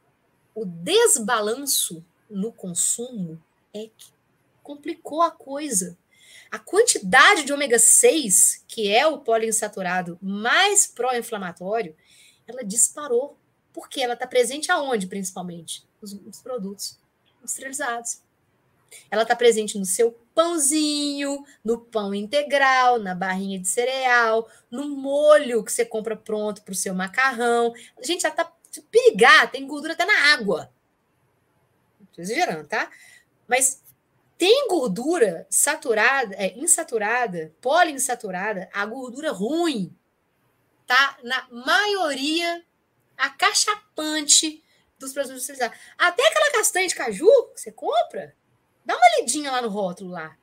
[0.56, 3.42] o desbalanço no consumo
[3.74, 4.12] é que
[4.64, 5.98] complicou a coisa.
[6.52, 11.96] A quantidade de ômega 6, que é o poliinsaturado mais pró-inflamatório,
[12.46, 13.38] ela disparou.
[13.72, 15.88] Porque ela está presente aonde, principalmente?
[16.02, 17.00] Nos, nos produtos
[17.40, 18.22] industrializados.
[19.10, 25.64] Ela está presente no seu pãozinho, no pão integral, na barrinha de cereal, no molho
[25.64, 27.74] que você compra pronto para o seu macarrão.
[27.98, 28.52] A gente já está
[28.90, 30.72] perigar, tem gordura até na água.
[32.10, 32.90] Estou exagerando, tá?
[33.48, 33.82] Mas
[34.42, 39.96] tem gordura saturada, é, insaturada, poliinsaturada, a gordura ruim,
[40.88, 41.16] tá?
[41.22, 42.64] Na maioria
[43.16, 44.64] acachapante
[44.98, 45.78] dos produtos industrializados.
[45.96, 48.34] Até aquela castanha de caju que você compra,
[48.84, 50.36] dá uma lidinha lá no rótulo lá.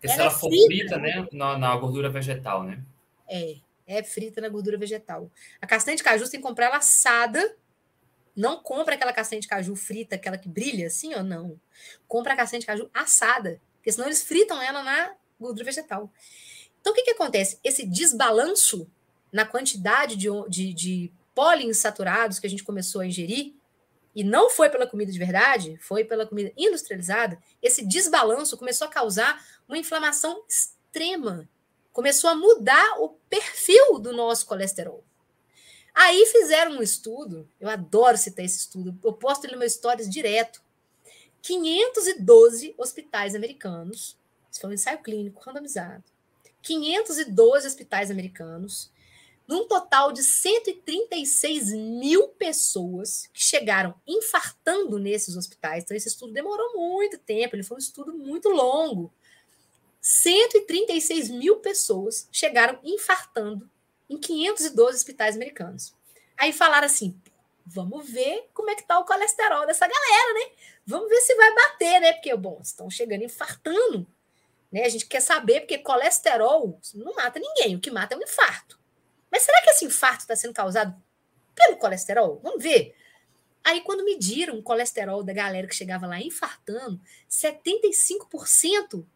[0.00, 1.28] Porque ela se ela é for frita, frita né?
[1.30, 2.82] Na, na, gordura vegetal, né?
[3.28, 3.56] É,
[3.86, 5.30] é frita na gordura vegetal.
[5.60, 7.54] A castanha de caju você tem que comprar ela assada.
[8.34, 11.60] Não compra aquela castanha de caju frita, aquela que brilha assim, ou não.
[12.08, 16.10] Compra a castanha de caju assada, porque senão eles fritam ela na gordura vegetal.
[16.80, 17.58] Então, o que, que acontece?
[17.62, 18.90] Esse desbalanço
[19.32, 23.54] na quantidade de, de, de poliinsaturados que a gente começou a ingerir
[24.14, 28.90] e não foi pela comida de verdade, foi pela comida industrializada, esse desbalanço começou a
[28.90, 31.48] causar uma inflamação extrema.
[31.92, 35.02] Começou a mudar o perfil do nosso colesterol.
[35.94, 40.08] Aí fizeram um estudo, eu adoro citar esse estudo, eu posto ele no meu stories
[40.08, 40.62] direto.
[41.42, 44.16] 512 hospitais americanos,
[44.50, 46.04] isso foi um ensaio clínico randomizado.
[46.62, 48.90] 512 hospitais americanos
[49.46, 55.84] num total de 136 mil pessoas que chegaram infartando nesses hospitais.
[55.84, 59.12] Então, esse estudo demorou muito tempo, ele foi um estudo muito longo.
[60.00, 63.70] 136 mil pessoas chegaram infartando
[64.08, 65.94] em 512 hospitais americanos.
[66.36, 67.20] Aí falaram assim:
[67.64, 70.56] vamos ver como é que tá o colesterol dessa galera, né?
[70.86, 72.12] Vamos ver se vai bater, né?
[72.12, 74.06] Porque, bom, estão chegando infartando.
[74.70, 74.84] Né?
[74.84, 78.80] A gente quer saber, porque colesterol não mata ninguém, o que mata é um infarto.
[79.30, 80.94] Mas será que esse infarto está sendo causado
[81.54, 82.40] pelo colesterol?
[82.42, 82.94] Vamos ver.
[83.64, 87.00] Aí, quando mediram o colesterol da galera que chegava lá infartando,
[87.30, 89.06] 75%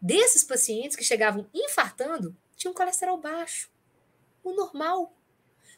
[0.00, 3.70] desses pacientes que chegavam infartando tinham colesterol baixo,
[4.44, 5.12] o normal.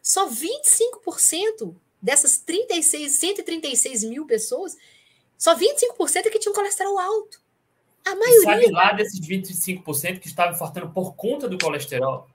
[0.02, 4.76] Só 25% dessas 36, 136 mil pessoas,
[5.38, 7.40] só 25% é que tinham colesterol alto.
[8.04, 8.42] A maioria.
[8.42, 12.28] sabe lá desses 25% que estavam infartando por conta do colesterol?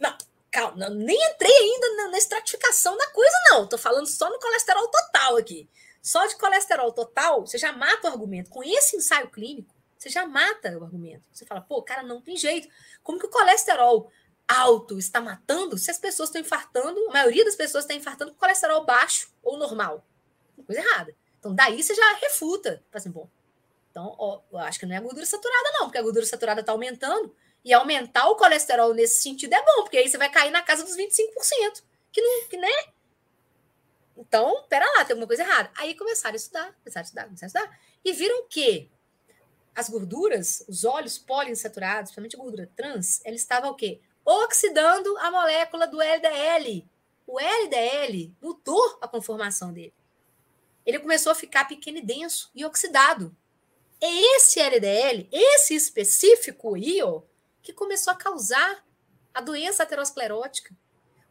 [0.00, 0.16] Não,
[0.50, 3.64] calma, nem entrei ainda na, na estratificação da coisa, não.
[3.64, 5.68] Estou falando só no colesterol total aqui.
[6.00, 8.48] Só de colesterol total, você já mata o argumento.
[8.48, 11.28] Com esse ensaio clínico, você já mata o argumento.
[11.30, 12.68] Você fala, pô, cara, não tem jeito.
[13.02, 14.10] Como que o colesterol
[14.48, 18.38] alto está matando se as pessoas estão infartando, a maioria das pessoas está infartando com
[18.38, 20.04] colesterol baixo ou normal?
[20.66, 21.14] Coisa errada.
[21.38, 22.82] Então, daí você já refuta.
[22.90, 23.28] Fala assim, bom,
[23.90, 26.72] então, ó, eu acho que não é gordura saturada, não, porque a gordura saturada está
[26.72, 27.34] aumentando.
[27.64, 30.84] E aumentar o colesterol nesse sentido é bom, porque aí você vai cair na casa
[30.84, 31.82] dos 25%.
[32.12, 32.68] Que não, que, né?
[34.16, 35.70] Então, pera lá, tem alguma coisa errada.
[35.76, 37.80] Aí começaram a estudar, começaram a estudar, começaram a estudar.
[38.04, 38.90] E viram que
[39.74, 44.00] as gorduras, os óleos poliinsaturados, principalmente a gordura trans, ela estava o quê?
[44.30, 46.86] Oxidando a molécula do LDL.
[47.26, 49.94] O LDL mudou a conformação dele.
[50.84, 53.34] Ele começou a ficar pequeno e denso e oxidado.
[53.98, 57.22] É esse LDL, esse específico aí, ó,
[57.62, 58.84] que começou a causar
[59.32, 60.76] a doença aterosclerótica.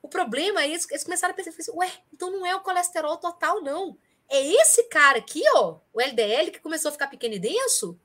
[0.01, 3.17] O problema é isso, eles começaram a pensar, assim, ué, então não é o colesterol
[3.17, 3.95] total, não.
[4.27, 7.95] É esse cara aqui, ó, o LDL, que começou a ficar pequeno e denso,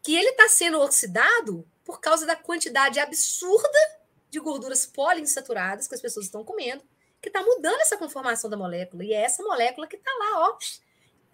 [0.00, 3.95] que ele está sendo oxidado por causa da quantidade absurda
[4.30, 6.82] de gorduras poliinsaturadas que as pessoas estão comendo,
[7.20, 9.04] que está mudando essa conformação da molécula.
[9.04, 10.58] E é essa molécula que está lá, ó,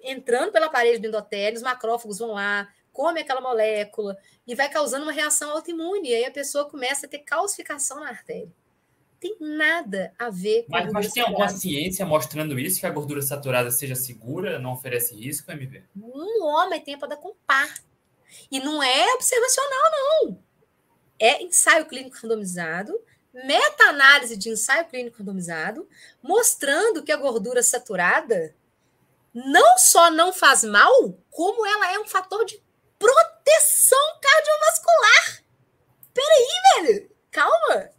[0.03, 4.17] entrando pela parede do endotélio, os macrófagos vão lá, come aquela molécula
[4.47, 6.11] e vai causando uma reação autoimune.
[6.11, 8.53] E aí a pessoa começa a ter calcificação na artéria.
[9.19, 10.73] Tem nada a ver com.
[10.73, 15.15] Mas, mas tem alguma ciência mostrando isso, que a gordura saturada seja segura, não oferece
[15.15, 15.85] risco, MV?
[15.97, 17.73] Um homem tem para dar com par.
[18.51, 20.39] E não é observacional, não.
[21.23, 23.01] É ensaio clínico randomizado,
[23.33, 25.89] meta-análise de ensaio clínico randomizado,
[26.21, 28.53] mostrando que a gordura saturada
[29.33, 32.61] não só não faz mal, como ela é um fator de
[32.99, 35.45] proteção cardiovascular.
[36.13, 37.11] Peraí, velho.
[37.31, 37.91] Calma.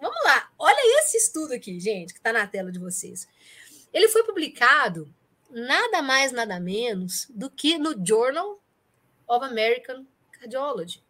[0.00, 0.50] Vamos lá.
[0.58, 3.28] Olha esse estudo aqui, gente, que está na tela de vocês.
[3.92, 5.14] Ele foi publicado
[5.50, 8.58] nada mais, nada menos do que no Journal
[9.28, 11.03] of American Cardiology.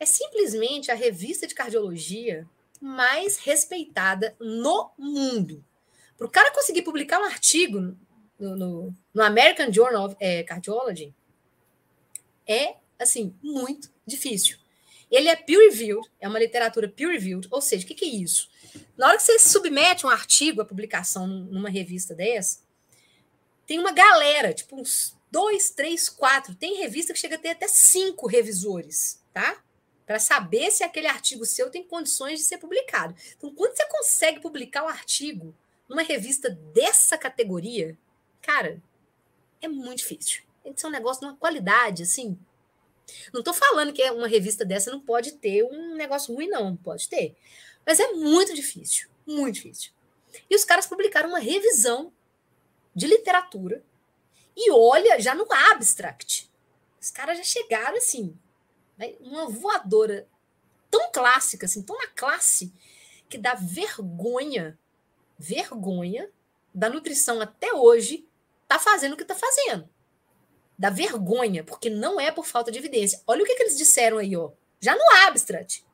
[0.00, 2.48] É simplesmente a revista de cardiologia
[2.80, 5.62] mais respeitada no mundo.
[6.16, 7.96] Para o cara conseguir publicar um artigo
[8.38, 11.14] no, no, no American Journal of é, Cardiology,
[12.46, 14.58] é, assim, muito difícil.
[15.10, 18.48] Ele é peer-reviewed, é uma literatura peer-reviewed, ou seja, o que, que é isso?
[18.96, 22.60] Na hora que você submete um artigo à publicação numa revista dessa,
[23.66, 26.54] tem uma galera, tipo uns dois, três, quatro.
[26.54, 29.62] Tem revista que chega a ter até cinco revisores, tá?
[30.10, 33.14] Para saber se aquele artigo seu tem condições de ser publicado.
[33.36, 35.54] Então, quando você consegue publicar um artigo
[35.88, 37.96] numa revista dessa categoria,
[38.42, 38.82] cara,
[39.62, 40.42] é muito difícil.
[40.64, 42.36] Tem que ser um negócio de uma qualidade, assim.
[43.32, 46.76] Não estou falando que uma revista dessa não pode ter um negócio ruim, não.
[46.76, 47.36] Pode ter.
[47.86, 49.08] Mas é muito difícil.
[49.24, 49.92] Muito difícil.
[50.50, 52.12] E os caras publicaram uma revisão
[52.92, 53.84] de literatura
[54.56, 56.50] e olha já no abstract.
[57.00, 58.36] Os caras já chegaram assim,
[59.00, 59.14] né?
[59.20, 60.28] uma voadora
[60.90, 62.72] tão clássica, assim, tão na classe,
[63.28, 64.78] que dá vergonha,
[65.38, 66.30] vergonha
[66.74, 68.28] da nutrição até hoje
[68.68, 69.88] tá fazendo o que tá fazendo.
[70.78, 73.22] Dá vergonha, porque não é por falta de evidência.
[73.26, 74.50] Olha o que, que eles disseram aí, ó.
[74.80, 75.84] Já no abstract.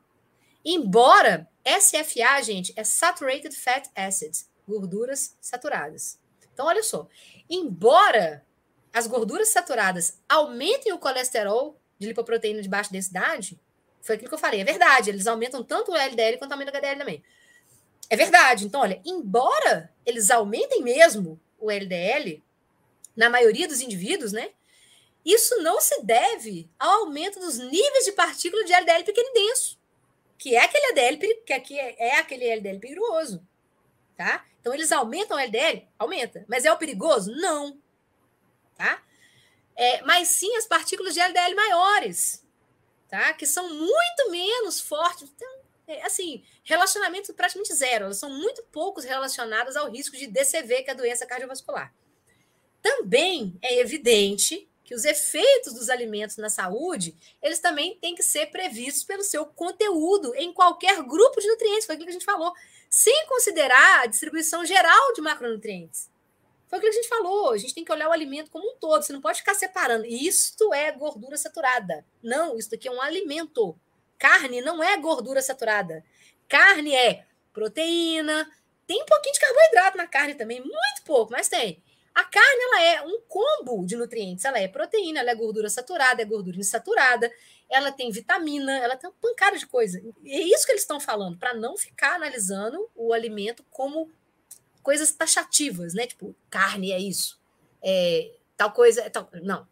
[0.63, 6.19] Embora SFA, gente, é Saturated Fat Acids, gorduras saturadas.
[6.53, 7.07] Então, olha só.
[7.49, 8.45] Embora
[8.93, 13.59] as gorduras saturadas aumentem o colesterol de lipoproteína de baixa densidade,
[14.01, 16.75] foi aquilo que eu falei, é verdade, eles aumentam tanto o LDL quanto aumenta o
[16.77, 17.23] HDL também.
[18.09, 18.65] É verdade.
[18.65, 22.41] Então, olha, embora eles aumentem mesmo o LDL,
[23.15, 24.51] na maioria dos indivíduos, né?
[25.25, 29.77] Isso não se deve ao aumento dos níveis de partícula de LDL pequeno e denso.
[30.37, 33.45] que é aquele LDL, que aqui é, é aquele LDL perigoso,
[34.15, 34.45] tá?
[34.61, 35.87] Então eles aumentam o LDL?
[35.97, 36.45] Aumenta.
[36.47, 37.31] Mas é o perigoso?
[37.31, 37.81] Não.
[38.75, 39.01] Tá?
[39.77, 42.43] É, mas sim as partículas de LDL maiores,
[43.07, 43.31] tá?
[43.33, 45.29] Que são muito menos fortes.
[45.35, 48.05] Então, é, assim, relacionamento praticamente zero.
[48.05, 51.93] Elas são muito poucos relacionadas ao risco de DCV, que é a doença cardiovascular.
[52.81, 58.47] Também é evidente que os efeitos dos alimentos na saúde, eles também têm que ser
[58.47, 62.53] previstos pelo seu conteúdo em qualquer grupo de nutrientes, foi aquilo que a gente falou,
[62.89, 66.09] sem considerar a distribuição geral de macronutrientes.
[66.67, 68.75] Foi aquilo que a gente falou, a gente tem que olhar o alimento como um
[68.77, 70.05] todo, você não pode ficar separando.
[70.05, 72.05] Isto é gordura saturada.
[72.21, 73.79] Não, isso aqui é um alimento.
[74.17, 76.03] Carne não é gordura saturada.
[76.47, 78.49] Carne é proteína,
[78.87, 81.83] tem um pouquinho de carboidrato na carne também, muito pouco, mas tem.
[82.15, 84.43] A carne ela é um combo de nutrientes.
[84.45, 87.31] Ela é proteína, ela é gordura saturada, é gordura insaturada,
[87.69, 90.01] ela tem vitamina, ela tem uma pancada de coisa.
[90.23, 94.09] E é isso que eles estão falando, para não ficar analisando o alimento como
[94.87, 96.07] coisas taxativas, né?
[96.07, 97.37] Tipo, carne é isso,
[97.83, 99.29] é, tal coisa é tal.
[99.43, 99.67] Não,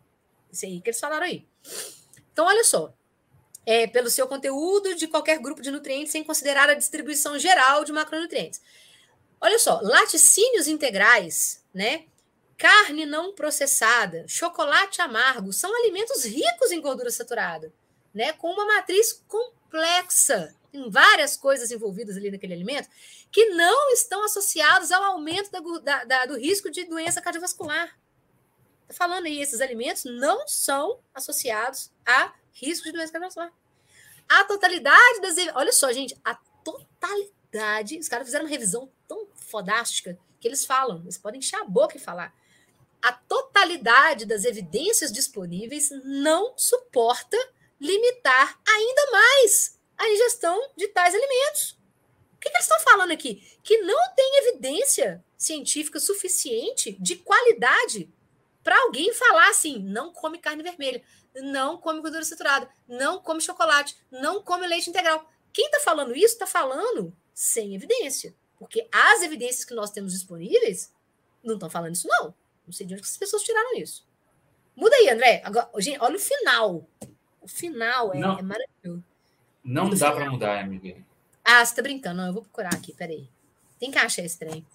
[0.51, 1.47] isso aí que eles falaram aí.
[2.33, 2.93] Então, olha só.
[3.65, 7.93] É, pelo seu conteúdo de qualquer grupo de nutrientes, sem considerar a distribuição geral de
[7.93, 8.61] macronutrientes.
[9.39, 12.03] Olha só, laticínios integrais, né?
[12.57, 17.73] carne não processada, chocolate amargo, são alimentos ricos em gordura saturada,
[18.13, 18.33] né?
[18.33, 22.89] Com uma matriz complexa, tem várias coisas envolvidas ali naquele alimento
[23.31, 27.97] que não estão associados ao aumento da, da, da, do risco de doença cardiovascular.
[28.87, 33.51] Tá falando aí, esses alimentos não são associados a risco de doença cardiovascular.
[34.27, 35.35] A totalidade das.
[35.55, 37.97] Olha só, gente, a totalidade.
[37.99, 41.95] Os caras fizeram uma revisão tão fodástica que eles falam, eles podem encher a boca
[41.95, 42.33] e falar
[43.05, 47.37] a totalidade das evidências disponíveis não suporta
[47.79, 51.77] limitar ainda mais a ingestão de tais alimentos.
[52.35, 53.57] O que, que eles estão falando aqui?
[53.63, 58.09] Que não tem evidência científica suficiente de qualidade
[58.63, 61.03] para alguém falar assim: não come carne vermelha,
[61.35, 65.29] não come gordura saturada, não come chocolate, não come leite integral.
[65.53, 70.91] Quem está falando isso está falando sem evidência, porque as evidências que nós temos disponíveis
[71.43, 72.33] não estão falando isso, não.
[72.65, 74.05] Não sei de onde as pessoas tiraram isso.
[74.75, 75.41] Muda aí, André.
[75.45, 76.89] Agora, gente, olha o final.
[77.39, 79.03] O final é, é maravilhoso.
[79.65, 80.95] Não dá para mudar, amiga.
[81.43, 82.17] Ah, você tá brincando.
[82.17, 83.27] Não, eu vou procurar aqui, peraí.
[83.79, 84.65] Tem que achar esse trem.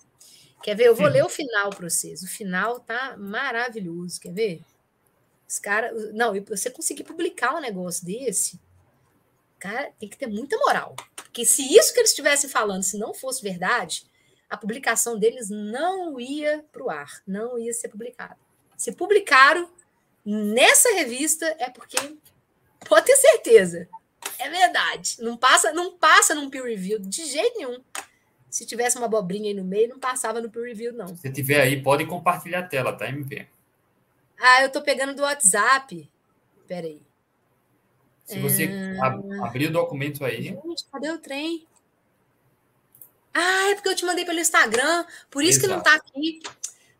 [0.62, 0.88] Quer ver?
[0.88, 2.22] Eu vou ler o final para vocês.
[2.22, 4.20] O final tá maravilhoso.
[4.20, 4.60] Quer ver?
[5.48, 6.12] Os caras.
[6.12, 8.60] Não, você conseguir publicar um negócio desse,
[9.60, 10.96] cara, tem que ter muita moral.
[11.14, 14.04] Porque se isso que eles estivessem falando, se não fosse verdade,
[14.48, 18.34] a publicação deles não ia para o ar, não ia ser publicado.
[18.76, 19.70] Se publicaram
[20.24, 21.96] nessa revista é porque
[22.88, 23.88] pode ter certeza,
[24.40, 25.16] é verdade.
[25.20, 27.82] Não passa, não passa num peer review de jeito nenhum.
[28.48, 31.16] Se tivesse uma abobrinha aí no meio, não passava no peer review não.
[31.16, 33.46] Se tiver aí, pode compartilhar a tela, tá, MP?
[34.38, 36.10] Ah, eu tô pegando do WhatsApp.
[36.66, 37.00] Peraí.
[38.24, 38.98] Se você é...
[39.42, 40.42] abrir o documento aí.
[40.42, 41.66] Gente, cadê o trem?
[43.32, 45.68] Ah, é porque eu te mandei pelo Instagram, por isso Exato.
[45.68, 46.40] que não tá aqui.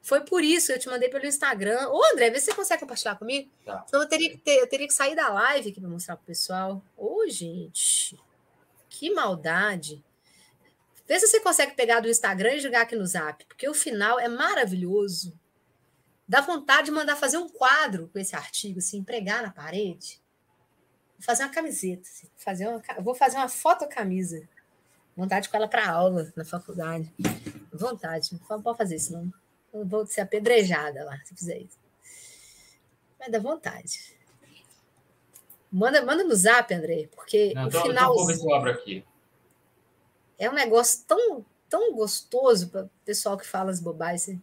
[0.03, 1.89] Foi por isso, eu te mandei pelo Instagram.
[1.89, 3.51] Ô, André, vê se você consegue compartilhar comigo.
[3.65, 3.85] Tá.
[3.87, 6.27] Então eu teria, que ter, eu teria que sair da live aqui para mostrar pro
[6.27, 6.83] pessoal.
[6.97, 8.19] Ô, gente,
[8.89, 10.03] que maldade.
[11.07, 14.19] Vê se você consegue pegar do Instagram e jogar aqui no Zap, porque o final
[14.19, 15.39] é maravilhoso.
[16.27, 20.23] Dá vontade de mandar fazer um quadro com esse artigo, assim, pregar na parede.
[21.19, 24.49] Vou fazer uma camiseta, assim, fazer uma, vou fazer uma fotocamisa.
[25.17, 27.13] Vontade com ela para aula na faculdade.
[27.73, 28.31] Vontade.
[28.49, 29.33] Não pode fazer isso, não.
[29.73, 31.79] Eu vou ser apedrejada lá, se fizer isso.
[33.19, 34.17] Mas dá vontade.
[35.71, 39.05] Manda, manda no zap, André, porque não, o aqui.
[40.39, 44.41] É um negócio tão, tão gostoso para o pessoal que fala as bobagens.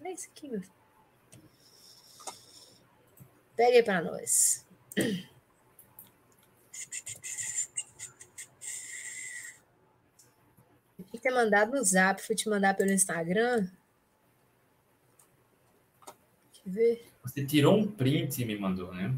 [0.00, 0.72] Olha isso aqui, meu filho.
[3.56, 4.66] Pega aí para nós.
[11.10, 13.68] que ter mandado no zap, fui te mandar pelo Instagram.
[16.64, 17.04] Ver.
[17.22, 19.14] Você tirou um print e me mandou, né?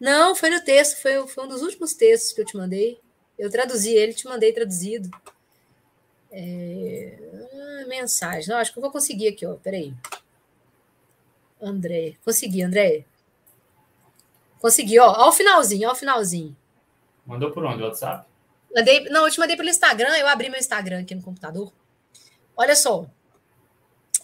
[0.00, 2.98] Não, foi no texto, foi, foi um dos últimos textos que eu te mandei.
[3.38, 5.10] Eu traduzi ele, te mandei traduzido.
[6.30, 7.18] É...
[7.52, 8.48] Ah, mensagem.
[8.48, 9.54] Não, acho que eu vou conseguir aqui, ó.
[9.54, 9.94] Peraí.
[11.60, 12.16] André.
[12.24, 13.04] Consegui, André.
[14.60, 15.08] Consegui, ó.
[15.08, 16.56] Ó o finalzinho, ó o finalzinho.
[17.26, 17.82] Mandou por onde?
[17.82, 18.26] WhatsApp?
[18.74, 21.72] Mandei, não, eu te mandei pelo Instagram, eu abri meu Instagram aqui no computador.
[22.56, 23.06] Olha só.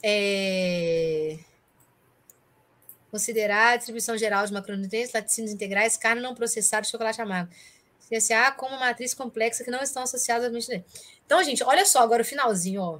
[0.02, 1.38] É...
[3.10, 7.50] Considerar a distribuição geral de macronutrientes, laticínios integrais, carne não processada e chocolate amargo.
[8.08, 10.82] CSA como matriz complexa que não estão associadas ao
[11.26, 12.98] Então, gente, olha só agora o finalzinho, ó.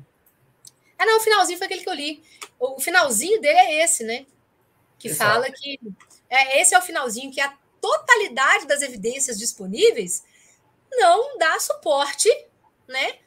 [0.99, 2.23] Ah, não, o finalzinho foi aquele que eu li.
[2.59, 4.27] O finalzinho dele é esse, né?
[4.99, 5.31] Que Exato.
[5.33, 5.79] fala que.
[6.29, 10.25] É, esse é o finalzinho que a totalidade das evidências disponíveis
[10.91, 12.29] não dá suporte,
[12.87, 13.19] né?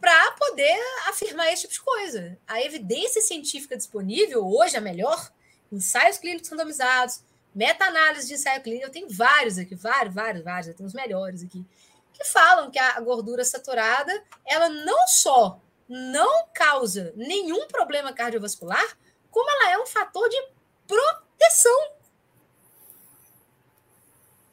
[0.00, 2.38] Para poder afirmar esse tipo de coisa.
[2.46, 5.32] A evidência científica disponível, hoje, a melhor,
[5.70, 7.20] ensaios clínicos randomizados,
[7.54, 11.42] meta-análise de ensaio clínico, eu tenho vários aqui, vários, vários, vários, eu tenho os melhores
[11.42, 11.64] aqui,
[12.12, 18.84] que falam que a gordura saturada, ela não só não causa nenhum problema cardiovascular,
[19.30, 20.36] como ela é um fator de
[20.86, 21.90] proteção.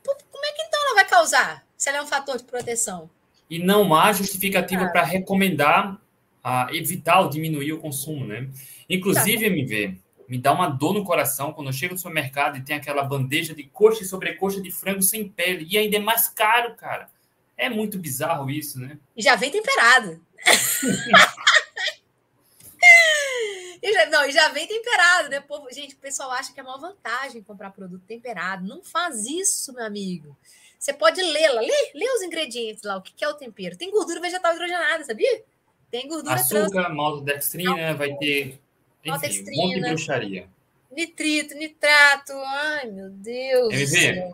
[0.03, 3.10] Como é que então ela vai causar, se ela é um fator de proteção?
[3.49, 4.90] E não há justificativa ah.
[4.90, 5.99] para recomendar
[6.44, 8.49] a evitar ou diminuir o consumo, né?
[8.90, 9.56] Inclusive, tá.
[9.56, 9.98] MV,
[10.34, 13.54] me dá uma dor no coração quando eu chego no supermercado e tem aquela bandeja
[13.54, 15.68] de coxa e sobrecoxa de frango sem pele.
[15.70, 17.08] E ainda é mais caro, cara.
[17.56, 18.98] É muito bizarro isso, né?
[19.16, 20.20] E já vem temperado.
[23.80, 25.40] e já, não, e já vem temperado, né?
[25.40, 28.68] Povo, gente, o pessoal acha que é uma vantagem comprar produto temperado.
[28.68, 30.36] Não faz isso, meu amigo.
[30.80, 33.78] Você pode lê-la, lê, lê os ingredientes lá, o que é o tempero.
[33.78, 35.44] Tem gordura vegetal hidrogenada, sabia?
[35.92, 36.96] Tem gordura Açúcar, trans...
[36.96, 38.62] maltodextrina, vai ter
[39.04, 40.48] enfim, um monte de bruxaria.
[40.92, 42.34] Nitrito, nitrato.
[42.34, 43.74] Ai, meu Deus.
[43.74, 44.34] MV,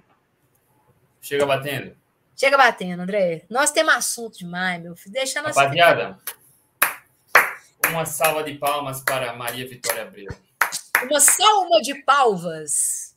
[1.22, 1.96] chega batendo.
[2.36, 3.46] Chega batendo, André.
[3.50, 5.14] Nós temos assunto demais, meu filho.
[5.14, 5.56] Deixa nós.
[5.56, 6.20] Rapaziada,
[7.90, 10.30] uma salva de palmas para Maria Vitória Abreu.
[11.04, 13.16] Uma salva de palvas.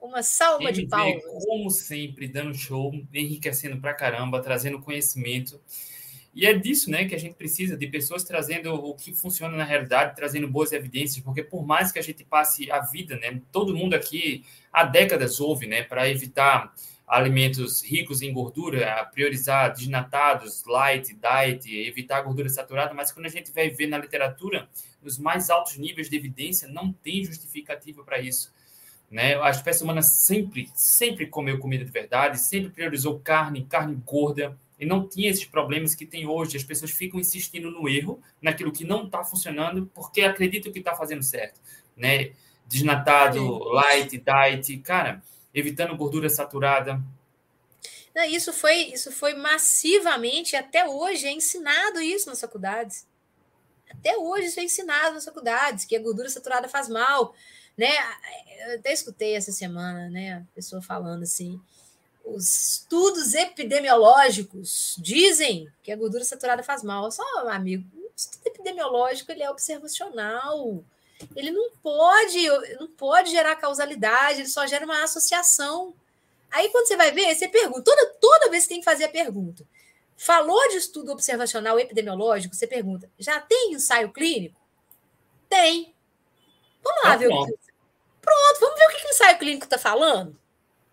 [0.00, 1.22] Uma salva de palmas.
[1.46, 5.60] Como sempre, dando show, enriquecendo pra caramba, trazendo conhecimento.
[6.34, 9.62] E é disso né, que a gente precisa, de pessoas trazendo o que funciona na
[9.62, 13.74] realidade, trazendo boas evidências, porque por mais que a gente passe a vida, né, todo
[13.74, 16.74] mundo aqui há décadas ouve, né, para evitar
[17.06, 23.52] alimentos ricos em gordura, priorizar desnatados, light, diet, evitar gordura saturada, mas quando a gente
[23.52, 24.68] vai ver na literatura,
[25.00, 28.52] nos mais altos níveis de evidência, não tem justificativa para isso.
[29.10, 29.40] Né?
[29.40, 34.88] A espécie humana sempre, sempre comeu comida de verdade, sempre priorizou carne, carne gorda, e
[34.88, 36.56] não tinha esses problemas que tem hoje.
[36.56, 40.94] As pessoas ficam insistindo no erro, naquilo que não está funcionando, porque acreditam que está
[40.94, 41.60] fazendo certo.
[41.96, 42.32] Né?
[42.66, 45.22] Desnatado, light, diet, cara
[45.54, 47.00] evitando gordura saturada.
[48.14, 53.06] Não, isso foi isso foi massivamente até hoje é ensinado isso nas faculdades.
[53.88, 57.34] Até hoje isso é ensinado nas faculdades que a gordura saturada faz mal,
[57.76, 57.90] né?
[58.66, 61.60] Eu até escutei essa semana, né, a pessoa falando assim,
[62.24, 67.10] os estudos epidemiológicos dizem que a gordura saturada faz mal.
[67.10, 70.82] Só, amigo, o estudo epidemiológico ele é observacional.
[71.36, 72.48] Ele não pode,
[72.80, 75.94] não pode gerar causalidade, ele só gera uma associação.
[76.50, 79.08] Aí, quando você vai ver, você pergunta, toda, toda vez que tem que fazer a
[79.08, 79.64] pergunta.
[80.16, 84.60] Falou de estudo observacional epidemiológico, você pergunta, já tem ensaio clínico?
[85.48, 85.94] Tem.
[86.82, 87.52] Vamos lá ah, ver o que.
[88.20, 90.38] Pronto, vamos ver o que o ensaio clínico está falando.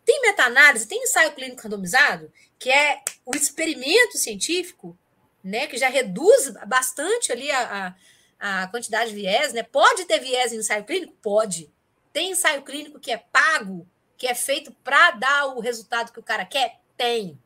[0.06, 4.98] Tem meta-análise, tem ensaio clínico randomizado, que é o experimento científico,
[5.44, 7.96] né, que já reduz bastante ali a, a
[8.42, 9.62] a quantidade de viés, né?
[9.62, 11.14] Pode ter viés em ensaio clínico?
[11.22, 11.70] Pode.
[12.12, 13.88] Tem ensaio clínico que é pago,
[14.18, 16.80] que é feito para dar o resultado que o cara quer?
[16.98, 17.38] Tem.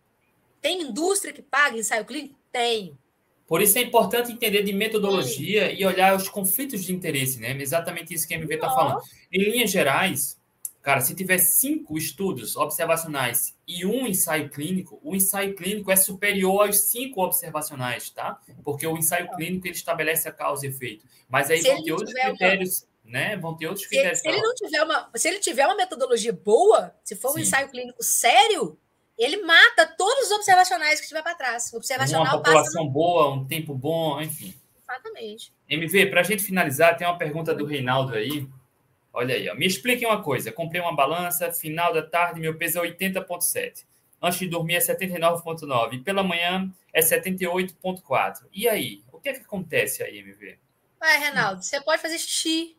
[0.62, 2.40] Tem indústria que paga ensaio clínico?
[2.50, 2.98] Tem.
[3.46, 5.76] Por isso é importante entender de metodologia Sim.
[5.76, 7.52] e olhar os conflitos de interesse, né?
[7.62, 9.02] Exatamente isso que a MV está falando.
[9.32, 10.40] Em linhas gerais,
[10.86, 16.68] cara, se tiver cinco estudos observacionais e um ensaio clínico, o ensaio clínico é superior
[16.68, 18.40] aos cinco observacionais, tá?
[18.64, 21.04] Porque o ensaio clínico ele estabelece a causa e efeito.
[21.28, 23.12] Mas aí se vão ter outros critérios, uma...
[23.12, 23.36] né?
[23.36, 24.20] Vão ter outros se, critérios.
[24.20, 27.40] Se ele, não tiver uma, se ele tiver uma metodologia boa, se for Sim.
[27.40, 28.78] um ensaio clínico sério,
[29.18, 31.74] ele mata todos os observacionais que tiver para trás.
[31.74, 32.94] O observacional uma população passa...
[32.94, 34.54] boa, um tempo bom, enfim.
[34.88, 35.52] Exatamente.
[35.68, 38.48] MV, para a gente finalizar, tem uma pergunta do Reinaldo aí.
[39.16, 39.56] Olha aí, ó.
[39.56, 40.52] me expliquem uma coisa.
[40.52, 43.86] Comprei uma balança, final da tarde, meu peso é 80,7.
[44.22, 45.94] Antes de dormir é 79,9.
[45.94, 48.46] E pela manhã é 78,4.
[48.52, 49.04] E aí?
[49.14, 50.60] O que é que acontece aí, MV?
[51.00, 52.76] Vai, Reinaldo, você pode fazer xixi.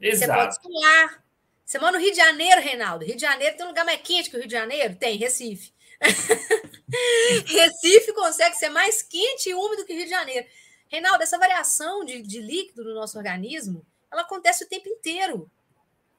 [0.00, 0.32] Exato.
[0.32, 1.24] Você pode suar.
[1.64, 3.04] Você mora no Rio de Janeiro, Reinaldo.
[3.04, 4.96] Rio de Janeiro tem um lugar mais quente que o Rio de Janeiro?
[4.96, 5.72] Tem, Recife.
[7.46, 10.46] Recife consegue ser mais quente e úmido que o Rio de Janeiro.
[10.88, 15.48] Reinaldo, essa variação de, de líquido no nosso organismo, ela acontece o tempo inteiro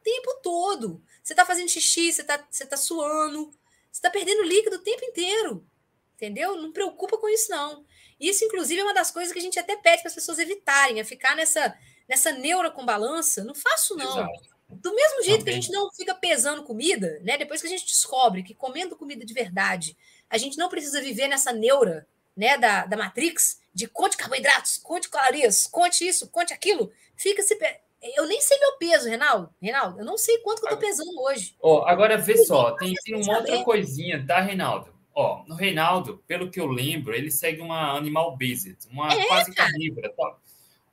[0.07, 1.03] tempo todo.
[1.21, 3.51] Você está fazendo xixi, você está você tá suando,
[3.91, 5.67] você está perdendo líquido o tempo inteiro.
[6.15, 6.55] Entendeu?
[6.55, 7.85] Não preocupa com isso, não.
[8.19, 10.99] Isso, inclusive, é uma das coisas que a gente até pede para as pessoas evitarem,
[10.99, 11.77] é ficar nessa,
[12.07, 13.43] nessa neura com balança.
[13.43, 14.21] Não faço, não.
[14.21, 14.57] Exato.
[14.69, 15.43] Do mesmo jeito Também.
[15.43, 17.37] que a gente não fica pesando comida, né?
[17.37, 19.95] Depois que a gente descobre que comendo comida de verdade
[20.29, 25.07] A gente não precisa viver nessa neura né, da, da Matrix de conte carboidratos, conte
[25.09, 26.91] calorias, conte isso, conte aquilo.
[27.15, 27.57] Fica se.
[28.01, 29.49] Eu nem sei meu peso, Reinaldo.
[29.61, 31.55] Reinaldo, eu não sei quanto que eu tô pesando hoje.
[31.59, 34.93] Ó, agora vê só, tem, tem uma outra coisinha, tá, Reinaldo?
[35.13, 39.51] Ó, no Reinaldo, pelo que eu lembro, ele segue uma animal based, uma é, quase
[39.51, 39.71] cara.
[39.71, 40.37] carnívora, tá?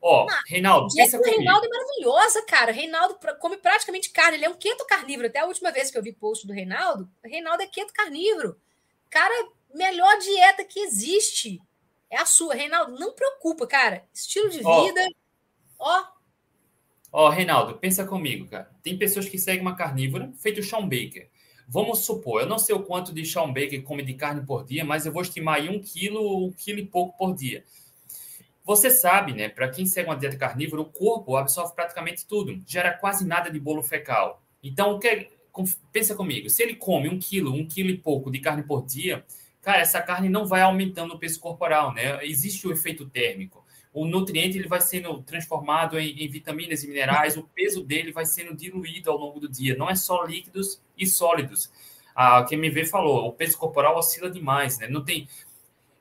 [0.00, 1.36] Ó, não, Reinaldo, pensa comigo.
[1.36, 2.72] Reinaldo é maravilhosa, cara.
[2.72, 4.36] Reinaldo come praticamente carne.
[4.36, 5.28] Ele é um queto carnívoro.
[5.28, 8.58] Até a última vez que eu vi post do Reinaldo, Reinaldo é queto carnívoro.
[9.08, 9.32] Cara,
[9.74, 11.58] melhor dieta que existe
[12.10, 12.54] é a sua.
[12.54, 14.06] Reinaldo, não preocupa, cara.
[14.12, 15.08] Estilo de vida,
[15.78, 16.13] ó.
[17.16, 18.68] Ó, Reinaldo, pensa comigo, cara.
[18.82, 21.28] Tem pessoas que seguem uma carnívora, feito o Sean Baker.
[21.68, 24.84] Vamos supor, eu não sei o quanto de Sean Baker come de carne por dia,
[24.84, 27.62] mas eu vou estimar aí um quilo, um quilo e pouco por dia.
[28.64, 29.48] Você sabe, né?
[29.48, 33.60] Para quem segue uma dieta carnívora, o corpo absorve praticamente tudo, gera quase nada de
[33.60, 34.42] bolo fecal.
[34.60, 35.28] Então, o que
[35.92, 39.24] pensa comigo, se ele come um quilo, um quilo e pouco de carne por dia,
[39.62, 42.26] cara, essa carne não vai aumentando o peso corporal, né?
[42.26, 43.63] Existe o efeito térmico.
[43.94, 48.26] O nutriente ele vai sendo transformado em, em vitaminas e minerais, o peso dele vai
[48.26, 49.76] sendo diluído ao longo do dia.
[49.76, 51.70] Não é só líquidos e sólidos.
[52.12, 54.88] A QMV falou, o peso corporal oscila demais, né?
[54.88, 55.28] Não tem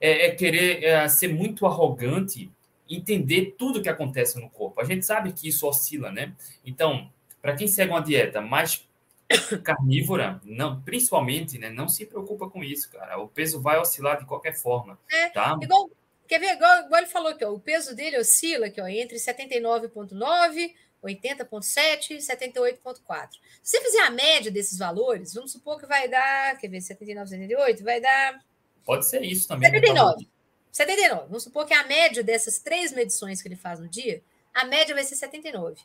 [0.01, 2.51] é, é querer é, ser muito arrogante,
[2.89, 4.81] entender tudo que acontece no corpo.
[4.81, 6.33] A gente sabe que isso oscila, né?
[6.65, 7.09] Então,
[7.41, 8.87] para quem segue uma dieta mais
[9.63, 13.17] carnívora, não, principalmente, né, não se preocupa com isso, cara.
[13.19, 15.57] O peso vai oscilar de qualquer forma, é, tá?
[15.61, 15.89] Igual,
[16.27, 16.53] quer ver?
[16.53, 20.73] Igual, igual ele falou ó, o peso dele oscila aqui, ó, entre 79,9
[21.03, 23.31] 80,7 e 78,4.
[23.61, 27.29] Se você fizer a média desses valores, vamos supor que vai dar, quer ver, 79,
[27.29, 28.41] 78, vai dar
[28.85, 29.69] Pode ser isso também.
[29.69, 30.23] 79.
[30.23, 30.27] Né?
[30.71, 31.27] 79.
[31.27, 34.21] Vamos supor que a média dessas três medições que ele faz no dia,
[34.53, 35.81] a média vai ser 79.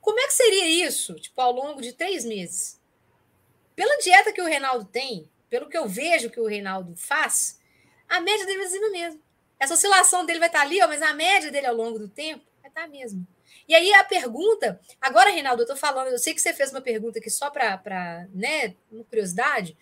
[0.00, 2.80] Como é que seria isso, tipo, ao longo de três meses?
[3.74, 7.60] Pela dieta que o Reinaldo tem, pelo que eu vejo que o Reinaldo faz,
[8.08, 9.20] a média vai ser a mesma.
[9.58, 12.44] Essa oscilação dele vai estar ali, ó, mas a média dele ao longo do tempo
[12.60, 13.26] vai estar a mesma.
[13.68, 16.80] E aí a pergunta, agora, Reinaldo, eu estou falando, eu sei que você fez uma
[16.80, 18.74] pergunta aqui só para, né,
[19.10, 19.76] curiosidade,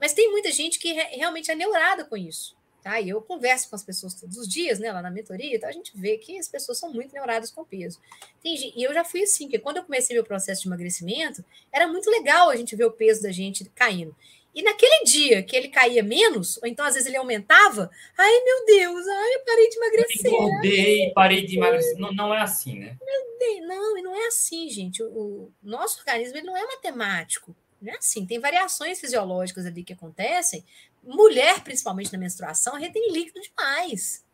[0.00, 2.56] mas tem muita gente que realmente é neurada com isso.
[2.82, 3.00] Tá?
[3.00, 5.72] E eu converso com as pessoas todos os dias, né, lá na mentoria, então a
[5.72, 8.00] gente vê que as pessoas são muito neuradas com peso.
[8.42, 11.86] Tem, e eu já fui assim, porque quando eu comecei meu processo de emagrecimento, era
[11.86, 14.16] muito legal a gente ver o peso da gente caindo.
[14.54, 18.66] E naquele dia que ele caía menos, ou então às vezes ele aumentava, ai meu
[18.66, 20.32] Deus, ai eu parei de emagrecer.
[20.32, 21.98] Engordei, parei de emagrecer.
[21.98, 22.96] Não, não é assim, né?
[23.38, 25.02] Deus, não, e não é assim, gente.
[25.02, 27.56] O, o nosso organismo ele não é matemático.
[27.80, 27.94] Né?
[27.98, 30.64] Assim, tem variações fisiológicas ali que acontecem.
[31.02, 34.24] Mulher, principalmente na menstruação, retém líquido demais.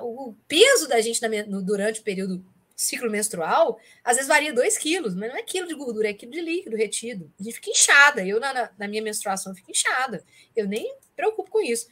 [0.00, 2.44] O peso da gente na, no, durante o período
[2.78, 6.30] ciclo menstrual, às vezes varia 2 quilos, mas não é quilo de gordura, é quilo
[6.30, 7.30] de líquido retido.
[7.38, 8.24] A gente fica inchada.
[8.24, 10.24] Eu, na, na minha menstruação, fico inchada.
[10.54, 11.88] Eu nem me preocupo com isso.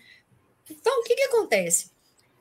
[0.71, 1.91] Então, o que, que acontece?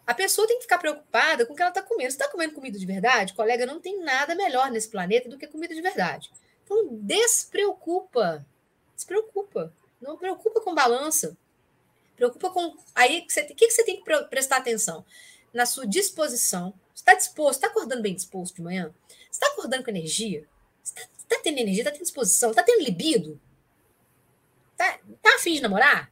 [0.06, 2.12] A pessoa tem que ficar preocupada com o que ela está comendo.
[2.12, 5.48] Se está comendo comida de verdade, colega, não tem nada melhor nesse planeta do que
[5.48, 6.32] comida de verdade.
[6.64, 8.46] Então, despreocupa.
[8.96, 9.74] Despreocupa.
[10.00, 11.36] Não preocupa com balança.
[12.16, 12.78] Preocupa com.
[12.94, 15.04] Aí, o que, que você tem que prestar atenção?
[15.52, 16.72] Na sua disposição.
[16.96, 17.58] Está disposto?
[17.58, 18.92] Está acordando bem disposto de manhã?
[19.30, 20.48] Está acordando com energia?
[20.82, 21.82] Está tá tendo energia?
[21.82, 22.50] Está tendo disposição?
[22.50, 23.40] Está tendo libido?
[24.72, 26.12] Está tá afim de namorar?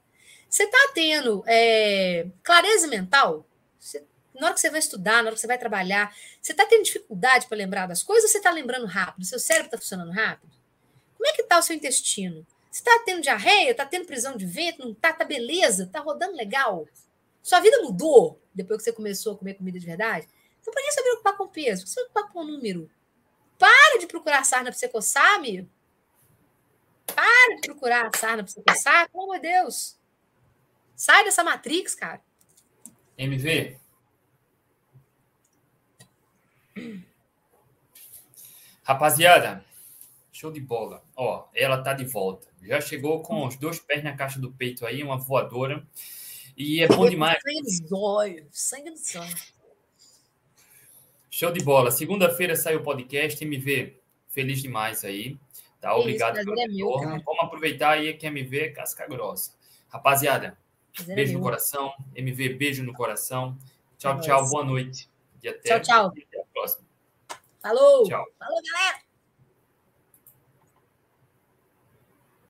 [0.50, 3.48] Você está tendo é, clareza mental?
[3.80, 6.66] Você na hora que você vai estudar, na hora que você vai trabalhar, você está
[6.66, 9.26] tendo dificuldade para lembrar das coisas ou você está lembrando rápido?
[9.26, 10.52] Seu cérebro está funcionando rápido?
[11.16, 12.46] Como é que está o seu intestino?
[12.72, 13.72] Você está tendo diarreia?
[13.72, 14.80] Está tendo prisão de vento?
[14.84, 15.12] Não está?
[15.12, 15.84] Está beleza?
[15.84, 16.88] Está rodando legal?
[17.42, 20.28] Sua vida mudou depois que você começou a comer comida de verdade?
[20.64, 21.82] Então, por que você se preocupar com peso?
[21.82, 22.90] Por que você se preocupar com o número?
[23.60, 25.70] Para de procurar sarna para você coçar, amigo.
[27.06, 30.00] Para de procurar sarna para você coçar, pelo amor de Deus.
[30.96, 32.22] Sai dessa Matrix, cara.
[33.18, 33.78] MV,
[38.84, 39.64] Rapaziada,
[40.32, 41.04] show de bola.
[41.16, 42.48] Ó, ela tá de volta.
[42.62, 45.88] Já chegou com os dois pés na caixa do peito aí, uma voadora.
[46.58, 47.38] E é bom demais.
[47.42, 49.53] Sangue nos olhos, sangue nos olhos.
[51.36, 51.90] Show de bola.
[51.90, 54.00] Segunda-feira sai o podcast MV.
[54.28, 55.36] Feliz demais aí.
[55.82, 55.96] Tá?
[55.96, 57.24] Obrigado pelo é retorno.
[57.26, 59.52] Vamos aproveitar aí que MV é casca grossa.
[59.90, 60.56] Rapaziada,
[60.96, 61.92] prazer beijo é no coração.
[62.16, 63.58] MV, beijo no coração.
[63.98, 64.48] Tchau, tchau.
[64.48, 65.10] Boa noite.
[65.42, 66.24] E até, tchau, tchau.
[66.24, 66.86] Até a próxima.
[67.64, 68.04] Falou.
[68.08, 68.24] Tchau.
[68.38, 69.03] Falou, galera.